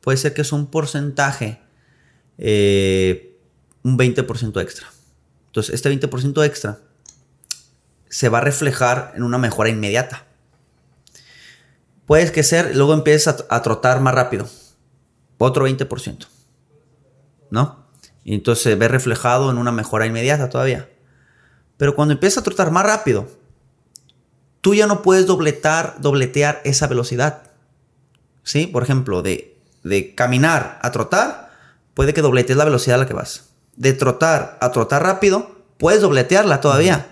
puede 0.00 0.18
ser 0.18 0.34
que 0.34 0.42
es 0.42 0.52
un 0.52 0.66
porcentaje, 0.66 1.60
eh, 2.38 3.38
un 3.84 3.96
20% 3.96 4.60
extra. 4.60 4.88
Entonces, 5.48 5.74
este 5.74 5.90
20% 5.90 6.44
extra 6.44 6.78
se 8.08 8.28
va 8.28 8.38
a 8.38 8.42
reflejar 8.42 9.12
en 9.16 9.22
una 9.22 9.38
mejora 9.38 9.68
inmediata. 9.68 10.24
Puedes 12.06 12.30
que 12.30 12.42
ser, 12.42 12.74
luego 12.74 12.94
empiezas 12.94 13.44
a, 13.50 13.62
trotar 13.62 14.00
más 14.00 14.14
rápido. 14.14 14.48
Otro 15.36 15.68
20%. 15.68 16.26
¿No? 17.50 17.84
Y 18.24 18.34
entonces 18.34 18.62
se 18.62 18.74
ve 18.74 18.88
reflejado 18.88 19.50
en 19.50 19.58
una 19.58 19.72
mejora 19.72 20.06
inmediata 20.06 20.48
todavía. 20.48 20.88
Pero 21.76 21.94
cuando 21.94 22.12
empiezas 22.12 22.38
a 22.38 22.44
trotar 22.44 22.70
más 22.70 22.84
rápido, 22.84 23.28
tú 24.60 24.74
ya 24.74 24.86
no 24.86 25.02
puedes 25.02 25.26
dobletar, 25.26 25.96
dobletear 26.00 26.60
esa 26.64 26.86
velocidad. 26.86 27.42
¿Sí? 28.42 28.66
Por 28.66 28.82
ejemplo, 28.82 29.22
de, 29.22 29.58
de 29.84 30.14
caminar 30.14 30.78
a 30.82 30.90
trotar, 30.90 31.50
puede 31.94 32.14
que 32.14 32.22
dobletees 32.22 32.56
la 32.56 32.64
velocidad 32.64 32.96
a 32.96 33.00
la 33.00 33.06
que 33.06 33.14
vas. 33.14 33.47
De 33.78 33.92
trotar 33.92 34.58
a 34.60 34.72
trotar 34.72 35.02
rápido, 35.02 35.64
puedes 35.78 36.02
dobletearla 36.02 36.60
todavía. 36.60 37.06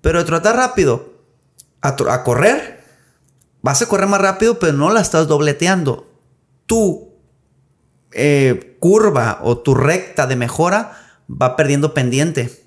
Pero 0.00 0.18
de 0.18 0.24
trotar 0.26 0.56
rápido 0.56 1.14
a, 1.80 1.96
a 2.10 2.22
correr, 2.22 2.84
vas 3.62 3.80
a 3.80 3.86
correr 3.86 4.06
más 4.06 4.20
rápido, 4.20 4.58
pero 4.58 4.74
no 4.74 4.92
la 4.92 5.00
estás 5.00 5.26
dobleteando. 5.26 6.06
Tu 6.66 7.14
eh, 8.12 8.76
curva 8.78 9.40
o 9.42 9.58
tu 9.58 9.74
recta 9.74 10.26
de 10.26 10.36
mejora 10.36 10.92
va 11.28 11.56
perdiendo 11.56 11.94
pendiente. 11.94 12.64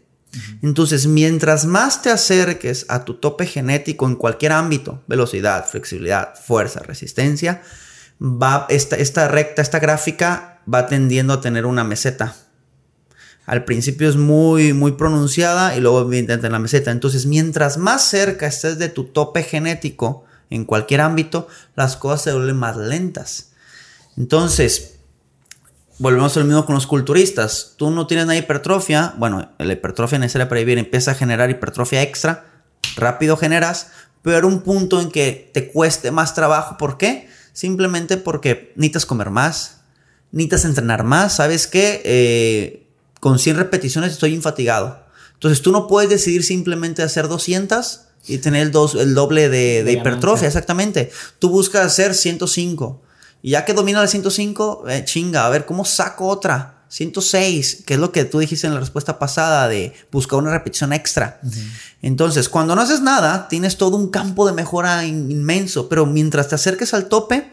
Entonces, 0.61 1.07
mientras 1.07 1.65
más 1.65 2.01
te 2.01 2.09
acerques 2.09 2.85
a 2.89 3.05
tu 3.05 3.15
tope 3.15 3.45
genético 3.45 4.07
en 4.07 4.15
cualquier 4.15 4.51
ámbito, 4.51 5.03
velocidad, 5.07 5.65
flexibilidad, 5.65 6.35
fuerza, 6.35 6.81
resistencia, 6.81 7.61
va 8.19 8.65
esta, 8.69 8.95
esta 8.97 9.27
recta, 9.27 9.61
esta 9.61 9.79
gráfica 9.79 10.61
va 10.71 10.87
tendiendo 10.87 11.33
a 11.33 11.41
tener 11.41 11.65
una 11.65 11.83
meseta. 11.83 12.35
Al 13.47 13.63
principio 13.63 14.09
es 14.09 14.17
muy, 14.17 14.73
muy 14.73 14.91
pronunciada 14.91 15.75
y 15.77 15.79
luego 15.79 16.05
viene 16.05 16.33
en 16.33 16.51
la 16.51 16.59
meseta. 16.59 16.91
Entonces, 16.91 17.25
mientras 17.25 17.77
más 17.77 18.03
cerca 18.03 18.45
estés 18.45 18.77
de 18.77 18.89
tu 18.89 19.05
tope 19.05 19.41
genético, 19.41 20.25
en 20.49 20.65
cualquier 20.65 20.99
ámbito, 20.99 21.47
las 21.73 21.95
cosas 21.95 22.23
se 22.23 22.33
vuelven 22.33 22.57
más 22.57 22.75
lentas. 22.75 23.51
Entonces, 24.17 24.95
volvemos 25.97 26.35
al 26.35 26.43
mismo 26.43 26.65
con 26.65 26.75
los 26.75 26.87
culturistas. 26.87 27.75
Tú 27.77 27.89
no 27.89 28.05
tienes 28.05 28.25
una 28.25 28.35
hipertrofia, 28.35 29.13
bueno, 29.17 29.49
la 29.57 29.73
hipertrofia 29.73 30.19
necesaria 30.19 30.49
para 30.49 30.59
vivir 30.59 30.77
empieza 30.77 31.11
a 31.11 31.15
generar 31.15 31.49
hipertrofia 31.49 32.01
extra, 32.01 32.45
rápido 32.97 33.37
generas, 33.37 33.91
pero 34.23 34.49
un 34.49 34.59
punto 34.59 34.99
en 34.99 35.09
que 35.09 35.51
te 35.53 35.71
cueste 35.71 36.11
más 36.11 36.35
trabajo. 36.35 36.77
¿Por 36.77 36.97
qué? 36.97 37.29
Simplemente 37.53 38.17
porque 38.17 38.73
necesitas 38.75 39.05
comer 39.05 39.29
más, 39.29 39.77
necesitas 40.33 40.65
entrenar 40.65 41.05
más. 41.05 41.37
¿Sabes 41.37 41.65
qué? 41.65 42.01
Eh, 42.03 42.86
con 43.19 43.39
100 43.39 43.57
repeticiones 43.57 44.13
estoy 44.13 44.33
infatigado. 44.33 45.05
Entonces 45.33 45.61
tú 45.61 45.71
no 45.71 45.87
puedes 45.87 46.09
decidir 46.09 46.43
simplemente 46.43 47.03
hacer 47.03 47.27
200 47.27 48.01
y 48.27 48.39
tener 48.39 48.63
el, 48.63 48.71
dos, 48.71 48.95
el 48.95 49.13
doble 49.13 49.49
de, 49.49 49.91
hipertrofia, 49.91 50.47
exactamente. 50.47 51.11
Tú 51.39 51.49
buscas 51.49 51.85
hacer 51.85 52.13
105. 52.13 53.01
Y 53.41 53.51
ya 53.51 53.65
que 53.65 53.73
domina 53.73 54.01
la 54.01 54.07
105, 54.07 54.85
eh, 54.89 55.05
chinga, 55.05 55.45
a 55.45 55.49
ver, 55.49 55.65
¿cómo 55.65 55.85
saco 55.85 56.27
otra? 56.27 56.77
106, 56.89 57.83
que 57.85 57.95
es 57.95 57.99
lo 57.99 58.11
que 58.11 58.25
tú 58.25 58.39
dijiste 58.39 58.67
en 58.67 58.73
la 58.73 58.79
respuesta 58.79 59.19
pasada 59.19 59.67
de 59.67 59.93
buscar 60.11 60.39
una 60.39 60.51
repetición 60.51 60.93
extra. 60.93 61.39
Entonces, 62.01 62.49
cuando 62.49 62.75
no 62.75 62.81
haces 62.81 63.01
nada, 63.01 63.47
tienes 63.49 63.77
todo 63.77 63.97
un 63.97 64.09
campo 64.09 64.47
de 64.47 64.53
mejora 64.53 65.05
inmenso, 65.05 65.89
pero 65.89 66.05
mientras 66.05 66.47
te 66.47 66.55
acerques 66.55 66.93
al 66.93 67.07
tope, 67.07 67.51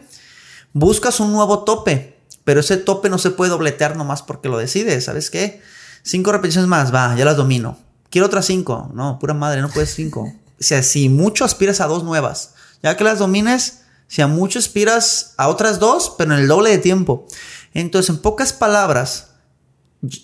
buscas 0.73 1.19
un 1.19 1.33
nuevo 1.33 1.63
tope, 1.63 2.14
pero 2.45 2.61
ese 2.61 2.77
tope 2.77 3.09
no 3.09 3.17
se 3.17 3.31
puede 3.31 3.51
dobletear 3.51 3.97
nomás 3.97 4.21
porque 4.23 4.47
lo 4.47 4.57
decides, 4.57 5.03
¿sabes 5.03 5.29
qué? 5.29 5.61
Cinco 6.03 6.31
repeticiones 6.31 6.69
más, 6.69 6.93
va, 6.93 7.13
ya 7.17 7.25
las 7.25 7.35
domino. 7.35 7.77
Quiero 8.09 8.27
otras 8.27 8.45
cinco. 8.45 8.89
No, 8.93 9.19
pura 9.19 9.33
madre, 9.33 9.61
no 9.61 9.69
puedes 9.69 9.93
cinco 9.93 10.31
sea, 10.65 10.83
si 10.83 11.09
mucho 11.09 11.45
aspiras 11.45 11.79
a 11.79 11.87
dos 11.87 12.03
nuevas, 12.03 12.55
ya 12.83 12.97
que 12.97 13.03
las 13.03 13.19
domines, 13.19 13.81
si 14.07 14.21
a 14.21 14.27
mucho 14.27 14.59
aspiras 14.59 15.33
a 15.37 15.47
otras 15.47 15.79
dos, 15.79 16.13
pero 16.17 16.33
en 16.33 16.39
el 16.41 16.47
doble 16.47 16.71
de 16.71 16.77
tiempo. 16.77 17.25
Entonces, 17.73 18.09
en 18.09 18.21
pocas 18.21 18.53
palabras, 18.53 19.31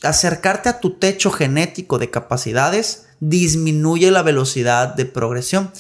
acercarte 0.04 0.70
a 0.70 0.80
tu 0.80 0.98
techo 0.98 1.32
genético 1.32 1.98
de 1.98 2.10
capacidades 2.10 3.08
disminuye 3.20 4.12
la 4.12 4.24
velocidad 4.24 4.96
de 4.96 5.06
progresión. 5.06 5.72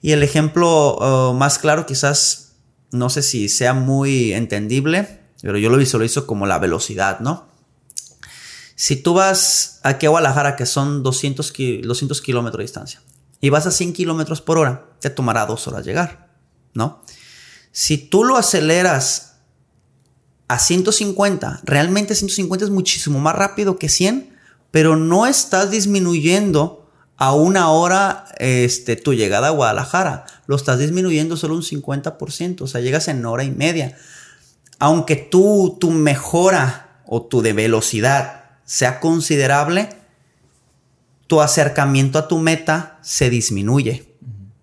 Y 0.00 0.12
el 0.12 0.22
ejemplo 0.22 0.96
uh, 0.96 1.34
más 1.34 1.58
claro 1.58 1.86
quizás, 1.86 2.52
no 2.92 3.10
sé 3.10 3.22
si 3.22 3.48
sea 3.48 3.74
muy 3.74 4.32
entendible, 4.32 5.17
pero 5.42 5.58
yo 5.58 5.70
lo 5.70 5.76
visualizo 5.76 6.26
como 6.26 6.46
la 6.46 6.58
velocidad, 6.58 7.20
¿no? 7.20 7.48
Si 8.74 8.96
tú 8.96 9.14
vas 9.14 9.80
aquí 9.82 10.06
a 10.06 10.10
Guadalajara, 10.10 10.56
que 10.56 10.66
son 10.66 11.02
200, 11.02 11.52
200 11.82 12.22
kilómetros 12.22 12.58
de 12.58 12.64
distancia, 12.64 13.02
y 13.40 13.50
vas 13.50 13.66
a 13.66 13.70
100 13.70 13.92
kilómetros 13.92 14.40
por 14.40 14.58
hora, 14.58 14.86
te 15.00 15.10
tomará 15.10 15.46
dos 15.46 15.66
horas 15.68 15.84
llegar, 15.84 16.28
¿no? 16.74 17.02
Si 17.72 17.98
tú 17.98 18.24
lo 18.24 18.36
aceleras 18.36 19.36
a 20.48 20.58
150, 20.58 21.60
realmente 21.64 22.14
150 22.14 22.64
es 22.64 22.70
muchísimo 22.70 23.20
más 23.20 23.34
rápido 23.34 23.78
que 23.78 23.88
100, 23.88 24.36
pero 24.70 24.96
no 24.96 25.26
estás 25.26 25.70
disminuyendo 25.70 26.90
a 27.16 27.34
una 27.34 27.70
hora 27.70 28.26
este, 28.38 28.96
tu 28.96 29.12
llegada 29.12 29.48
a 29.48 29.50
Guadalajara, 29.50 30.24
lo 30.46 30.56
estás 30.56 30.78
disminuyendo 30.78 31.36
solo 31.36 31.54
un 31.54 31.62
50%, 31.62 32.62
o 32.62 32.66
sea, 32.66 32.80
llegas 32.80 33.08
en 33.08 33.26
hora 33.26 33.44
y 33.44 33.50
media. 33.50 33.96
Aunque 34.78 35.16
tú, 35.16 35.76
tu 35.80 35.90
mejora 35.90 37.02
o 37.06 37.22
tu 37.22 37.42
de 37.42 37.52
velocidad 37.52 38.44
sea 38.64 39.00
considerable, 39.00 39.88
tu 41.26 41.40
acercamiento 41.40 42.18
a 42.18 42.28
tu 42.28 42.38
meta 42.38 42.98
se 43.02 43.30
disminuye. 43.30 44.14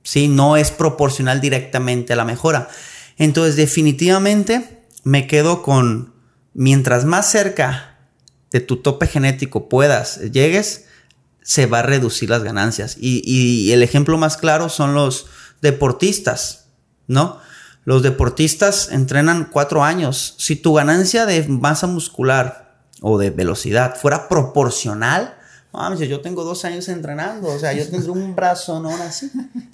¿sí? 0.04 0.28
No 0.28 0.56
es 0.56 0.72
proporcional 0.72 1.42
directamente 1.42 2.14
a 2.14 2.16
la 2.16 2.26
mejora. 2.26 2.70
Entonces, 3.18 3.56
definitivamente, 3.56 4.84
me 5.04 5.28
quedo 5.28 5.62
con, 5.62 6.14
mientras 6.54 7.06
más 7.06 7.30
cerca 7.30 7.98
de 8.52 8.62
tu 8.62 8.78
tope 8.78 9.08
genético 9.08 9.68
puedas, 9.68 10.20
llegues, 10.32 10.86
se 11.42 11.66
va 11.66 11.80
a 11.80 11.84
reducir 11.84 12.30
las 12.30 12.44
ganancias. 12.44 12.98
Y, 13.00 13.22
y 13.26 13.72
el 13.72 13.84
ejemplo 13.84 14.18
más 14.18 14.38
claro 14.38 14.70
son 14.70 14.94
los 14.94 15.28
deportistas, 15.62 16.68
¿no? 17.08 17.40
Los 17.86 18.04
deportistas 18.04 18.90
entrenan 18.92 19.50
cuatro 19.52 19.84
años. 19.84 20.36
Si 20.38 20.56
tu 20.56 20.74
ganancia 20.74 21.26
de 21.26 21.48
masa 21.48 21.88
muscular 21.88 22.80
o 23.02 23.18
de 23.18 23.30
velocidad 23.30 23.96
fuera 23.96 24.28
proporcional, 24.28 25.38
mames, 25.72 26.00
yo 26.00 26.22
tengo 26.22 26.44
dos 26.44 26.66
años 26.66 26.90
entrenando, 26.90 27.48
o 27.48 27.60
sea, 27.60 27.74
yo 27.74 27.88
tendré 27.88 28.12
un 28.12 28.36
brazo 28.36 28.80
no 28.80 28.90
así. 28.90 29.32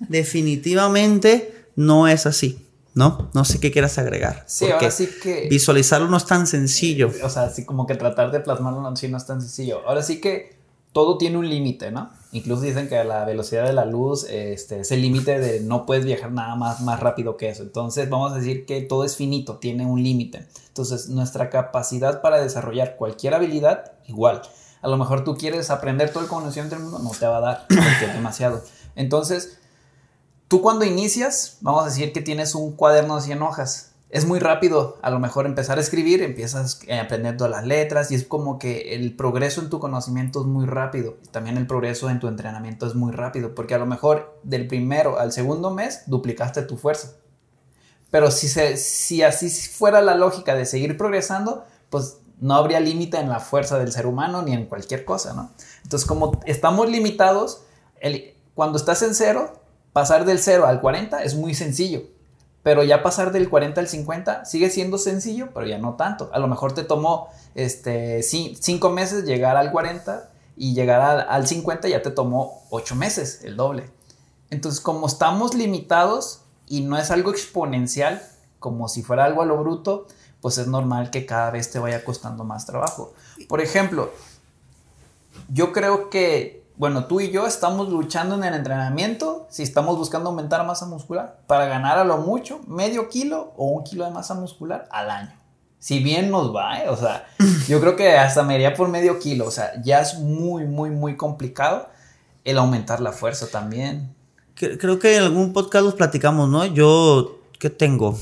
Definitivamente 0.09 1.68
no 1.76 2.07
es 2.07 2.26
así. 2.26 2.68
¿no? 2.93 3.30
No 3.34 3.45
sé 3.45 3.59
qué 3.59 3.72
quieras 3.72 3.97
agregar. 3.97 4.43
Sí, 4.47 4.70
ahora 4.70 4.91
sí 4.91 5.07
que... 5.22 5.47
Visualizarlo 5.49 6.07
no 6.09 6.18
es 6.18 6.26
tan 6.26 6.45
sencillo. 6.47 7.09
O 7.24 7.30
sea, 7.30 7.43
así 7.43 7.66
como 7.66 7.88
que 7.88 7.95
tratar 7.95 8.32
de 8.32 8.41
plasmarlo 8.41 8.86
así 8.88 9.07
no 9.07 9.18
es 9.18 9.26
tan 9.26 9.41
sencillo. 9.41 9.82
Ahora 9.88 10.03
sí 10.03 10.20
que 10.20 10.57
todo 10.91 11.18
tiene 11.18 11.38
un 11.38 11.49
límite, 11.49 11.91
¿no? 11.91 12.12
Incluso 12.34 12.61
dicen 12.61 12.88
que 12.88 13.03
la 13.03 13.25
velocidad 13.25 13.65
de 13.65 13.73
la 13.73 13.84
luz 13.84 14.23
este, 14.29 14.79
es 14.79 14.91
el 14.91 15.01
límite 15.01 15.39
de 15.39 15.59
no 15.59 15.86
puedes 15.86 16.05
viajar 16.05 16.32
nada 16.32 16.55
más, 16.55 16.79
más 16.79 16.99
rápido 16.99 17.36
que 17.36 17.49
eso. 17.49 17.63
Entonces 17.63 18.09
vamos 18.09 18.32
a 18.32 18.36
decir 18.36 18.65
que 18.65 18.82
todo 18.82 19.03
es 19.03 19.17
finito, 19.17 19.57
tiene 19.57 19.86
un 19.86 20.01
límite. 20.01 20.47
Entonces 20.67 21.09
nuestra 21.09 21.49
capacidad 21.49 22.21
para 22.21 22.41
desarrollar 22.41 22.95
cualquier 22.95 23.34
habilidad, 23.34 23.93
igual. 24.07 24.41
A 24.82 24.88
lo 24.88 24.97
mejor 24.97 25.25
tú 25.25 25.36
quieres 25.36 25.69
aprender 25.69 26.11
todo 26.11 26.23
el 26.23 26.29
conocimiento 26.29 26.75
del 26.75 26.86
mundo, 26.86 26.99
no 26.99 27.11
te 27.11 27.27
va 27.27 27.38
a 27.38 27.41
dar, 27.41 27.67
demasiado. 28.13 28.63
Entonces, 28.95 29.59
tú 30.47 30.61
cuando 30.61 30.86
inicias, 30.86 31.57
vamos 31.61 31.84
a 31.84 31.89
decir 31.89 32.13
que 32.13 32.21
tienes 32.21 32.55
un 32.55 32.71
cuaderno 32.71 33.17
de 33.17 33.21
100 33.23 33.41
hojas 33.41 33.90
es 34.12 34.26
muy 34.26 34.39
rápido 34.39 34.97
a 35.01 35.09
lo 35.09 35.20
mejor 35.20 35.45
empezar 35.45 35.78
a 35.78 35.82
escribir, 35.82 36.22
empiezas 36.22 36.82
aprendiendo 37.01 37.47
las 37.47 37.66
letras 37.66 38.12
y 38.12 38.16
es 38.16 38.26
como 38.26 38.59
que 38.59 38.93
el 38.93 39.16
progreso 39.16 39.62
en 39.62 39.70
tu 39.70 39.80
conocimiento 39.80 40.41
es 40.41 40.47
muy 40.47 40.66
rápido. 40.66 41.16
También 41.32 41.55
el 41.55 41.66
progreso 41.66 42.09
en 42.09 42.20
tu 42.20 42.28
entrenamiento 42.28 42.86
es 42.86 42.93
muy 42.93 43.14
rápido, 43.14 43.55
porque 43.55 43.74
a 43.74 43.78
lo 43.78 43.86
mejor 43.86 44.38
del 44.43 44.68
primero 44.68 45.18
al 45.18 45.32
segundo 45.32 45.72
mes 45.72 46.03
duplicaste 46.07 46.62
tu 46.64 46.76
fuerza. 46.76 47.14
Pero 48.09 48.32
si, 48.32 48.49
se, 48.49 48.76
si 48.76 49.24
así 49.24 49.49
fuera 49.49 50.01
la 50.01 50.16
lógica 50.16 50.55
de 50.55 50.66
seguir 50.66 50.97
progresando, 50.97 51.64
pues 51.89 52.18
no 52.41 52.55
habría 52.55 52.82
límite 52.82 53.18
en 53.18 53.30
la 53.30 53.39
fuerza 53.39 53.80
del 53.80 53.93
ser 53.93 54.07
humano 54.07 54.41
ni 54.41 54.51
en 54.51 54.66
cualquier 54.66 55.05
cosa, 55.05 55.34
¿no? 55.34 55.51
Entonces, 55.84 56.05
como 56.05 56.41
estamos 56.45 56.89
limitados, 56.89 57.64
el, 58.01 58.34
cuando 58.55 58.78
estás 58.78 59.01
en 59.03 59.16
cero, 59.16 59.53
pasar 59.93 60.26
del 60.26 60.39
cero 60.39 60.66
al 60.66 60.82
40 60.82 61.24
es 61.24 61.36
muy 61.36 61.53
sencillo 61.53 62.01
pero 62.64 62.84
ya 62.84 63.03
pasar 63.03 63.32
del 63.32 63.49
40 63.49 63.82
al 63.82 63.88
50 63.88 64.45
sigue 64.45 64.70
siendo 64.70 64.97
sencillo, 64.97 65.49
pero 65.53 65.66
ya 65.66 65.78
no 65.78 65.95
tanto. 65.95 66.30
A 66.34 66.39
lo 66.39 66.47
mejor 66.47 66.74
te 66.74 66.84
tomó 66.84 67.30
este, 67.55 68.22
5 68.24 68.89
meses 68.89 69.26
llegar 69.26 69.57
al 69.57 69.72
40 69.72 70.30
y 70.57 70.74
llegar 70.74 71.01
al, 71.01 71.26
al 71.28 71.47
50 71.47 71.88
ya 71.88 72.01
te 72.01 72.12
tomó 72.12 72.64
8 72.70 72.95
meses, 72.95 73.41
el 73.43 73.55
doble. 73.55 73.89
Entonces, 74.49 74.82
como 74.82 75.07
estamos 75.07 75.55
limitados 75.55 76.41
y 76.68 76.82
no 76.82 76.97
es 76.97 77.09
algo 77.09 77.32
exponencial, 77.32 78.22
como 78.59 78.88
si 78.88 79.01
fuera 79.01 79.26
algo 79.26 79.41
a 79.41 79.45
lo 79.45 79.57
bruto, 79.57 80.07
pues 80.41 80.57
es 80.57 80.68
normal 80.68 81.09
que 81.09 81.26
cada 81.26 81.51
vez 81.51 81.72
te 81.72 81.80
vaya 81.80 82.03
costando 82.03 82.43
más 82.43 82.66
trabajo. 82.66 83.14
Por 83.47 83.62
ejemplo, 83.62 84.12
yo 85.49 85.72
creo 85.72 86.09
que 86.09 86.61
bueno, 86.82 87.05
tú 87.05 87.21
y 87.21 87.29
yo 87.29 87.45
estamos 87.45 87.89
luchando 87.89 88.34
en 88.34 88.43
el 88.43 88.55
entrenamiento 88.55 89.45
si 89.51 89.61
estamos 89.61 89.99
buscando 89.99 90.29
aumentar 90.32 90.65
masa 90.65 90.88
muscular 90.88 91.39
para 91.45 91.67
ganar 91.67 91.99
a 91.99 92.03
lo 92.03 92.17
mucho 92.17 92.59
medio 92.65 93.07
kilo 93.07 93.53
o 93.55 93.67
un 93.67 93.84
kilo 93.84 94.03
de 94.03 94.09
masa 94.09 94.34
muscular 94.34 94.88
al 94.89 95.11
año. 95.11 95.39
Si 95.77 95.99
bien 96.01 96.32
nos 96.32 96.55
va, 96.55 96.82
¿eh? 96.82 96.89
o 96.89 96.97
sea, 96.97 97.27
yo 97.67 97.79
creo 97.79 97.95
que 97.95 98.17
hasta 98.17 98.41
me 98.41 98.55
iría 98.55 98.73
por 98.73 98.89
medio 98.89 99.19
kilo, 99.19 99.45
o 99.45 99.51
sea, 99.51 99.79
ya 99.84 100.01
es 100.01 100.17
muy, 100.17 100.65
muy, 100.65 100.89
muy 100.89 101.15
complicado 101.15 101.88
el 102.45 102.57
aumentar 102.57 102.99
la 102.99 103.11
fuerza 103.11 103.45
también. 103.45 104.15
Creo 104.55 104.97
que 104.97 105.17
en 105.17 105.21
algún 105.21 105.53
podcast 105.53 105.86
los 105.86 105.93
platicamos, 105.93 106.49
¿no? 106.49 106.65
Yo, 106.65 107.41
¿qué 107.59 107.69
tengo? 107.69 108.17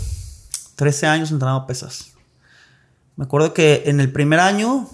13 0.75 1.07
años 1.07 1.31
entrenando 1.31 1.65
pesas. 1.65 2.11
Me 3.15 3.23
acuerdo 3.23 3.53
que 3.53 3.83
en 3.85 4.01
el 4.01 4.11
primer 4.11 4.41
año 4.41 4.89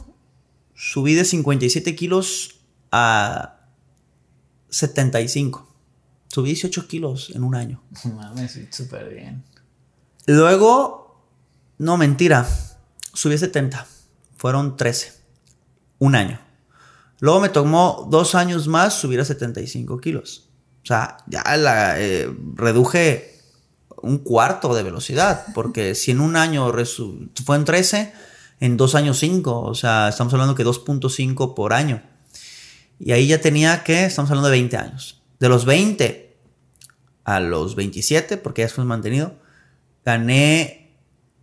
subí 0.76 1.16
de 1.16 1.26
57 1.26 1.96
kilos 1.96 2.60
a 2.92 3.55
75. 4.70 5.68
Subí 6.28 6.50
18 6.50 6.88
kilos 6.88 7.32
en 7.34 7.44
un 7.44 7.56
año. 7.56 7.82
Mames, 8.04 8.60
súper 8.72 9.14
bien. 9.14 9.44
Luego, 10.28 11.22
no 11.78 11.98
mentira, 11.98 12.48
subí 13.14 13.38
70. 13.38 13.86
Fueron 14.38 14.78
13. 14.78 15.14
Un 16.00 16.16
año. 16.16 16.40
Luego 17.20 17.40
me 17.40 17.50
tomó 17.50 18.08
dos 18.10 18.36
años 18.36 18.68
más 18.68 18.94
subir 18.94 19.20
a 19.20 19.26
75 19.26 20.00
kilos. 20.00 20.50
O 20.84 20.86
sea, 20.86 21.18
ya 21.28 21.44
la 21.58 22.00
eh, 22.00 22.30
reduje 22.56 23.42
un 24.02 24.20
cuarto 24.20 24.76
de 24.76 24.84
velocidad. 24.84 25.46
Porque 25.54 25.96
si 25.96 26.12
en 26.12 26.20
un 26.20 26.36
año 26.36 26.72
fue 27.46 27.56
en 27.56 27.66
13, 27.66 28.14
en 28.60 28.78
dos 28.78 28.96
años 28.96 29.20
5. 29.20 29.62
O 29.62 29.74
sea, 29.74 30.10
estamos 30.10 30.34
hablando 30.34 30.56
que 30.56 30.66
2.5 30.66 31.54
por 31.56 31.74
año. 31.74 32.04
Y 33.00 33.12
ahí 33.12 33.28
ya 33.28 33.42
tenía 33.42 33.84
que, 33.84 34.06
estamos 34.06 34.32
hablando 34.32 34.50
de 34.50 34.58
20 34.58 34.78
años. 34.78 35.22
De 35.40 35.50
los 35.50 35.66
20 35.66 36.38
a 37.24 37.40
los 37.40 37.76
27, 37.76 38.38
porque 38.38 38.62
ya 38.62 38.70
fue 38.70 38.86
mantenido, 38.86 39.36
gané 40.06 40.98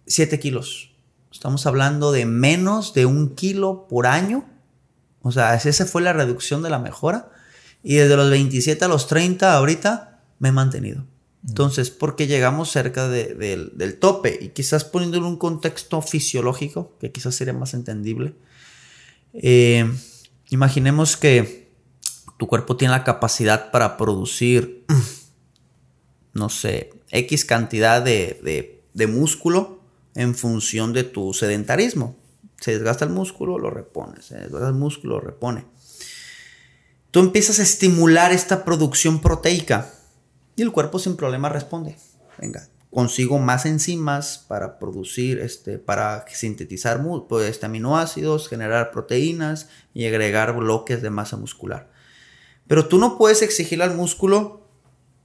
7 0.07 0.39
kilos. 0.39 0.93
Estamos 1.31 1.67
hablando 1.67 2.13
de 2.13 2.27
menos 2.27 2.95
de 2.95 3.07
un 3.07 3.35
kilo 3.35 3.87
por 3.89 4.07
año. 4.07 4.45
O 5.23 5.33
sea, 5.33 5.55
esa 5.55 5.87
fue 5.87 6.03
la 6.03 6.13
reducción 6.13 6.63
de 6.63 6.71
la 6.71 6.79
mejora. 6.79 7.31
Y 7.83 7.97
desde 7.97 8.17
los 8.17 8.31
27 8.31 8.85
a 8.85 8.89
los 8.89 9.09
30 9.09 9.55
ahorita 9.55 10.21
me 10.39 10.51
he 10.51 10.53
mantenido. 10.53 11.05
Entonces, 11.47 11.91
porque 11.91 12.29
llegamos 12.29 12.71
cerca 12.71 13.09
del 13.09 13.99
tope 13.99 14.39
y 14.41 14.49
quizás 14.51 14.85
poniéndolo 14.85 15.27
en 15.27 15.33
un 15.33 15.39
contexto 15.39 16.01
fisiológico, 16.01 16.97
que 17.01 17.11
quizás 17.11 17.35
sería 17.35 17.53
más 17.53 17.75
entendible, 17.75 18.35
eh, 19.33 19.91
Imaginemos 20.53 21.17
que 21.17 21.73
tu 22.37 22.47
cuerpo 22.47 22.77
tiene 22.77 22.93
la 22.93 23.05
capacidad 23.05 23.71
para 23.71 23.97
producir, 23.97 24.85
no 26.35 26.51
sé, 26.51 26.91
X 27.09 27.47
cantidad 27.47 28.03
de, 28.03 28.85
músculo 29.09 29.81
en 30.15 30.35
función 30.35 30.93
de 30.93 31.05
tu 31.05 31.33
sedentarismo. 31.33 32.17
Se 32.61 32.73
desgasta 32.73 33.07
el 33.07 33.13
músculo, 33.13 33.59
lo 33.59 33.71
repone. 33.71 34.21
Se 34.21 34.35
desgasta 34.37 34.69
el 34.69 34.75
músculo, 34.75 35.15
lo 35.15 35.21
repone. 35.23 35.65
Tú 37.11 37.21
empiezas 37.21 37.59
a 37.59 37.63
estimular 37.63 38.31
esta 38.31 38.63
producción 38.63 39.23
proteica 39.23 39.91
y 40.55 40.61
el 40.61 40.71
cuerpo 40.71 40.99
sin 40.99 41.17
problema 41.17 41.49
responde. 41.49 41.97
Venga, 42.37 42.69
consigo 42.93 43.39
más 43.39 43.65
enzimas 43.65 44.45
para 44.47 44.79
producir, 44.79 45.39
este, 45.39 45.79
para 45.79 46.27
sintetizar 46.29 47.03
pues, 47.27 47.65
aminoácidos, 47.65 48.51
generar 48.51 48.91
proteínas 48.91 49.69
y 49.95 50.07
agregar 50.07 50.55
bloques 50.55 51.01
de 51.01 51.09
masa 51.09 51.39
muscular. 51.39 51.91
Pero 52.67 52.89
tú 52.89 52.99
no 52.99 53.17
puedes 53.17 53.41
exigirle 53.41 53.85
al 53.85 53.97
músculo 53.97 54.69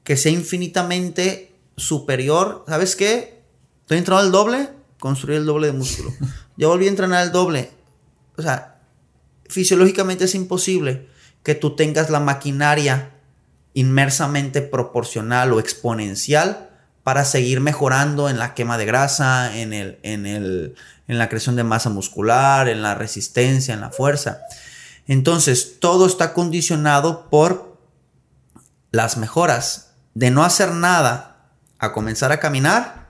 que 0.06 0.16
sea 0.16 0.32
infinitamente 0.32 1.56
superior. 1.76 2.64
¿Sabes 2.70 2.96
qué? 2.96 3.44
Estoy 3.82 3.98
entrenando 3.98 4.26
al 4.26 4.32
doble, 4.32 4.70
construir 4.98 5.40
el 5.40 5.46
doble 5.46 5.68
de 5.68 5.74
músculo. 5.74 6.12
Ya 6.60 6.66
volví 6.66 6.88
a 6.88 6.90
entrenar 6.90 7.24
el 7.24 7.32
doble. 7.32 7.70
O 8.36 8.42
sea, 8.42 8.82
fisiológicamente 9.48 10.24
es 10.26 10.34
imposible 10.34 11.08
que 11.44 11.54
tú 11.54 11.76
tengas 11.76 12.10
la 12.10 12.20
maquinaria 12.20 13.12
inmersamente 13.76 14.64
proporcional 14.64 15.54
o 15.54 15.60
exponencial 15.60 16.67
para 17.08 17.24
seguir 17.24 17.62
mejorando 17.62 18.28
en 18.28 18.38
la 18.38 18.54
quema 18.54 18.78
de 18.78 18.86
grasa, 18.86 19.58
en, 19.58 19.72
el, 19.72 19.98
en, 20.04 20.26
el, 20.26 20.76
en 21.08 21.18
la 21.18 21.30
creación 21.30 21.56
de 21.56 21.64
masa 21.64 21.90
muscular, 21.90 22.68
en 22.68 22.82
la 22.82 22.96
resistencia, 22.96 23.74
en 23.74 23.80
la 23.80 23.92
fuerza. 23.92 24.42
Entonces, 25.08 25.80
todo 25.80 26.06
está 26.06 26.34
condicionado 26.34 27.30
por 27.30 27.80
las 28.92 29.16
mejoras. 29.16 29.94
De 30.16 30.32
no 30.32 30.44
hacer 30.44 30.74
nada 30.74 31.54
a 31.80 31.94
comenzar 31.94 32.34
a 32.34 32.42
caminar, 32.42 33.08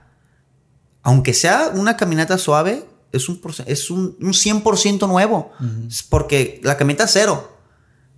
aunque 1.02 1.34
sea 1.34 1.72
una 1.74 1.96
caminata 1.96 2.38
suave, 2.38 2.88
es 3.10 3.28
un, 3.28 3.40
es 3.66 3.90
un, 3.90 4.16
100% 4.16 5.08
nuevo. 5.08 5.50
Porque 6.08 6.60
la 6.62 6.76
caminata 6.76 7.06
es 7.06 7.10
cero. 7.14 7.58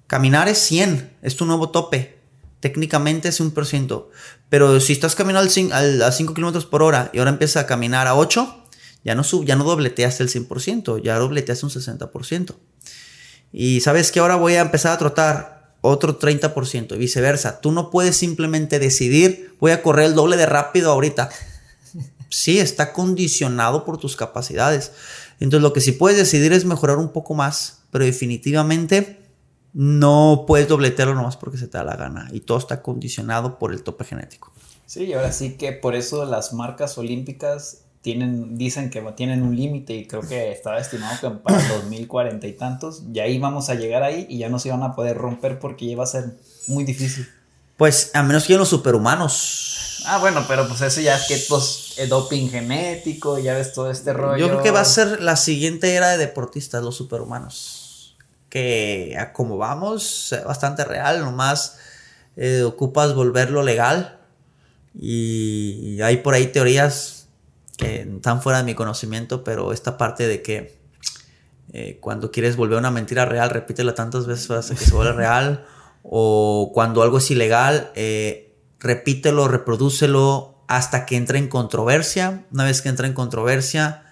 Caminar 0.07 0.47
es 0.47 0.59
100, 0.59 1.17
es 1.23 1.37
tu 1.37 1.47
nuevo 1.47 1.71
tope 1.71 2.20
técnicamente 2.61 3.29
es 3.29 3.41
un 3.41 3.51
por 3.51 3.67
ciento. 3.67 4.11
Pero 4.49 4.81
si 4.81 4.93
estás 4.93 5.15
caminando 5.15 5.51
al, 5.73 6.03
a 6.03 6.13
5 6.13 6.35
kilómetros 6.35 6.67
por 6.67 6.83
hora 6.83 7.11
y 7.13 7.19
ahora 7.19 7.31
empiezas 7.31 7.65
a 7.65 7.67
caminar 7.67 8.07
a 8.07 8.15
8, 8.15 8.65
ya 9.05 9.15
no, 9.15 9.25
sub, 9.25 9.45
ya 9.45 9.57
no 9.57 9.65
dobleteas 9.65 10.21
el 10.21 10.29
100%, 10.29 11.03
ya 11.03 11.19
dobleteas 11.19 11.63
un 11.63 11.71
60%. 11.71 12.55
Y 13.53 13.81
sabes 13.81 14.13
que 14.13 14.21
ahora 14.21 14.37
voy 14.37 14.55
a 14.55 14.61
empezar 14.61 14.93
a 14.93 14.99
trotar 14.99 15.75
otro 15.81 16.19
30% 16.19 16.95
y 16.95 16.99
viceversa. 16.99 17.61
Tú 17.61 17.73
no 17.73 17.91
puedes 17.91 18.17
simplemente 18.17 18.79
decidir, 18.79 19.57
voy 19.59 19.73
a 19.73 19.83
correr 19.83 20.07
el 20.07 20.15
doble 20.15 20.37
de 20.37 20.47
rápido 20.47 20.93
ahorita. 20.93 21.31
Sí, 22.29 22.61
está 22.61 22.93
condicionado 22.93 23.85
por 23.85 23.99
tus 23.99 24.15
capacidades. 24.15 24.93
Entonces 25.41 25.63
lo 25.63 25.73
que 25.73 25.81
sí 25.81 25.93
puedes 25.93 26.19
decidir 26.19 26.53
es 26.53 26.65
mejorar 26.65 26.99
un 26.99 27.13
poco 27.13 27.35
más, 27.35 27.79
pero 27.91 28.05
definitivamente 28.05 29.20
no 29.73 30.45
puedes 30.47 30.69
dobletearlo 30.69 31.15
nomás 31.15 31.37
porque 31.37 31.59
se 31.59 31.69
te 31.69 31.79
da 31.79 31.85
la 31.85 31.97
gana. 31.97 32.29
Y 32.33 32.41
todo 32.41 32.59
está 32.59 32.83
condicionado 32.83 33.59
por 33.59 33.73
el 33.73 33.83
tope 33.83 34.05
genético. 34.05 34.53
Sí, 34.87 35.05
y 35.05 35.13
ahora 35.13 35.33
sí 35.33 35.53
que 35.53 35.73
por 35.73 35.95
eso 35.95 36.25
las 36.25 36.53
marcas 36.53 36.99
olímpicas 36.99 37.83
tienen, 38.03 38.57
dicen 38.57 38.91
que 38.91 39.01
tienen 39.17 39.43
un 39.43 39.55
límite 39.55 39.95
y 39.95 40.07
creo 40.07 40.23
que 40.23 40.51
estaba 40.51 40.79
estimado 40.79 41.21
que 41.21 41.31
para 41.39 41.63
2040 41.69 42.47
y 42.47 42.53
tantos, 42.55 43.03
ya 43.13 43.27
íbamos 43.27 43.69
a 43.69 43.75
llegar 43.75 44.03
ahí 44.03 44.27
y 44.29 44.39
ya 44.39 44.49
no 44.49 44.59
se 44.59 44.69
iban 44.69 44.83
a 44.83 44.95
poder 44.95 45.17
romper 45.17 45.59
porque 45.59 45.87
ya 45.87 45.93
iba 45.93 46.05
a 46.05 46.07
ser 46.07 46.37
muy 46.67 46.85
difícil. 46.85 47.29
Pues 47.77 48.11
a 48.15 48.23
menos 48.23 48.47
que 48.47 48.57
los 48.57 48.69
superhumanos. 48.69 50.03
Ah, 50.07 50.19
bueno, 50.19 50.45
pero 50.49 50.67
pues 50.67 50.81
eso 50.81 51.01
ya 51.01 51.17
es 51.17 51.29
que 51.29 51.43
pues 51.49 51.95
el 51.99 52.09
doping 52.09 52.49
genético, 52.49 53.39
ya 53.39 53.55
ves 53.55 53.73
todo 53.73 53.91
este 53.91 54.13
rollo. 54.13 54.39
Yo 54.39 54.49
creo 54.49 54.63
que 54.63 54.71
va 54.71 54.81
a 54.81 54.85
ser 54.85 55.21
la 55.23 55.37
siguiente 55.37 55.95
era 55.95 56.11
de 56.11 56.19
deportistas, 56.19 56.83
los 56.83 56.97
superhumanos. 56.97 57.80
Que 58.51 59.17
como 59.33 59.57
vamos, 59.57 60.35
bastante 60.45 60.85
real, 60.85 61.21
nomás 61.21 61.79
eh, 62.37 62.63
ocupas 62.63 63.15
volverlo 63.15 63.63
legal. 63.63 64.21
Y 64.95 66.01
hay 66.03 66.19
por 66.19 66.35
ahí 66.35 66.49
teorías 66.49 67.29
que 67.77 68.03
están 68.03 68.43
fuera 68.43 68.59
de 68.59 68.65
mi 68.65 68.75
conocimiento, 68.75 69.43
pero 69.43 69.73
esta 69.73 69.97
parte 69.97 70.27
de 70.29 70.43
que 70.43 70.79
eh, 71.73 71.99
cuando 72.01 72.31
quieres 72.31 72.57
volver 72.57 72.79
una 72.79 72.91
mentira 72.91 73.25
real, 73.25 73.51
repítela 73.51 73.95
tantas 73.95 74.27
veces 74.27 74.51
hasta 74.51 74.75
que 74.75 74.85
se 74.85 74.95
vuelve 74.95 75.13
real, 75.13 75.65
o 76.03 76.73
cuando 76.75 77.03
algo 77.03 77.19
es 77.19 77.31
ilegal, 77.31 77.91
eh, 77.95 78.55
repítelo, 78.79 79.49
reprodúcelo 79.49 80.63
hasta 80.67 81.07
que 81.07 81.17
entre 81.17 81.39
en 81.39 81.49
controversia. 81.49 82.45
Una 82.53 82.65
vez 82.65 82.83
que 82.83 82.89
entra 82.89 83.07
en 83.07 83.13
controversia, 83.13 84.05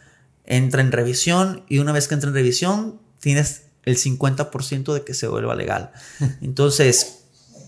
entra 0.44 0.80
en 0.80 0.92
revisión, 0.92 1.64
y 1.68 1.78
una 1.78 1.92
vez 1.92 2.08
que 2.08 2.14
entra 2.14 2.28
en 2.28 2.34
revisión, 2.34 3.00
tienes 3.20 3.67
el 3.88 3.96
50% 3.96 4.92
de 4.92 5.04
que 5.04 5.14
se 5.14 5.28
vuelva 5.28 5.54
legal. 5.54 5.92
Entonces, 6.42 7.20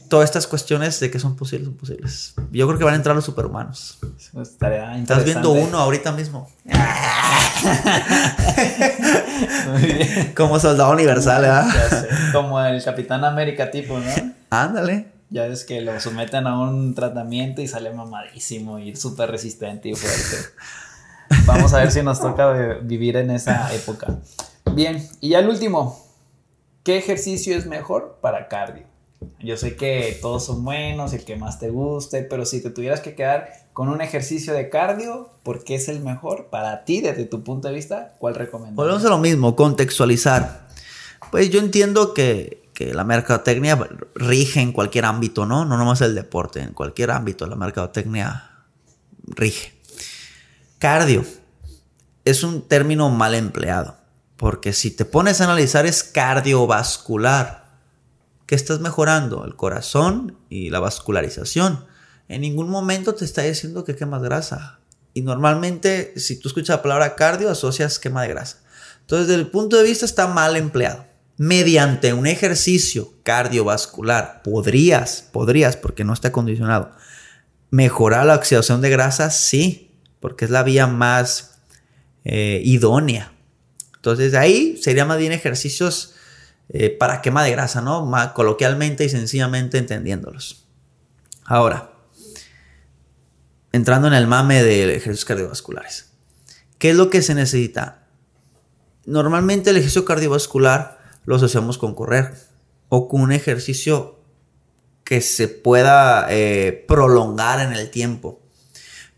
todas 0.09 0.27
estas 0.27 0.47
cuestiones 0.47 1.01
de 1.01 1.11
que 1.11 1.19
son 1.19 1.37
posibles, 1.37 1.69
son 1.69 1.77
posibles. 1.77 2.35
Yo 2.53 2.67
creo 2.67 2.79
que 2.79 2.85
van 2.85 2.93
a 2.95 2.97
entrar 2.97 3.15
los 3.17 3.25
superhumanos. 3.25 3.99
Estás 4.43 5.25
viendo 5.25 5.53
uno 5.53 5.79
ahorita 5.79 6.13
mismo. 6.13 6.51
Como 10.37 10.61
soldado 10.61 10.93
universal, 10.93 11.43
¿verdad? 11.43 11.69
Como 12.33 12.63
el 12.63 12.85
Capitán 12.85 13.25
América 13.25 13.71
tipo, 13.71 13.99
¿no? 13.99 14.11
Ándale. 14.51 15.09
Ya 15.31 15.47
es 15.47 15.65
que 15.65 15.81
lo 15.81 15.99
someten 16.01 16.49
a 16.49 16.61
un 16.61 16.95
tratamiento 16.95 17.63
y 17.63 17.69
sale 17.69 17.93
mamadísimo 17.93 18.81
y 18.81 18.97
súper 18.97 19.31
resistente 19.31 19.89
y 19.89 19.95
fuerte. 19.95 20.51
Vamos 21.47 21.73
a 21.73 21.79
ver 21.79 21.93
si 21.93 22.03
nos 22.03 22.21
toca 22.21 22.53
vivir 22.83 23.17
en 23.17 23.31
esa 23.31 23.73
época. 23.73 24.19
Bien, 24.75 25.09
y 25.21 25.31
ya 25.31 25.39
el 25.39 25.49
último. 25.49 26.10
¿Qué 26.91 26.99
ejercicio 26.99 27.57
es 27.57 27.67
mejor 27.67 28.19
para 28.21 28.49
cardio? 28.49 28.83
Yo 29.39 29.57
sé 29.57 29.77
que 29.77 30.19
todos 30.21 30.45
son 30.45 30.65
buenos, 30.65 31.13
el 31.13 31.25
que 31.25 31.37
más 31.37 31.61
te 31.61 31.71
guste, 31.71 32.25
pero 32.25 32.45
si 32.45 32.61
te 32.61 32.71
tuvieras 32.71 32.99
que 32.99 33.15
quedar 33.15 33.49
con 33.73 33.89
un 33.89 34.01
ejercicio 34.01 34.53
de 34.55 34.71
cardio, 34.71 35.31
¿por 35.45 35.63
qué 35.63 35.77
es 35.77 35.89
el 35.89 36.01
mejor 36.01 36.47
para 36.47 36.85
ti 36.85 37.01
desde 37.01 37.27
tu 37.27 37.45
punto 37.45 37.69
de 37.69 37.75
vista? 37.75 38.17
¿Cuál 38.19 38.35
recomiendas? 38.35 38.75
Volvemos 38.75 39.05
a 39.05 39.09
lo 39.09 39.19
mismo, 39.19 39.55
contextualizar. 39.55 40.67
Pues 41.31 41.49
yo 41.51 41.61
entiendo 41.61 42.13
que, 42.13 42.69
que, 42.75 42.93
la 42.93 43.05
mercadotecnia 43.05 43.79
rige 44.17 44.61
en 44.61 44.73
cualquier 44.73 45.05
ámbito, 45.05 45.47
¿no? 45.47 45.65
No 45.65 45.79
nomás 45.79 46.01
el 46.01 46.17
deporte, 46.17 46.59
en 46.59 46.73
cualquier 46.73 47.13
ámbito 47.13 47.47
la 47.47 47.55
mercadotecnia 47.55 48.51
rige. 49.27 49.75
Cardio 50.81 51.25
es 52.25 52.43
un 52.43 52.63
término 52.67 53.11
mal 53.11 53.37
empleado, 53.37 54.00
porque 54.41 54.73
si 54.73 54.91
te 54.91 55.05
pones 55.05 55.43
a 55.43 55.45
analizar 55.45 55.85
es 55.85 56.03
cardiovascular 56.03 57.61
¿Qué 58.47 58.57
estás 58.57 58.81
mejorando? 58.81 59.45
El 59.45 59.55
corazón 59.55 60.37
y 60.49 60.71
la 60.71 60.81
vascularización. 60.81 61.85
En 62.27 62.41
ningún 62.41 62.69
momento 62.69 63.15
te 63.15 63.25
está 63.25 63.43
diciendo 63.43 63.85
que 63.85 63.95
quemas 63.95 64.23
grasa. 64.23 64.81
Y 65.15 65.23
normalmente, 65.23 66.15
si 66.17 66.37
tú 66.37 66.49
escuchas 66.49 66.79
la 66.79 66.83
palabra 66.83 67.15
cardio, 67.15 67.49
asocias 67.49 68.01
quema 68.01 68.23
de 68.23 68.29
grasa. 68.31 68.59
Entonces, 69.03 69.29
desde 69.29 69.41
el 69.41 69.47
punto 69.53 69.77
de 69.77 69.85
vista 69.85 70.05
está 70.05 70.27
mal 70.27 70.57
empleado. 70.57 71.07
Mediante 71.37 72.13
un 72.13 72.27
ejercicio 72.27 73.15
cardiovascular, 73.23 74.43
podrías, 74.43 75.23
podrías, 75.31 75.77
porque 75.77 76.03
no 76.03 76.13
está 76.13 76.33
condicionado, 76.33 76.91
mejorar 77.71 78.27
la 78.27 78.35
oxidación 78.35 78.81
de 78.81 78.91
grasa, 78.91 79.31
sí, 79.31 79.93
porque 80.19 80.47
es 80.47 80.51
la 80.51 80.65
vía 80.65 80.89
más 80.89 81.61
eh, 82.25 82.61
idónea. 82.65 83.33
Entonces, 84.01 84.33
ahí 84.33 84.79
sería 84.83 85.05
más 85.05 85.19
bien 85.19 85.33
ejercicios 85.33 86.15
eh, 86.71 86.89
para 86.89 87.21
quema 87.21 87.45
de 87.45 87.51
grasa, 87.51 87.83
¿no? 87.83 88.11
Coloquialmente 88.35 89.05
y 89.05 89.11
sencillamente 89.11 89.77
entendiéndolos. 89.77 90.65
Ahora, 91.45 91.93
entrando 93.73 94.09
en 94.09 94.15
el 94.15 94.27
mame 94.27 94.63
de 94.63 94.85
ejercicios 94.95 95.27
cardiovasculares. 95.27 96.11
¿Qué 96.79 96.91
es 96.91 96.97
lo 96.97 97.11
que 97.11 97.21
se 97.21 97.35
necesita? 97.35 98.07
Normalmente 99.05 99.71
el 99.71 99.77
ejercicio 99.77 100.05
cardiovascular 100.05 100.99
lo 101.27 101.37
asociamos 101.37 101.77
con 101.77 101.95
correr 101.95 102.35
o 102.89 103.09
con 103.09 103.21
un 103.21 103.33
ejercicio 103.33 104.19
que 105.05 105.21
se 105.21 105.49
pueda 105.49 106.27
eh, 106.31 106.85
prolongar 106.89 107.61
en 107.61 107.73
el 107.73 107.91
tiempo. 107.91 108.41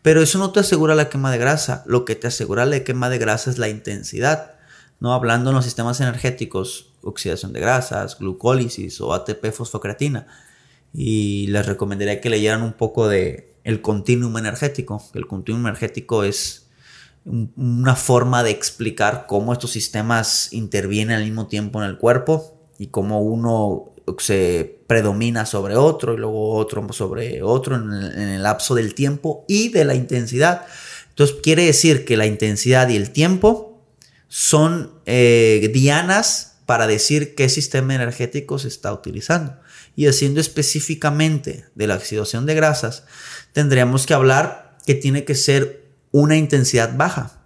Pero 0.02 0.22
eso 0.22 0.38
no 0.38 0.50
te 0.50 0.60
asegura 0.60 0.94
la 0.94 1.08
quema 1.08 1.30
de 1.30 1.38
grasa. 1.38 1.84
Lo 1.86 2.04
que 2.04 2.16
te 2.16 2.26
asegura 2.26 2.66
la 2.66 2.82
quema 2.82 3.10
de 3.10 3.18
grasa 3.18 3.50
es 3.50 3.58
la 3.58 3.68
intensidad. 3.68 4.56
¿No? 5.02 5.14
Hablando 5.14 5.50
en 5.50 5.56
los 5.56 5.64
sistemas 5.64 6.00
energéticos, 6.00 6.92
oxidación 7.02 7.52
de 7.52 7.58
grasas, 7.58 8.16
glucólisis 8.20 9.00
o 9.00 9.12
ATP 9.12 9.50
fosfocreatina. 9.50 10.28
Y 10.94 11.48
les 11.48 11.66
recomendaría 11.66 12.20
que 12.20 12.30
leyeran 12.30 12.62
un 12.62 12.74
poco 12.74 13.08
de 13.08 13.52
el 13.64 13.82
continuum 13.82 14.38
energético. 14.38 15.02
El 15.12 15.26
continuum 15.26 15.66
energético 15.66 16.22
es 16.22 16.68
una 17.24 17.96
forma 17.96 18.44
de 18.44 18.52
explicar 18.52 19.26
cómo 19.26 19.52
estos 19.52 19.72
sistemas 19.72 20.52
intervienen 20.52 21.16
al 21.16 21.24
mismo 21.24 21.48
tiempo 21.48 21.82
en 21.82 21.90
el 21.90 21.98
cuerpo 21.98 22.56
y 22.78 22.86
cómo 22.86 23.22
uno 23.22 23.86
se 24.18 24.84
predomina 24.86 25.46
sobre 25.46 25.74
otro 25.74 26.14
y 26.14 26.18
luego 26.18 26.54
otro 26.54 26.92
sobre 26.92 27.42
otro 27.42 27.74
en 27.74 27.92
el, 27.92 28.12
en 28.12 28.28
el 28.28 28.42
lapso 28.44 28.76
del 28.76 28.94
tiempo 28.94 29.44
y 29.48 29.70
de 29.70 29.84
la 29.84 29.96
intensidad. 29.96 30.64
Entonces 31.08 31.38
quiere 31.42 31.64
decir 31.64 32.04
que 32.04 32.16
la 32.16 32.26
intensidad 32.26 32.88
y 32.88 32.94
el 32.94 33.10
tiempo 33.10 33.71
son 34.34 34.94
eh, 35.04 35.70
dianas 35.74 36.56
para 36.64 36.86
decir 36.86 37.34
qué 37.34 37.50
sistema 37.50 37.94
energético 37.94 38.58
se 38.58 38.68
está 38.68 38.90
utilizando. 38.90 39.58
Y 39.94 40.06
haciendo 40.06 40.40
específicamente 40.40 41.66
de 41.74 41.86
la 41.86 41.96
oxidación 41.96 42.46
de 42.46 42.54
grasas, 42.54 43.04
tendríamos 43.52 44.06
que 44.06 44.14
hablar 44.14 44.78
que 44.86 44.94
tiene 44.94 45.26
que 45.26 45.34
ser 45.34 45.84
una 46.12 46.38
intensidad 46.38 46.96
baja. 46.96 47.42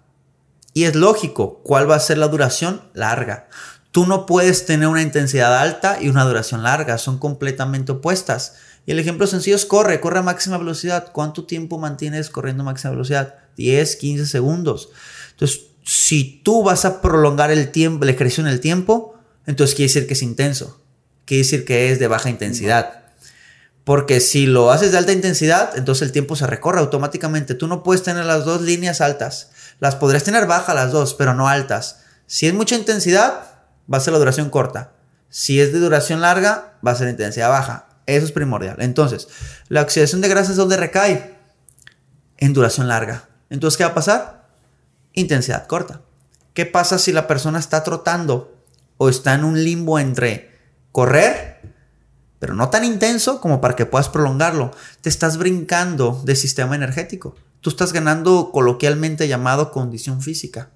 Y 0.73 0.85
es 0.85 0.95
lógico, 0.95 1.61
¿cuál 1.61 1.91
va 1.91 1.95
a 1.95 1.99
ser 1.99 2.19
la 2.19 2.29
duración? 2.29 2.81
Larga. 2.93 3.49
Tú 3.91 4.07
no 4.07 4.25
puedes 4.25 4.65
tener 4.65 4.87
una 4.87 5.01
intensidad 5.01 5.59
alta 5.59 5.97
y 6.01 6.07
una 6.07 6.23
duración 6.23 6.63
larga, 6.63 6.97
son 6.97 7.19
completamente 7.19 7.91
opuestas. 7.91 8.55
Y 8.85 8.91
el 8.91 8.99
ejemplo 8.99 9.27
sencillo 9.27 9.57
es 9.57 9.65
corre, 9.65 9.99
corre 9.99 10.19
a 10.19 10.23
máxima 10.23 10.57
velocidad. 10.57 11.11
¿Cuánto 11.11 11.43
tiempo 11.43 11.79
mantienes 11.79 12.29
corriendo 12.29 12.63
a 12.63 12.67
máxima 12.67 12.91
velocidad? 12.91 13.35
10, 13.57 13.97
15 13.97 14.25
segundos. 14.25 14.87
Entonces, 15.31 15.67
si 15.87 16.41
tú 16.43 16.63
vas 16.63 16.83
a 16.83 17.01
prolongar 17.01 17.49
el 17.49 17.71
tiempo, 17.71 18.03
el 18.03 18.09
ejercicio 18.09 18.41
en 18.41 18.49
el 18.49 18.59
tiempo, 18.59 19.15
entonces 19.45 19.73
quiere 19.73 19.87
decir 19.87 20.05
que 20.05 20.15
es 20.15 20.21
intenso. 20.21 20.81
Quiere 21.23 21.43
decir 21.43 21.63
que 21.63 21.93
es 21.93 21.97
de 21.97 22.09
baja 22.09 22.29
intensidad. 22.29 23.03
Porque 23.85 24.19
si 24.19 24.47
lo 24.47 24.69
haces 24.69 24.91
de 24.91 24.97
alta 24.97 25.13
intensidad, 25.13 25.77
entonces 25.77 26.01
el 26.01 26.11
tiempo 26.11 26.35
se 26.35 26.45
recorre 26.45 26.79
automáticamente. 26.79 27.53
Tú 27.53 27.69
no 27.69 27.83
puedes 27.83 28.03
tener 28.03 28.25
las 28.25 28.43
dos 28.43 28.63
líneas 28.63 28.99
altas. 28.99 29.51
Las 29.79 29.95
podrías 29.95 30.25
tener 30.25 30.45
bajas 30.45 30.75
las 30.75 30.91
dos, 30.91 31.13
pero 31.13 31.33
no 31.33 31.47
altas. 31.47 32.01
Si 32.25 32.47
es 32.47 32.53
mucha 32.53 32.75
intensidad, 32.75 33.43
va 33.91 33.97
a 33.97 34.01
ser 34.01 34.11
la 34.11 34.19
duración 34.19 34.49
corta. 34.49 34.91
Si 35.29 35.61
es 35.61 35.71
de 35.71 35.79
duración 35.79 36.19
larga, 36.19 36.73
va 36.85 36.91
a 36.91 36.95
ser 36.95 37.07
intensidad 37.07 37.47
baja. 37.47 37.87
Eso 38.07 38.25
es 38.25 38.33
primordial. 38.33 38.75
Entonces, 38.79 39.29
la 39.69 39.83
oxidación 39.83 40.19
de 40.19 40.27
grasas, 40.27 40.57
¿dónde 40.57 40.75
recae? 40.75 41.37
En 42.39 42.51
duración 42.51 42.89
larga. 42.89 43.29
Entonces, 43.49 43.77
¿qué 43.77 43.85
va 43.85 43.91
a 43.91 43.95
pasar? 43.95 44.36
Intensidad 45.17 45.67
corta. 45.67 46.01
¿Qué 46.53 46.65
pasa 46.65 46.97
si 46.97 47.11
la 47.11 47.27
persona 47.27 47.59
está 47.59 47.83
trotando 47.83 48.55
o 48.97 49.09
está 49.09 49.33
en 49.33 49.43
un 49.43 49.63
limbo 49.63 49.99
entre 49.99 50.51
correr, 50.91 51.61
pero 52.39 52.53
no 52.53 52.69
tan 52.69 52.83
intenso 52.83 53.41
como 53.41 53.59
para 53.59 53.75
que 53.75 53.85
puedas 53.85 54.09
prolongarlo? 54.09 54.71
Te 55.01 55.09
estás 55.09 55.37
brincando 55.37 56.21
de 56.23 56.35
sistema 56.35 56.75
energético. 56.75 57.35
Tú 57.61 57.69
estás 57.69 57.93
ganando 57.93 58.51
coloquialmente 58.51 59.27
llamado 59.27 59.71
condición 59.71 60.21
física. 60.21 60.69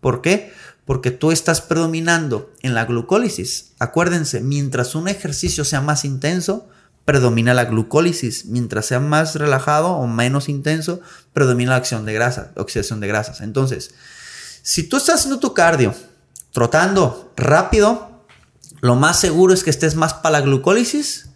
¿Por 0.00 0.22
qué? 0.22 0.52
Porque 0.84 1.10
tú 1.10 1.30
estás 1.30 1.60
predominando 1.60 2.50
en 2.62 2.74
la 2.74 2.86
glucólisis. 2.86 3.72
Acuérdense, 3.78 4.40
mientras 4.40 4.94
un 4.94 5.06
ejercicio 5.06 5.64
sea 5.64 5.80
más 5.80 6.04
intenso, 6.04 6.68
predomina 7.04 7.54
la 7.54 7.64
glucólisis. 7.64 8.46
Mientras 8.46 8.86
sea 8.86 9.00
más 9.00 9.34
relajado 9.34 9.92
o 9.92 10.06
menos 10.06 10.48
intenso, 10.48 11.00
predomina 11.32 11.70
la 11.70 11.76
acción 11.76 12.04
de 12.04 12.12
grasas, 12.12 12.48
oxidación 12.56 13.00
de 13.00 13.08
grasas. 13.08 13.40
Entonces, 13.40 13.94
si 14.62 14.84
tú 14.84 14.96
estás 14.96 15.16
haciendo 15.16 15.40
tu 15.40 15.54
cardio, 15.54 15.94
trotando 16.52 17.32
rápido, 17.36 18.24
lo 18.80 18.96
más 18.96 19.18
seguro 19.18 19.54
es 19.54 19.64
que 19.64 19.70
estés 19.70 19.94
más 19.94 20.14
para 20.14 20.38
la 20.38 20.40
glucólisis 20.40 21.30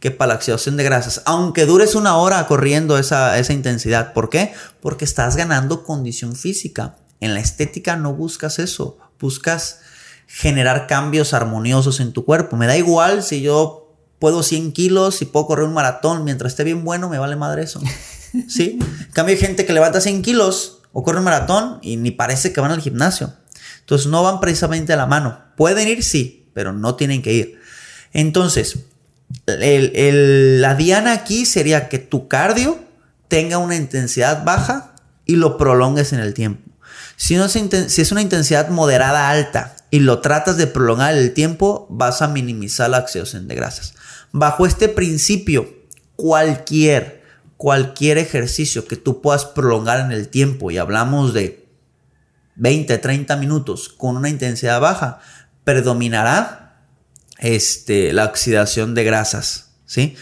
que 0.00 0.10
para 0.10 0.28
la 0.28 0.34
oxidación 0.34 0.76
de 0.76 0.84
grasas. 0.84 1.22
Aunque 1.24 1.66
dures 1.66 1.94
una 1.94 2.16
hora 2.16 2.46
corriendo 2.46 2.98
esa, 2.98 3.38
esa 3.38 3.52
intensidad. 3.52 4.12
¿Por 4.12 4.28
qué? 4.28 4.52
Porque 4.82 5.04
estás 5.04 5.36
ganando 5.36 5.82
condición 5.82 6.36
física. 6.36 6.96
En 7.20 7.32
la 7.32 7.40
estética 7.40 7.96
no 7.96 8.12
buscas 8.12 8.58
eso. 8.58 8.98
Buscas 9.18 9.80
generar 10.26 10.86
cambios 10.86 11.32
armoniosos 11.32 12.00
en 12.00 12.12
tu 12.12 12.24
cuerpo. 12.24 12.56
Me 12.56 12.66
da 12.66 12.76
igual 12.76 13.22
si 13.22 13.40
yo 13.40 13.83
puedo 14.24 14.42
100 14.42 14.72
kilos, 14.72 15.20
y 15.20 15.26
puedo 15.26 15.46
correr 15.46 15.66
un 15.66 15.74
maratón, 15.74 16.24
mientras 16.24 16.52
esté 16.52 16.64
bien 16.64 16.82
bueno, 16.82 17.10
me 17.10 17.18
vale 17.18 17.36
madre 17.36 17.62
eso. 17.62 17.78
¿Sí? 18.48 18.78
En 18.80 19.12
cambio, 19.12 19.34
hay 19.34 19.38
gente 19.38 19.66
que 19.66 19.74
levanta 19.74 20.00
100 20.00 20.22
kilos 20.22 20.80
o 20.94 21.02
corre 21.02 21.18
un 21.18 21.24
maratón 21.24 21.78
y 21.82 21.98
ni 21.98 22.10
parece 22.10 22.50
que 22.50 22.58
van 22.62 22.70
al 22.70 22.80
gimnasio. 22.80 23.34
Entonces, 23.80 24.06
no 24.06 24.22
van 24.22 24.40
precisamente 24.40 24.94
a 24.94 24.96
la 24.96 25.04
mano. 25.04 25.40
Pueden 25.58 25.88
ir, 25.88 26.02
sí, 26.02 26.48
pero 26.54 26.72
no 26.72 26.94
tienen 26.94 27.20
que 27.20 27.34
ir. 27.34 27.60
Entonces, 28.14 28.78
la 29.44 30.74
diana 30.74 31.12
aquí 31.12 31.44
sería 31.44 31.90
que 31.90 31.98
tu 31.98 32.26
cardio 32.26 32.78
tenga 33.28 33.58
una 33.58 33.76
intensidad 33.76 34.42
baja 34.42 34.94
y 35.26 35.36
lo 35.36 35.58
prolongues 35.58 36.14
en 36.14 36.20
el 36.20 36.32
tiempo. 36.32 36.62
Si, 37.16 37.34
es 37.34 38.12
una 38.12 38.22
intensidad 38.22 38.68
moderada 38.68 39.30
alta 39.30 39.76
y 39.90 40.00
lo 40.00 40.20
tratas 40.20 40.56
de 40.56 40.66
prolongar 40.66 41.14
el 41.14 41.32
tiempo, 41.32 41.86
vas 41.90 42.22
a 42.22 42.28
minimizar 42.28 42.90
la 42.90 42.98
oxidación 42.98 43.48
de 43.48 43.54
grasas. 43.54 43.94
Bajo 44.32 44.66
este 44.66 44.88
principio, 44.88 45.72
cualquier, 46.16 47.22
cualquier 47.56 48.18
ejercicio 48.18 48.86
que 48.86 48.96
tú 48.96 49.20
puedas 49.22 49.44
prolongar 49.44 50.00
en 50.00 50.12
el 50.12 50.28
tiempo, 50.28 50.70
y 50.70 50.78
hablamos 50.78 51.32
de 51.32 51.68
20, 52.56 52.98
30 52.98 53.36
minutos 53.36 53.88
con 53.88 54.16
una 54.16 54.28
intensidad 54.28 54.80
baja, 54.80 55.20
predominará 55.62 56.64
este, 57.38 58.12
la 58.12 58.24
oxidación 58.24 58.94
de 58.94 59.04
grasas, 59.04 59.70
¿sí? 59.86 60.16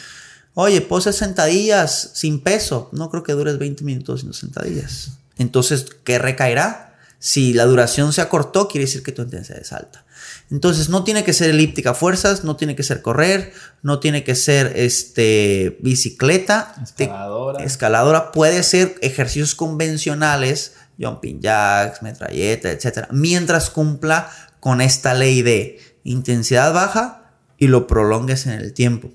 Oye, 0.55 0.83
pose 0.83 1.13
sentadillas 1.15 2.11
sin 2.15 2.41
peso. 2.41 2.91
No 2.93 3.11
creo 3.11 3.23
que 3.23 3.33
dures 3.33 3.59
20 3.59 3.85
minutos 3.85 4.21
sin 4.21 4.35
sentadillas. 4.35 5.13
Entonces, 5.39 5.87
¿qué 6.05 6.19
recaerá? 6.19 6.97
Si 7.19 7.55
la 7.55 7.67
duración 7.67 8.13
se 8.13 8.21
acortó, 8.21 8.67
quiere 8.67 8.87
decir 8.87 9.03
que 9.03 9.13
tu 9.13 9.23
intensidad 9.23 9.61
es 9.61 9.73
alta. 9.73 10.05
Entonces, 10.51 10.89
no 10.89 11.05
tiene 11.05 11.25
que 11.25 11.33
ser 11.33 11.51
elíptica 11.51 11.95
fuerzas, 11.95 12.43
no 12.43 12.57
tiene 12.57 12.75
que 12.75 12.83
ser 12.83 13.01
correr, 13.01 13.53
no 13.83 14.01
tiene 14.01 14.25
que 14.25 14.35
ser 14.35 14.73
este, 14.77 15.79
bicicleta. 15.81 16.75
Escaladora. 16.83 17.65
escaladora. 17.65 18.33
Puede 18.33 18.63
ser 18.63 18.97
ejercicios 19.03 19.55
convencionales, 19.55 20.75
jumping 20.99 21.41
jacks, 21.41 22.03
metralleta, 22.03 22.71
etc. 22.71 23.07
Mientras 23.11 23.71
cumpla 23.71 24.31
con 24.61 24.81
esta 24.81 25.15
ley 25.15 25.43
de 25.43 25.81
intensidad 26.05 26.73
baja 26.73 27.33
y 27.57 27.69
lo 27.69 27.87
prolongues 27.87 28.47
en 28.47 28.53
el 28.53 28.73
tiempo. 28.73 29.13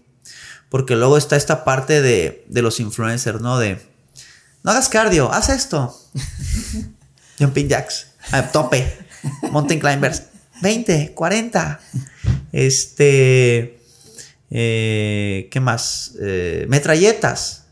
Porque 0.70 0.95
luego 0.95 1.18
está 1.18 1.36
esta 1.36 1.63
parte 1.63 2.01
de, 2.01 2.45
de 2.47 2.61
los 2.61 2.80
influencers, 2.80 3.41
¿no? 3.41 3.59
De, 3.59 3.80
no 4.63 4.72
hagas 4.72 4.89
cardio, 4.89 5.32
haz 5.32 5.49
esto. 5.49 5.95
Jumping 7.39 7.68
jacks, 7.68 8.07
tope, 8.51 8.97
mountain 9.51 9.80
climbers, 9.80 10.24
20, 10.61 11.13
40. 11.13 11.80
Este, 12.51 13.80
eh, 14.49 15.47
¿qué 15.51 15.59
más? 15.59 16.13
Eh, 16.20 16.65
metralletas. 16.70 17.65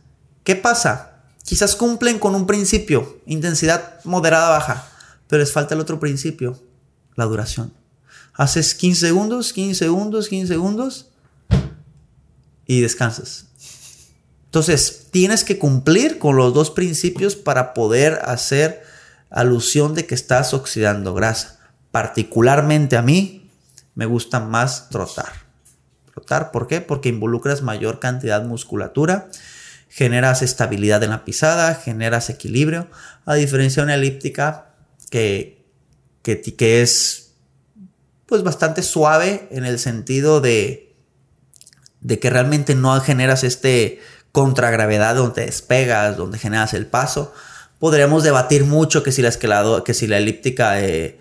¿Qué 0.44 0.56
pasa? 0.56 1.24
Quizás 1.44 1.76
cumplen 1.76 2.20
con 2.20 2.36
un 2.36 2.48
principio, 2.48 3.20
intensidad 3.26 4.04
moderada 4.04 4.50
baja, 4.50 4.88
pero 5.28 5.40
les 5.40 5.52
falta 5.52 5.76
el 5.76 5.82
otro 5.82 6.00
principio, 6.00 6.60
la 7.16 7.26
duración. 7.26 7.74
Haces 8.34 8.76
15 8.76 9.08
segundos, 9.08 9.54
15 9.54 9.76
segundos, 9.86 10.28
15 10.28 10.54
segundos 10.54 11.10
y 12.66 12.82
descansas. 12.82 13.46
Entonces, 14.56 15.08
tienes 15.12 15.44
que 15.44 15.60
cumplir 15.60 16.18
con 16.18 16.38
los 16.38 16.54
dos 16.54 16.72
principios 16.72 17.36
para 17.36 17.74
poder 17.74 18.22
hacer 18.24 18.84
alusión 19.30 19.96
de 19.96 20.06
que 20.06 20.16
estás 20.16 20.54
oxidando 20.54 21.14
grasa. 21.14 21.60
Particularmente 21.92 22.96
a 22.96 23.02
mí 23.02 23.52
me 23.96 24.06
gusta 24.06 24.40
más 24.40 24.88
trotar. 24.88 25.34
Trotar, 26.06 26.52
¿por 26.52 26.68
qué? 26.68 26.80
Porque 26.80 27.10
involucras 27.10 27.64
mayor 27.64 28.00
cantidad 28.00 28.40
de 28.40 28.48
musculatura, 28.48 29.28
generas 29.90 30.42
estabilidad 30.42 31.04
en 31.04 31.10
la 31.10 31.26
pisada, 31.26 31.76
generas 31.76 32.30
equilibrio, 32.30 32.88
a 33.26 33.36
diferencia 33.36 33.82
de 33.82 33.88
una 33.88 33.96
elíptica 33.96 34.70
que, 35.10 35.66
que, 36.22 36.42
que 36.42 36.82
es 36.82 37.34
pues 38.26 38.42
bastante 38.42 38.84
suave 38.84 39.50
en 39.52 39.66
el 39.66 39.80
sentido 39.80 40.40
de, 40.40 40.96
de 42.00 42.20
que 42.20 42.30
realmente 42.30 42.74
no 42.74 42.98
generas 43.02 43.44
este 43.44 44.00
contragravedad 44.36 45.16
donde 45.16 45.46
despegas, 45.46 46.18
donde 46.18 46.38
generas 46.38 46.74
el 46.74 46.88
paso, 46.88 47.34
podríamos 47.80 48.22
debatir 48.22 48.66
mucho 48.66 49.02
que 49.02 49.14
si 49.14 49.22
la 49.22 49.30
escalado, 49.30 49.86
que 49.86 49.94
si 49.94 50.08
la 50.08 50.18
elíptica 50.18 50.82
eh, 50.82 51.18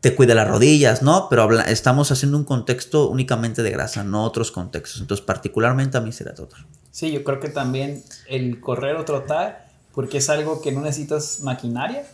te 0.00 0.14
cuida 0.14 0.36
las 0.36 0.46
rodillas, 0.46 1.02
¿no? 1.02 1.26
Pero 1.28 1.50
estamos 1.62 2.12
haciendo 2.12 2.38
un 2.38 2.44
contexto 2.44 3.08
únicamente 3.08 3.64
de 3.64 3.72
grasa, 3.72 4.04
no 4.04 4.22
otros 4.22 4.52
contextos. 4.52 5.00
Entonces, 5.00 5.26
particularmente 5.26 5.98
a 5.98 6.00
mí 6.00 6.12
será 6.12 6.32
trotar. 6.32 6.60
Sí, 6.92 7.10
yo 7.10 7.24
creo 7.24 7.40
que 7.40 7.48
también 7.48 8.04
el 8.28 8.60
correr 8.60 8.94
o 8.94 9.04
trotar, 9.04 9.66
porque 9.92 10.18
es 10.18 10.30
algo 10.30 10.62
que 10.62 10.70
no 10.70 10.80
necesitas 10.80 11.40
maquinaria. 11.40 12.06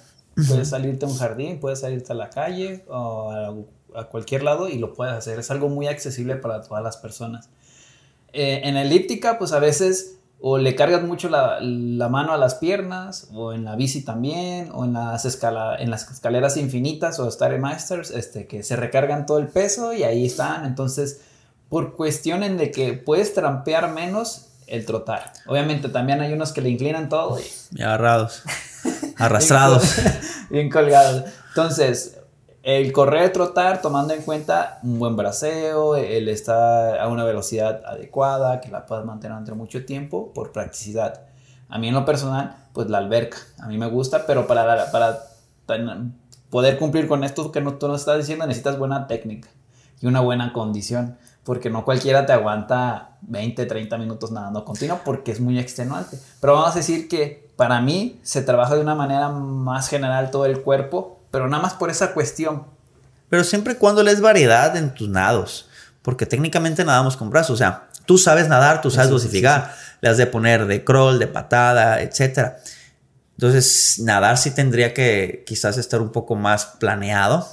Puedes 0.48 0.70
salirte 0.70 1.04
a 1.04 1.08
un 1.10 1.18
jardín, 1.18 1.60
puedes 1.60 1.80
salirte 1.80 2.12
a 2.12 2.16
la 2.16 2.30
calle 2.30 2.82
o 2.88 3.30
a, 3.30 4.00
a, 4.00 4.04
cualquier 4.04 4.42
lado 4.42 4.70
y 4.70 4.78
lo 4.78 4.94
puedes 4.94 5.12
hacer. 5.12 5.38
Es 5.38 5.50
algo 5.50 5.68
muy 5.68 5.86
accesible 5.86 6.36
para 6.36 6.62
todas 6.62 6.82
las 6.82 6.96
personas. 6.96 7.50
Eh, 8.34 8.62
en 8.64 8.76
elíptica, 8.76 9.38
pues 9.38 9.52
a 9.52 9.60
veces 9.60 10.18
o 10.46 10.58
le 10.58 10.74
cargas 10.74 11.02
mucho 11.02 11.30
la, 11.30 11.58
mano 12.10 12.34
a 12.34 12.36
las 12.36 12.56
piernas, 12.56 13.28
o 13.32 13.54
en 13.54 13.64
la 13.64 13.76
bici 13.76 14.04
también, 14.04 14.70
o 14.74 14.84
en 14.84 14.92
las, 14.92 15.24
escala, 15.24 15.76
en 15.78 15.88
las 15.90 16.10
escaleras 16.10 16.58
infinitas 16.58 17.18
o 17.18 17.30
Masters, 17.58 18.10
este, 18.10 18.46
que 18.46 18.62
se 18.62 18.76
recargan 18.76 19.24
todo 19.24 19.38
el 19.38 19.46
peso 19.48 19.94
y 19.94 20.02
ahí 20.02 20.26
están. 20.26 20.66
Entonces, 20.66 21.22
por 21.70 21.96
cuestiones 21.96 22.58
de 22.58 22.70
que 22.70 22.92
puedes 22.92 23.32
trampear 23.32 23.90
menos 23.92 24.48
el 24.66 24.84
trotar. 24.84 25.32
Obviamente 25.46 25.88
también 25.88 26.20
hay 26.20 26.34
unos 26.34 26.52
que 26.52 26.60
le 26.60 26.68
inclinan 26.68 27.08
todo 27.08 27.38
y... 27.40 27.82
agarrados, 27.82 28.42
arrastrados. 29.16 29.94
bien 30.50 30.68
colgados. 30.68 31.24
Entonces, 31.48 32.18
el 32.64 32.92
correr, 32.92 33.30
trotar, 33.30 33.82
tomando 33.82 34.14
en 34.14 34.22
cuenta 34.22 34.78
un 34.82 34.98
buen 34.98 35.16
braceo, 35.16 35.96
el 35.96 36.30
estar 36.30 36.98
a 36.98 37.08
una 37.08 37.22
velocidad 37.22 37.82
adecuada, 37.84 38.62
que 38.62 38.70
la 38.70 38.86
puedas 38.86 39.04
mantener 39.04 39.32
durante 39.32 39.52
mucho 39.52 39.84
tiempo 39.84 40.32
por 40.32 40.50
practicidad. 40.50 41.20
A 41.68 41.78
mí 41.78 41.88
en 41.88 41.94
lo 41.94 42.06
personal, 42.06 42.56
pues 42.72 42.88
la 42.88 42.98
alberca, 42.98 43.36
a 43.58 43.68
mí 43.68 43.76
me 43.76 43.86
gusta, 43.88 44.24
pero 44.26 44.46
para, 44.46 44.90
para 44.90 45.18
poder 46.48 46.78
cumplir 46.78 47.06
con 47.06 47.22
esto 47.22 47.52
que 47.52 47.60
no, 47.60 47.74
tú 47.74 47.86
nos 47.86 48.00
estás 48.00 48.16
diciendo, 48.16 48.46
necesitas 48.46 48.78
buena 48.78 49.06
técnica 49.08 49.50
y 50.00 50.06
una 50.06 50.20
buena 50.20 50.54
condición, 50.54 51.18
porque 51.44 51.68
no 51.68 51.84
cualquiera 51.84 52.24
te 52.24 52.32
aguanta 52.32 53.18
20, 53.20 53.66
30 53.66 53.98
minutos 53.98 54.30
nadando 54.30 54.64
continuo 54.64 55.00
porque 55.04 55.32
es 55.32 55.40
muy 55.40 55.58
extenuante. 55.58 56.18
Pero 56.40 56.54
vamos 56.54 56.72
a 56.72 56.78
decir 56.78 57.08
que 57.08 57.50
para 57.56 57.82
mí 57.82 58.20
se 58.22 58.40
trabaja 58.40 58.74
de 58.74 58.80
una 58.80 58.94
manera 58.94 59.28
más 59.28 59.88
general 59.88 60.30
todo 60.30 60.46
el 60.46 60.62
cuerpo 60.62 61.13
pero 61.34 61.48
nada 61.48 61.64
más 61.64 61.74
por 61.74 61.90
esa 61.90 62.14
cuestión. 62.14 62.64
Pero 63.28 63.42
siempre 63.42 63.72
y 63.72 63.76
cuando 63.76 64.04
les 64.04 64.20
variedad 64.20 64.76
en 64.76 64.94
tus 64.94 65.08
nados, 65.08 65.68
porque 66.00 66.26
técnicamente 66.26 66.84
nadamos 66.84 67.16
con 67.16 67.28
brazos, 67.28 67.54
o 67.54 67.56
sea, 67.56 67.88
tú 68.06 68.18
sabes 68.18 68.46
nadar, 68.46 68.80
tú 68.80 68.88
sabes 68.88 69.10
dosificar, 69.10 69.74
le 70.00 70.08
has 70.10 70.16
de 70.16 70.28
poner 70.28 70.66
de 70.66 70.84
crawl, 70.84 71.18
de 71.18 71.26
patada, 71.26 72.00
etc. 72.02 72.52
Entonces, 73.36 73.98
nadar 73.98 74.38
sí 74.38 74.52
tendría 74.52 74.94
que 74.94 75.42
quizás 75.44 75.76
estar 75.76 76.00
un 76.00 76.12
poco 76.12 76.36
más 76.36 76.66
planeado. 76.66 77.44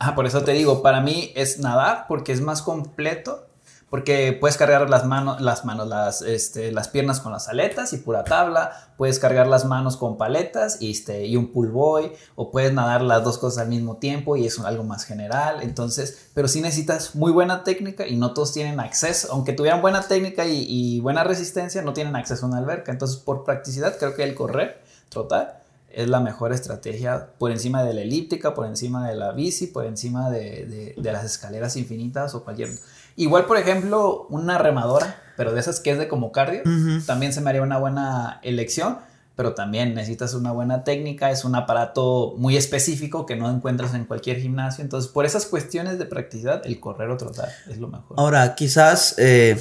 Ah, 0.00 0.16
por 0.16 0.26
eso 0.26 0.42
te 0.42 0.50
digo, 0.50 0.82
para 0.82 1.00
mí 1.00 1.32
es 1.36 1.60
nadar 1.60 2.06
porque 2.08 2.32
es 2.32 2.40
más 2.40 2.62
completo 2.62 3.46
porque 3.90 4.36
puedes 4.40 4.56
cargar 4.56 4.88
las 4.88 5.04
manos, 5.04 5.40
las 5.40 5.64
manos, 5.64 5.88
las, 5.88 6.22
este, 6.22 6.70
las 6.70 6.88
piernas 6.88 7.20
con 7.20 7.32
las 7.32 7.48
aletas 7.48 7.92
y 7.92 7.98
pura 7.98 8.22
tabla, 8.22 8.92
puedes 8.96 9.18
cargar 9.18 9.48
las 9.48 9.64
manos 9.64 9.96
con 9.96 10.16
paletas 10.16 10.80
y, 10.80 10.92
este, 10.92 11.26
y 11.26 11.36
un 11.36 11.52
pull 11.52 11.70
boy, 11.70 12.12
o 12.36 12.52
puedes 12.52 12.72
nadar 12.72 13.02
las 13.02 13.24
dos 13.24 13.36
cosas 13.36 13.64
al 13.64 13.68
mismo 13.68 13.96
tiempo 13.96 14.36
y 14.36 14.46
es 14.46 14.60
algo 14.60 14.84
más 14.84 15.04
general, 15.04 15.62
entonces, 15.62 16.30
pero 16.34 16.46
sí 16.46 16.60
necesitas 16.60 17.16
muy 17.16 17.32
buena 17.32 17.64
técnica 17.64 18.06
y 18.06 18.16
no 18.16 18.32
todos 18.32 18.52
tienen 18.52 18.78
acceso, 18.78 19.28
aunque 19.32 19.52
tuvieran 19.52 19.82
buena 19.82 20.02
técnica 20.02 20.46
y, 20.46 20.64
y 20.68 21.00
buena 21.00 21.24
resistencia, 21.24 21.82
no 21.82 21.92
tienen 21.92 22.14
acceso 22.14 22.46
a 22.46 22.48
una 22.48 22.58
alberca, 22.58 22.92
entonces 22.92 23.16
por 23.16 23.42
practicidad 23.42 23.98
creo 23.98 24.14
que 24.14 24.22
el 24.22 24.36
correr, 24.36 24.82
trotar, 25.08 25.60
es 25.92 26.08
la 26.08 26.20
mejor 26.20 26.52
estrategia 26.52 27.30
por 27.38 27.50
encima 27.50 27.82
de 27.82 27.94
la 27.94 28.02
elíptica, 28.02 28.54
por 28.54 28.66
encima 28.66 29.08
de 29.08 29.16
la 29.16 29.32
bici, 29.32 29.66
por 29.66 29.86
encima 29.86 30.30
de, 30.30 30.66
de, 30.66 30.94
de 30.96 31.12
las 31.12 31.24
escaleras 31.24 31.76
infinitas 31.76 32.32
o 32.36 32.44
cualquier 32.44 32.70
Igual, 33.16 33.46
por 33.46 33.56
ejemplo, 33.56 34.26
una 34.30 34.58
remadora, 34.58 35.20
pero 35.36 35.52
de 35.52 35.60
esas 35.60 35.80
que 35.80 35.90
es 35.90 35.98
de 35.98 36.08
como 36.08 36.32
cardio, 36.32 36.62
también 37.06 37.32
se 37.32 37.40
me 37.40 37.50
haría 37.50 37.62
una 37.62 37.78
buena 37.78 38.40
elección, 38.42 38.98
pero 39.36 39.54
también 39.54 39.94
necesitas 39.94 40.34
una 40.34 40.52
buena 40.52 40.84
técnica, 40.84 41.30
es 41.30 41.44
un 41.44 41.54
aparato 41.54 42.34
muy 42.36 42.56
específico 42.58 43.24
que 43.24 43.36
no 43.36 43.50
encuentras 43.50 43.94
en 43.94 44.04
cualquier 44.04 44.38
gimnasio, 44.38 44.82
entonces 44.84 45.10
por 45.10 45.24
esas 45.24 45.46
cuestiones 45.46 45.98
de 45.98 46.04
practicidad, 46.04 46.60
el 46.66 46.78
correr 46.78 47.08
o 47.08 47.16
trotar 47.16 47.48
es 47.68 47.78
lo 47.78 47.88
mejor. 47.88 48.18
Ahora, 48.18 48.54
quizás, 48.54 49.14
eh, 49.16 49.58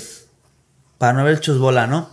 para 0.97 1.13
no 1.13 1.23
ver 1.23 1.39
chusbola, 1.39 1.87
¿no? 1.87 2.09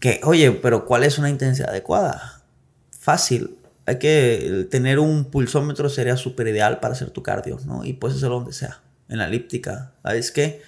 Que, 0.00 0.20
oye, 0.24 0.52
pero 0.52 0.84
¿cuál 0.84 1.04
es 1.04 1.18
una 1.18 1.30
intensidad 1.30 1.70
adecuada? 1.70 2.42
Fácil. 2.90 3.56
Hay 3.86 3.98
que 3.98 4.68
tener 4.70 4.98
un 4.98 5.24
pulsómetro 5.24 5.88
sería 5.88 6.18
súper 6.18 6.48
ideal 6.48 6.78
para 6.78 6.92
hacer 6.92 7.08
tu 7.08 7.22
cardio, 7.22 7.58
¿no? 7.64 7.86
Y 7.86 7.94
puedes 7.94 8.18
hacerlo 8.18 8.36
donde 8.36 8.52
sea 8.52 8.82
en 9.08 9.18
la 9.18 9.26
elíptica. 9.26 9.92
¿Sabes 10.02 10.30
qué? 10.30 10.62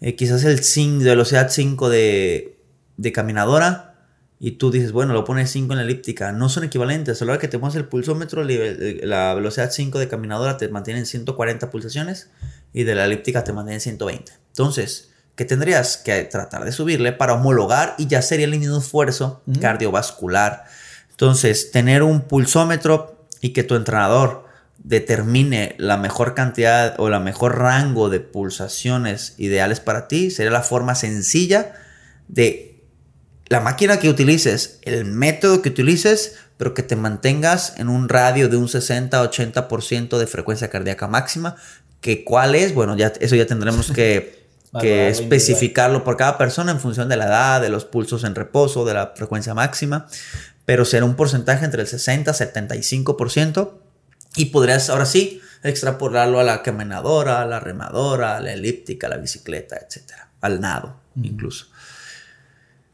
Eh, 0.00 0.14
quizás 0.14 0.44
el 0.44 0.62
5, 0.62 1.04
de 1.04 1.10
velocidad 1.10 1.48
5 1.50 1.88
de, 1.88 2.58
de, 2.96 3.12
caminadora 3.12 3.94
y 4.38 4.52
tú 4.52 4.70
dices, 4.70 4.92
bueno, 4.92 5.14
lo 5.14 5.24
pones 5.24 5.50
5 5.50 5.72
en 5.72 5.78
la 5.78 5.84
elíptica. 5.84 6.32
No 6.32 6.48
son 6.48 6.64
equivalentes. 6.64 7.22
A 7.22 7.24
la 7.24 7.32
hora 7.32 7.40
que 7.40 7.48
te 7.48 7.58
pones 7.58 7.76
el 7.76 7.86
pulsómetro, 7.86 8.44
la 8.44 9.34
velocidad 9.34 9.70
5 9.70 9.98
de 9.98 10.08
caminadora 10.08 10.58
te 10.58 10.68
mantiene 10.68 11.00
en 11.00 11.06
140 11.06 11.70
pulsaciones 11.70 12.30
y 12.72 12.84
de 12.84 12.94
la 12.94 13.06
elíptica 13.06 13.44
te 13.44 13.52
mantiene 13.52 13.76
en 13.76 13.80
120. 13.80 14.32
Entonces, 14.48 15.10
¿qué 15.34 15.44
tendrías 15.44 15.96
que 15.96 16.24
tratar 16.24 16.64
de 16.64 16.72
subirle 16.72 17.12
para 17.12 17.34
homologar 17.34 17.94
y 17.98 18.06
ya 18.06 18.20
sería 18.20 18.44
el 18.44 18.58
mismo 18.58 18.78
esfuerzo 18.78 19.42
cardiovascular. 19.60 20.64
Entonces, 21.10 21.70
tener 21.70 22.02
un 22.02 22.22
pulsómetro 22.22 23.26
y 23.40 23.54
que 23.54 23.62
tu 23.62 23.74
entrenador 23.74 24.45
determine 24.78 25.74
la 25.78 25.96
mejor 25.96 26.34
cantidad 26.34 26.94
o 26.98 27.08
la 27.08 27.20
mejor 27.20 27.58
rango 27.58 28.08
de 28.08 28.20
pulsaciones 28.20 29.34
ideales 29.38 29.80
para 29.80 30.08
ti, 30.08 30.30
sería 30.30 30.52
la 30.52 30.62
forma 30.62 30.94
sencilla 30.94 31.72
de 32.28 32.84
la 33.48 33.60
máquina 33.60 33.98
que 33.98 34.08
utilices, 34.08 34.80
el 34.82 35.04
método 35.04 35.62
que 35.62 35.68
utilices, 35.68 36.36
pero 36.56 36.74
que 36.74 36.82
te 36.82 36.96
mantengas 36.96 37.74
en 37.76 37.88
un 37.88 38.08
radio 38.08 38.48
de 38.48 38.56
un 38.56 38.66
60-80% 38.66 40.18
de 40.18 40.26
frecuencia 40.26 40.68
cardíaca 40.68 41.06
máxima. 41.06 41.56
Que 42.00 42.24
cuál 42.24 42.54
es, 42.54 42.74
bueno, 42.74 42.96
ya 42.96 43.12
eso 43.20 43.36
ya 43.36 43.46
tendremos 43.46 43.90
que, 43.92 44.46
que 44.80 45.08
especificarlo 45.08 46.02
por 46.02 46.16
cada 46.16 46.38
persona 46.38 46.72
en 46.72 46.80
función 46.80 47.08
de 47.08 47.16
la 47.16 47.26
edad, 47.26 47.60
de 47.60 47.68
los 47.68 47.84
pulsos 47.84 48.24
en 48.24 48.34
reposo, 48.34 48.84
de 48.84 48.94
la 48.94 49.12
frecuencia 49.14 49.54
máxima, 49.54 50.06
pero 50.64 50.84
será 50.84 51.04
un 51.04 51.14
porcentaje 51.14 51.64
entre 51.64 51.82
el 51.82 51.88
60 51.88 52.32
75% 52.32 53.85
y 54.36 54.46
podrías 54.46 54.90
ahora 54.90 55.06
sí 55.06 55.40
extrapolarlo 55.62 56.38
a 56.38 56.44
la 56.44 56.62
caminadora, 56.62 57.40
a 57.40 57.46
la 57.46 57.58
remadora, 57.58 58.36
a 58.36 58.40
la 58.40 58.52
elíptica, 58.52 59.06
a 59.06 59.10
la 59.10 59.16
bicicleta, 59.16 59.76
etcétera, 59.76 60.30
al 60.40 60.60
nado 60.60 60.96
incluso. 61.22 61.66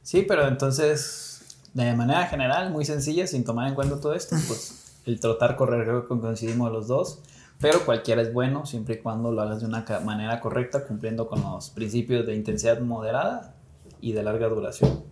Sí, 0.02 0.22
pero 0.22 0.46
entonces, 0.46 1.42
de 1.74 1.94
manera 1.94 2.26
general, 2.26 2.70
muy 2.70 2.84
sencilla, 2.84 3.26
sin 3.26 3.44
tomar 3.44 3.68
en 3.68 3.74
cuenta 3.74 4.00
todo 4.00 4.14
esto, 4.14 4.36
pues 4.46 4.96
el 5.06 5.20
trotar, 5.20 5.56
correr, 5.56 5.84
creo 5.84 6.08
que 6.08 6.20
coincidimos 6.20 6.70
los 6.70 6.88
dos, 6.88 7.20
pero 7.60 7.84
cualquiera 7.84 8.22
es 8.22 8.32
bueno 8.32 8.66
siempre 8.66 8.96
y 8.96 8.98
cuando 8.98 9.30
lo 9.30 9.40
hagas 9.40 9.60
de 9.60 9.66
una 9.66 9.84
manera 10.04 10.40
correcta, 10.40 10.84
cumpliendo 10.84 11.28
con 11.28 11.42
los 11.42 11.70
principios 11.70 12.26
de 12.26 12.34
intensidad 12.34 12.80
moderada 12.80 13.54
y 14.00 14.12
de 14.12 14.22
larga 14.22 14.48
duración. 14.48 15.04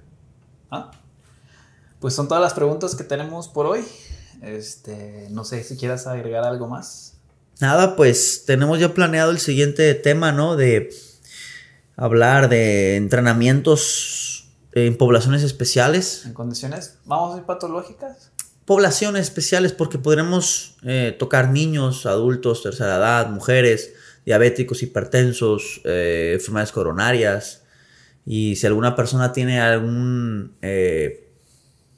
¿Ah? 0.70 0.90
Pues 2.00 2.14
son 2.14 2.28
todas 2.28 2.42
las 2.42 2.54
preguntas 2.54 2.94
que 2.94 3.04
tenemos 3.04 3.48
por 3.48 3.66
hoy. 3.66 3.84
Este, 4.42 5.28
no 5.30 5.44
sé 5.44 5.62
si 5.64 5.76
quieras 5.76 6.06
agregar 6.06 6.44
algo 6.44 6.66
más. 6.66 7.14
Nada, 7.60 7.94
pues 7.94 8.44
tenemos 8.46 8.78
ya 8.78 8.94
planeado 8.94 9.30
el 9.30 9.38
siguiente 9.38 9.94
tema, 9.94 10.32
¿no? 10.32 10.56
De 10.56 10.90
hablar 11.96 12.48
de 12.48 12.96
entrenamientos 12.96 14.48
en 14.72 14.96
poblaciones 14.96 15.42
especiales. 15.42 16.24
En 16.24 16.32
condiciones, 16.32 16.98
vamos 17.04 17.34
a 17.34 17.38
ir 17.38 17.44
patológicas. 17.44 18.30
Poblaciones 18.64 19.22
especiales 19.22 19.72
porque 19.72 19.98
podremos 19.98 20.76
eh, 20.84 21.14
tocar 21.18 21.50
niños, 21.50 22.06
adultos, 22.06 22.62
tercera 22.62 22.96
edad, 22.96 23.28
mujeres, 23.28 23.92
diabéticos, 24.24 24.82
hipertensos, 24.82 25.82
eh, 25.84 26.32
enfermedades 26.34 26.72
coronarias. 26.72 27.62
Y 28.24 28.56
si 28.56 28.66
alguna 28.66 28.94
persona 28.94 29.32
tiene 29.32 29.60
algún 29.60 30.54
eh, 30.62 31.30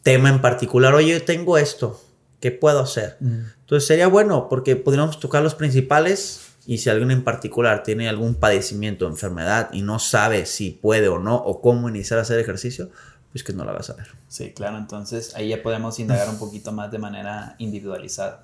tema 0.03 0.30
en 0.30 0.40
particular, 0.40 0.95
oye, 0.95 1.20
tengo 1.20 1.59
esto, 1.59 2.01
¿Qué 2.43 2.51
puedo 2.51 2.80
hacer? 2.80 3.18
Entonces 3.20 3.86
sería 3.86 4.09
bueno 4.09 4.49
porque 4.49 4.74
podríamos 4.74 5.20
tocar 5.20 5.45
los 5.45 5.55
principales 5.55 6.40
y 6.66 6.78
si 6.78 6.90
alguien 6.90 7.12
en 7.12 7.22
particular 7.22 7.84
tiene 7.84 8.09
algún 8.09 8.34
padecimiento 8.34 9.07
o 9.07 9.09
enfermedad 9.09 9.70
y 9.72 9.82
no 9.82 10.01
sabe 10.01 10.45
si 10.47 10.70
puede 10.70 11.07
o 11.07 11.20
no 11.20 11.36
o 11.36 11.61
cómo 11.61 11.88
iniciar 11.88 12.18
a 12.18 12.22
hacer 12.22 12.40
ejercicio, 12.40 12.90
pues 13.30 13.45
que 13.45 13.53
no 13.53 13.64
la 13.64 13.70
vas 13.70 13.90
a 13.90 13.93
ver. 13.93 14.09
Sí, 14.26 14.51
claro, 14.51 14.76
entonces 14.78 15.36
ahí 15.36 15.51
ya 15.51 15.62
podemos 15.62 16.01
indagar 16.01 16.28
un 16.30 16.40
poquito 16.40 16.72
más 16.72 16.90
de 16.90 16.99
manera 16.99 17.55
individualizada. 17.59 18.43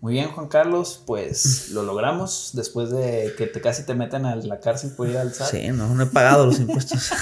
Muy 0.00 0.14
bien, 0.14 0.32
Juan 0.32 0.48
Carlos, 0.48 1.00
pues 1.06 1.68
lo 1.72 1.84
logramos 1.84 2.50
después 2.54 2.90
de 2.90 3.32
que 3.38 3.46
te 3.46 3.60
casi 3.60 3.84
te 3.84 3.94
meten 3.94 4.26
a 4.26 4.34
la 4.34 4.58
cárcel 4.58 4.90
por 4.96 5.08
ir 5.08 5.16
al 5.16 5.32
SAT. 5.32 5.50
Sí, 5.52 5.68
no, 5.68 5.94
no 5.94 6.02
he 6.02 6.06
pagado 6.06 6.46
los 6.46 6.58
impuestos. 6.58 7.12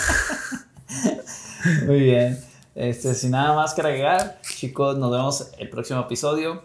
Muy 1.84 2.00
bien. 2.00 2.48
Este, 2.78 3.12
sin 3.16 3.32
nada 3.32 3.54
más 3.54 3.74
que 3.74 3.80
agregar, 3.80 4.38
chicos, 4.42 4.96
nos 4.98 5.10
vemos 5.10 5.50
el 5.58 5.68
próximo 5.68 5.98
episodio. 5.98 6.62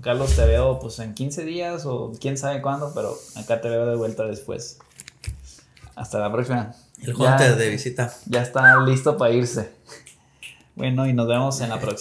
Carlos, 0.00 0.34
te 0.34 0.44
veo 0.44 0.80
pues 0.80 0.98
en 0.98 1.14
15 1.14 1.44
días 1.44 1.86
o 1.86 2.12
quién 2.20 2.36
sabe 2.36 2.60
cuándo, 2.60 2.90
pero 2.92 3.16
acá 3.36 3.60
te 3.60 3.68
veo 3.68 3.86
de 3.86 3.94
vuelta 3.94 4.24
después. 4.24 4.80
Hasta 5.94 6.18
la 6.18 6.32
próxima. 6.32 6.74
El 7.00 7.14
Hunter 7.14 7.54
de 7.54 7.68
visita. 7.68 8.12
Ya 8.26 8.42
está 8.42 8.80
listo 8.80 9.16
para 9.16 9.32
irse. 9.32 9.70
Bueno, 10.74 11.06
y 11.06 11.12
nos 11.12 11.28
vemos 11.28 11.60
en 11.60 11.68
la 11.68 11.78
próxima. 11.78 12.00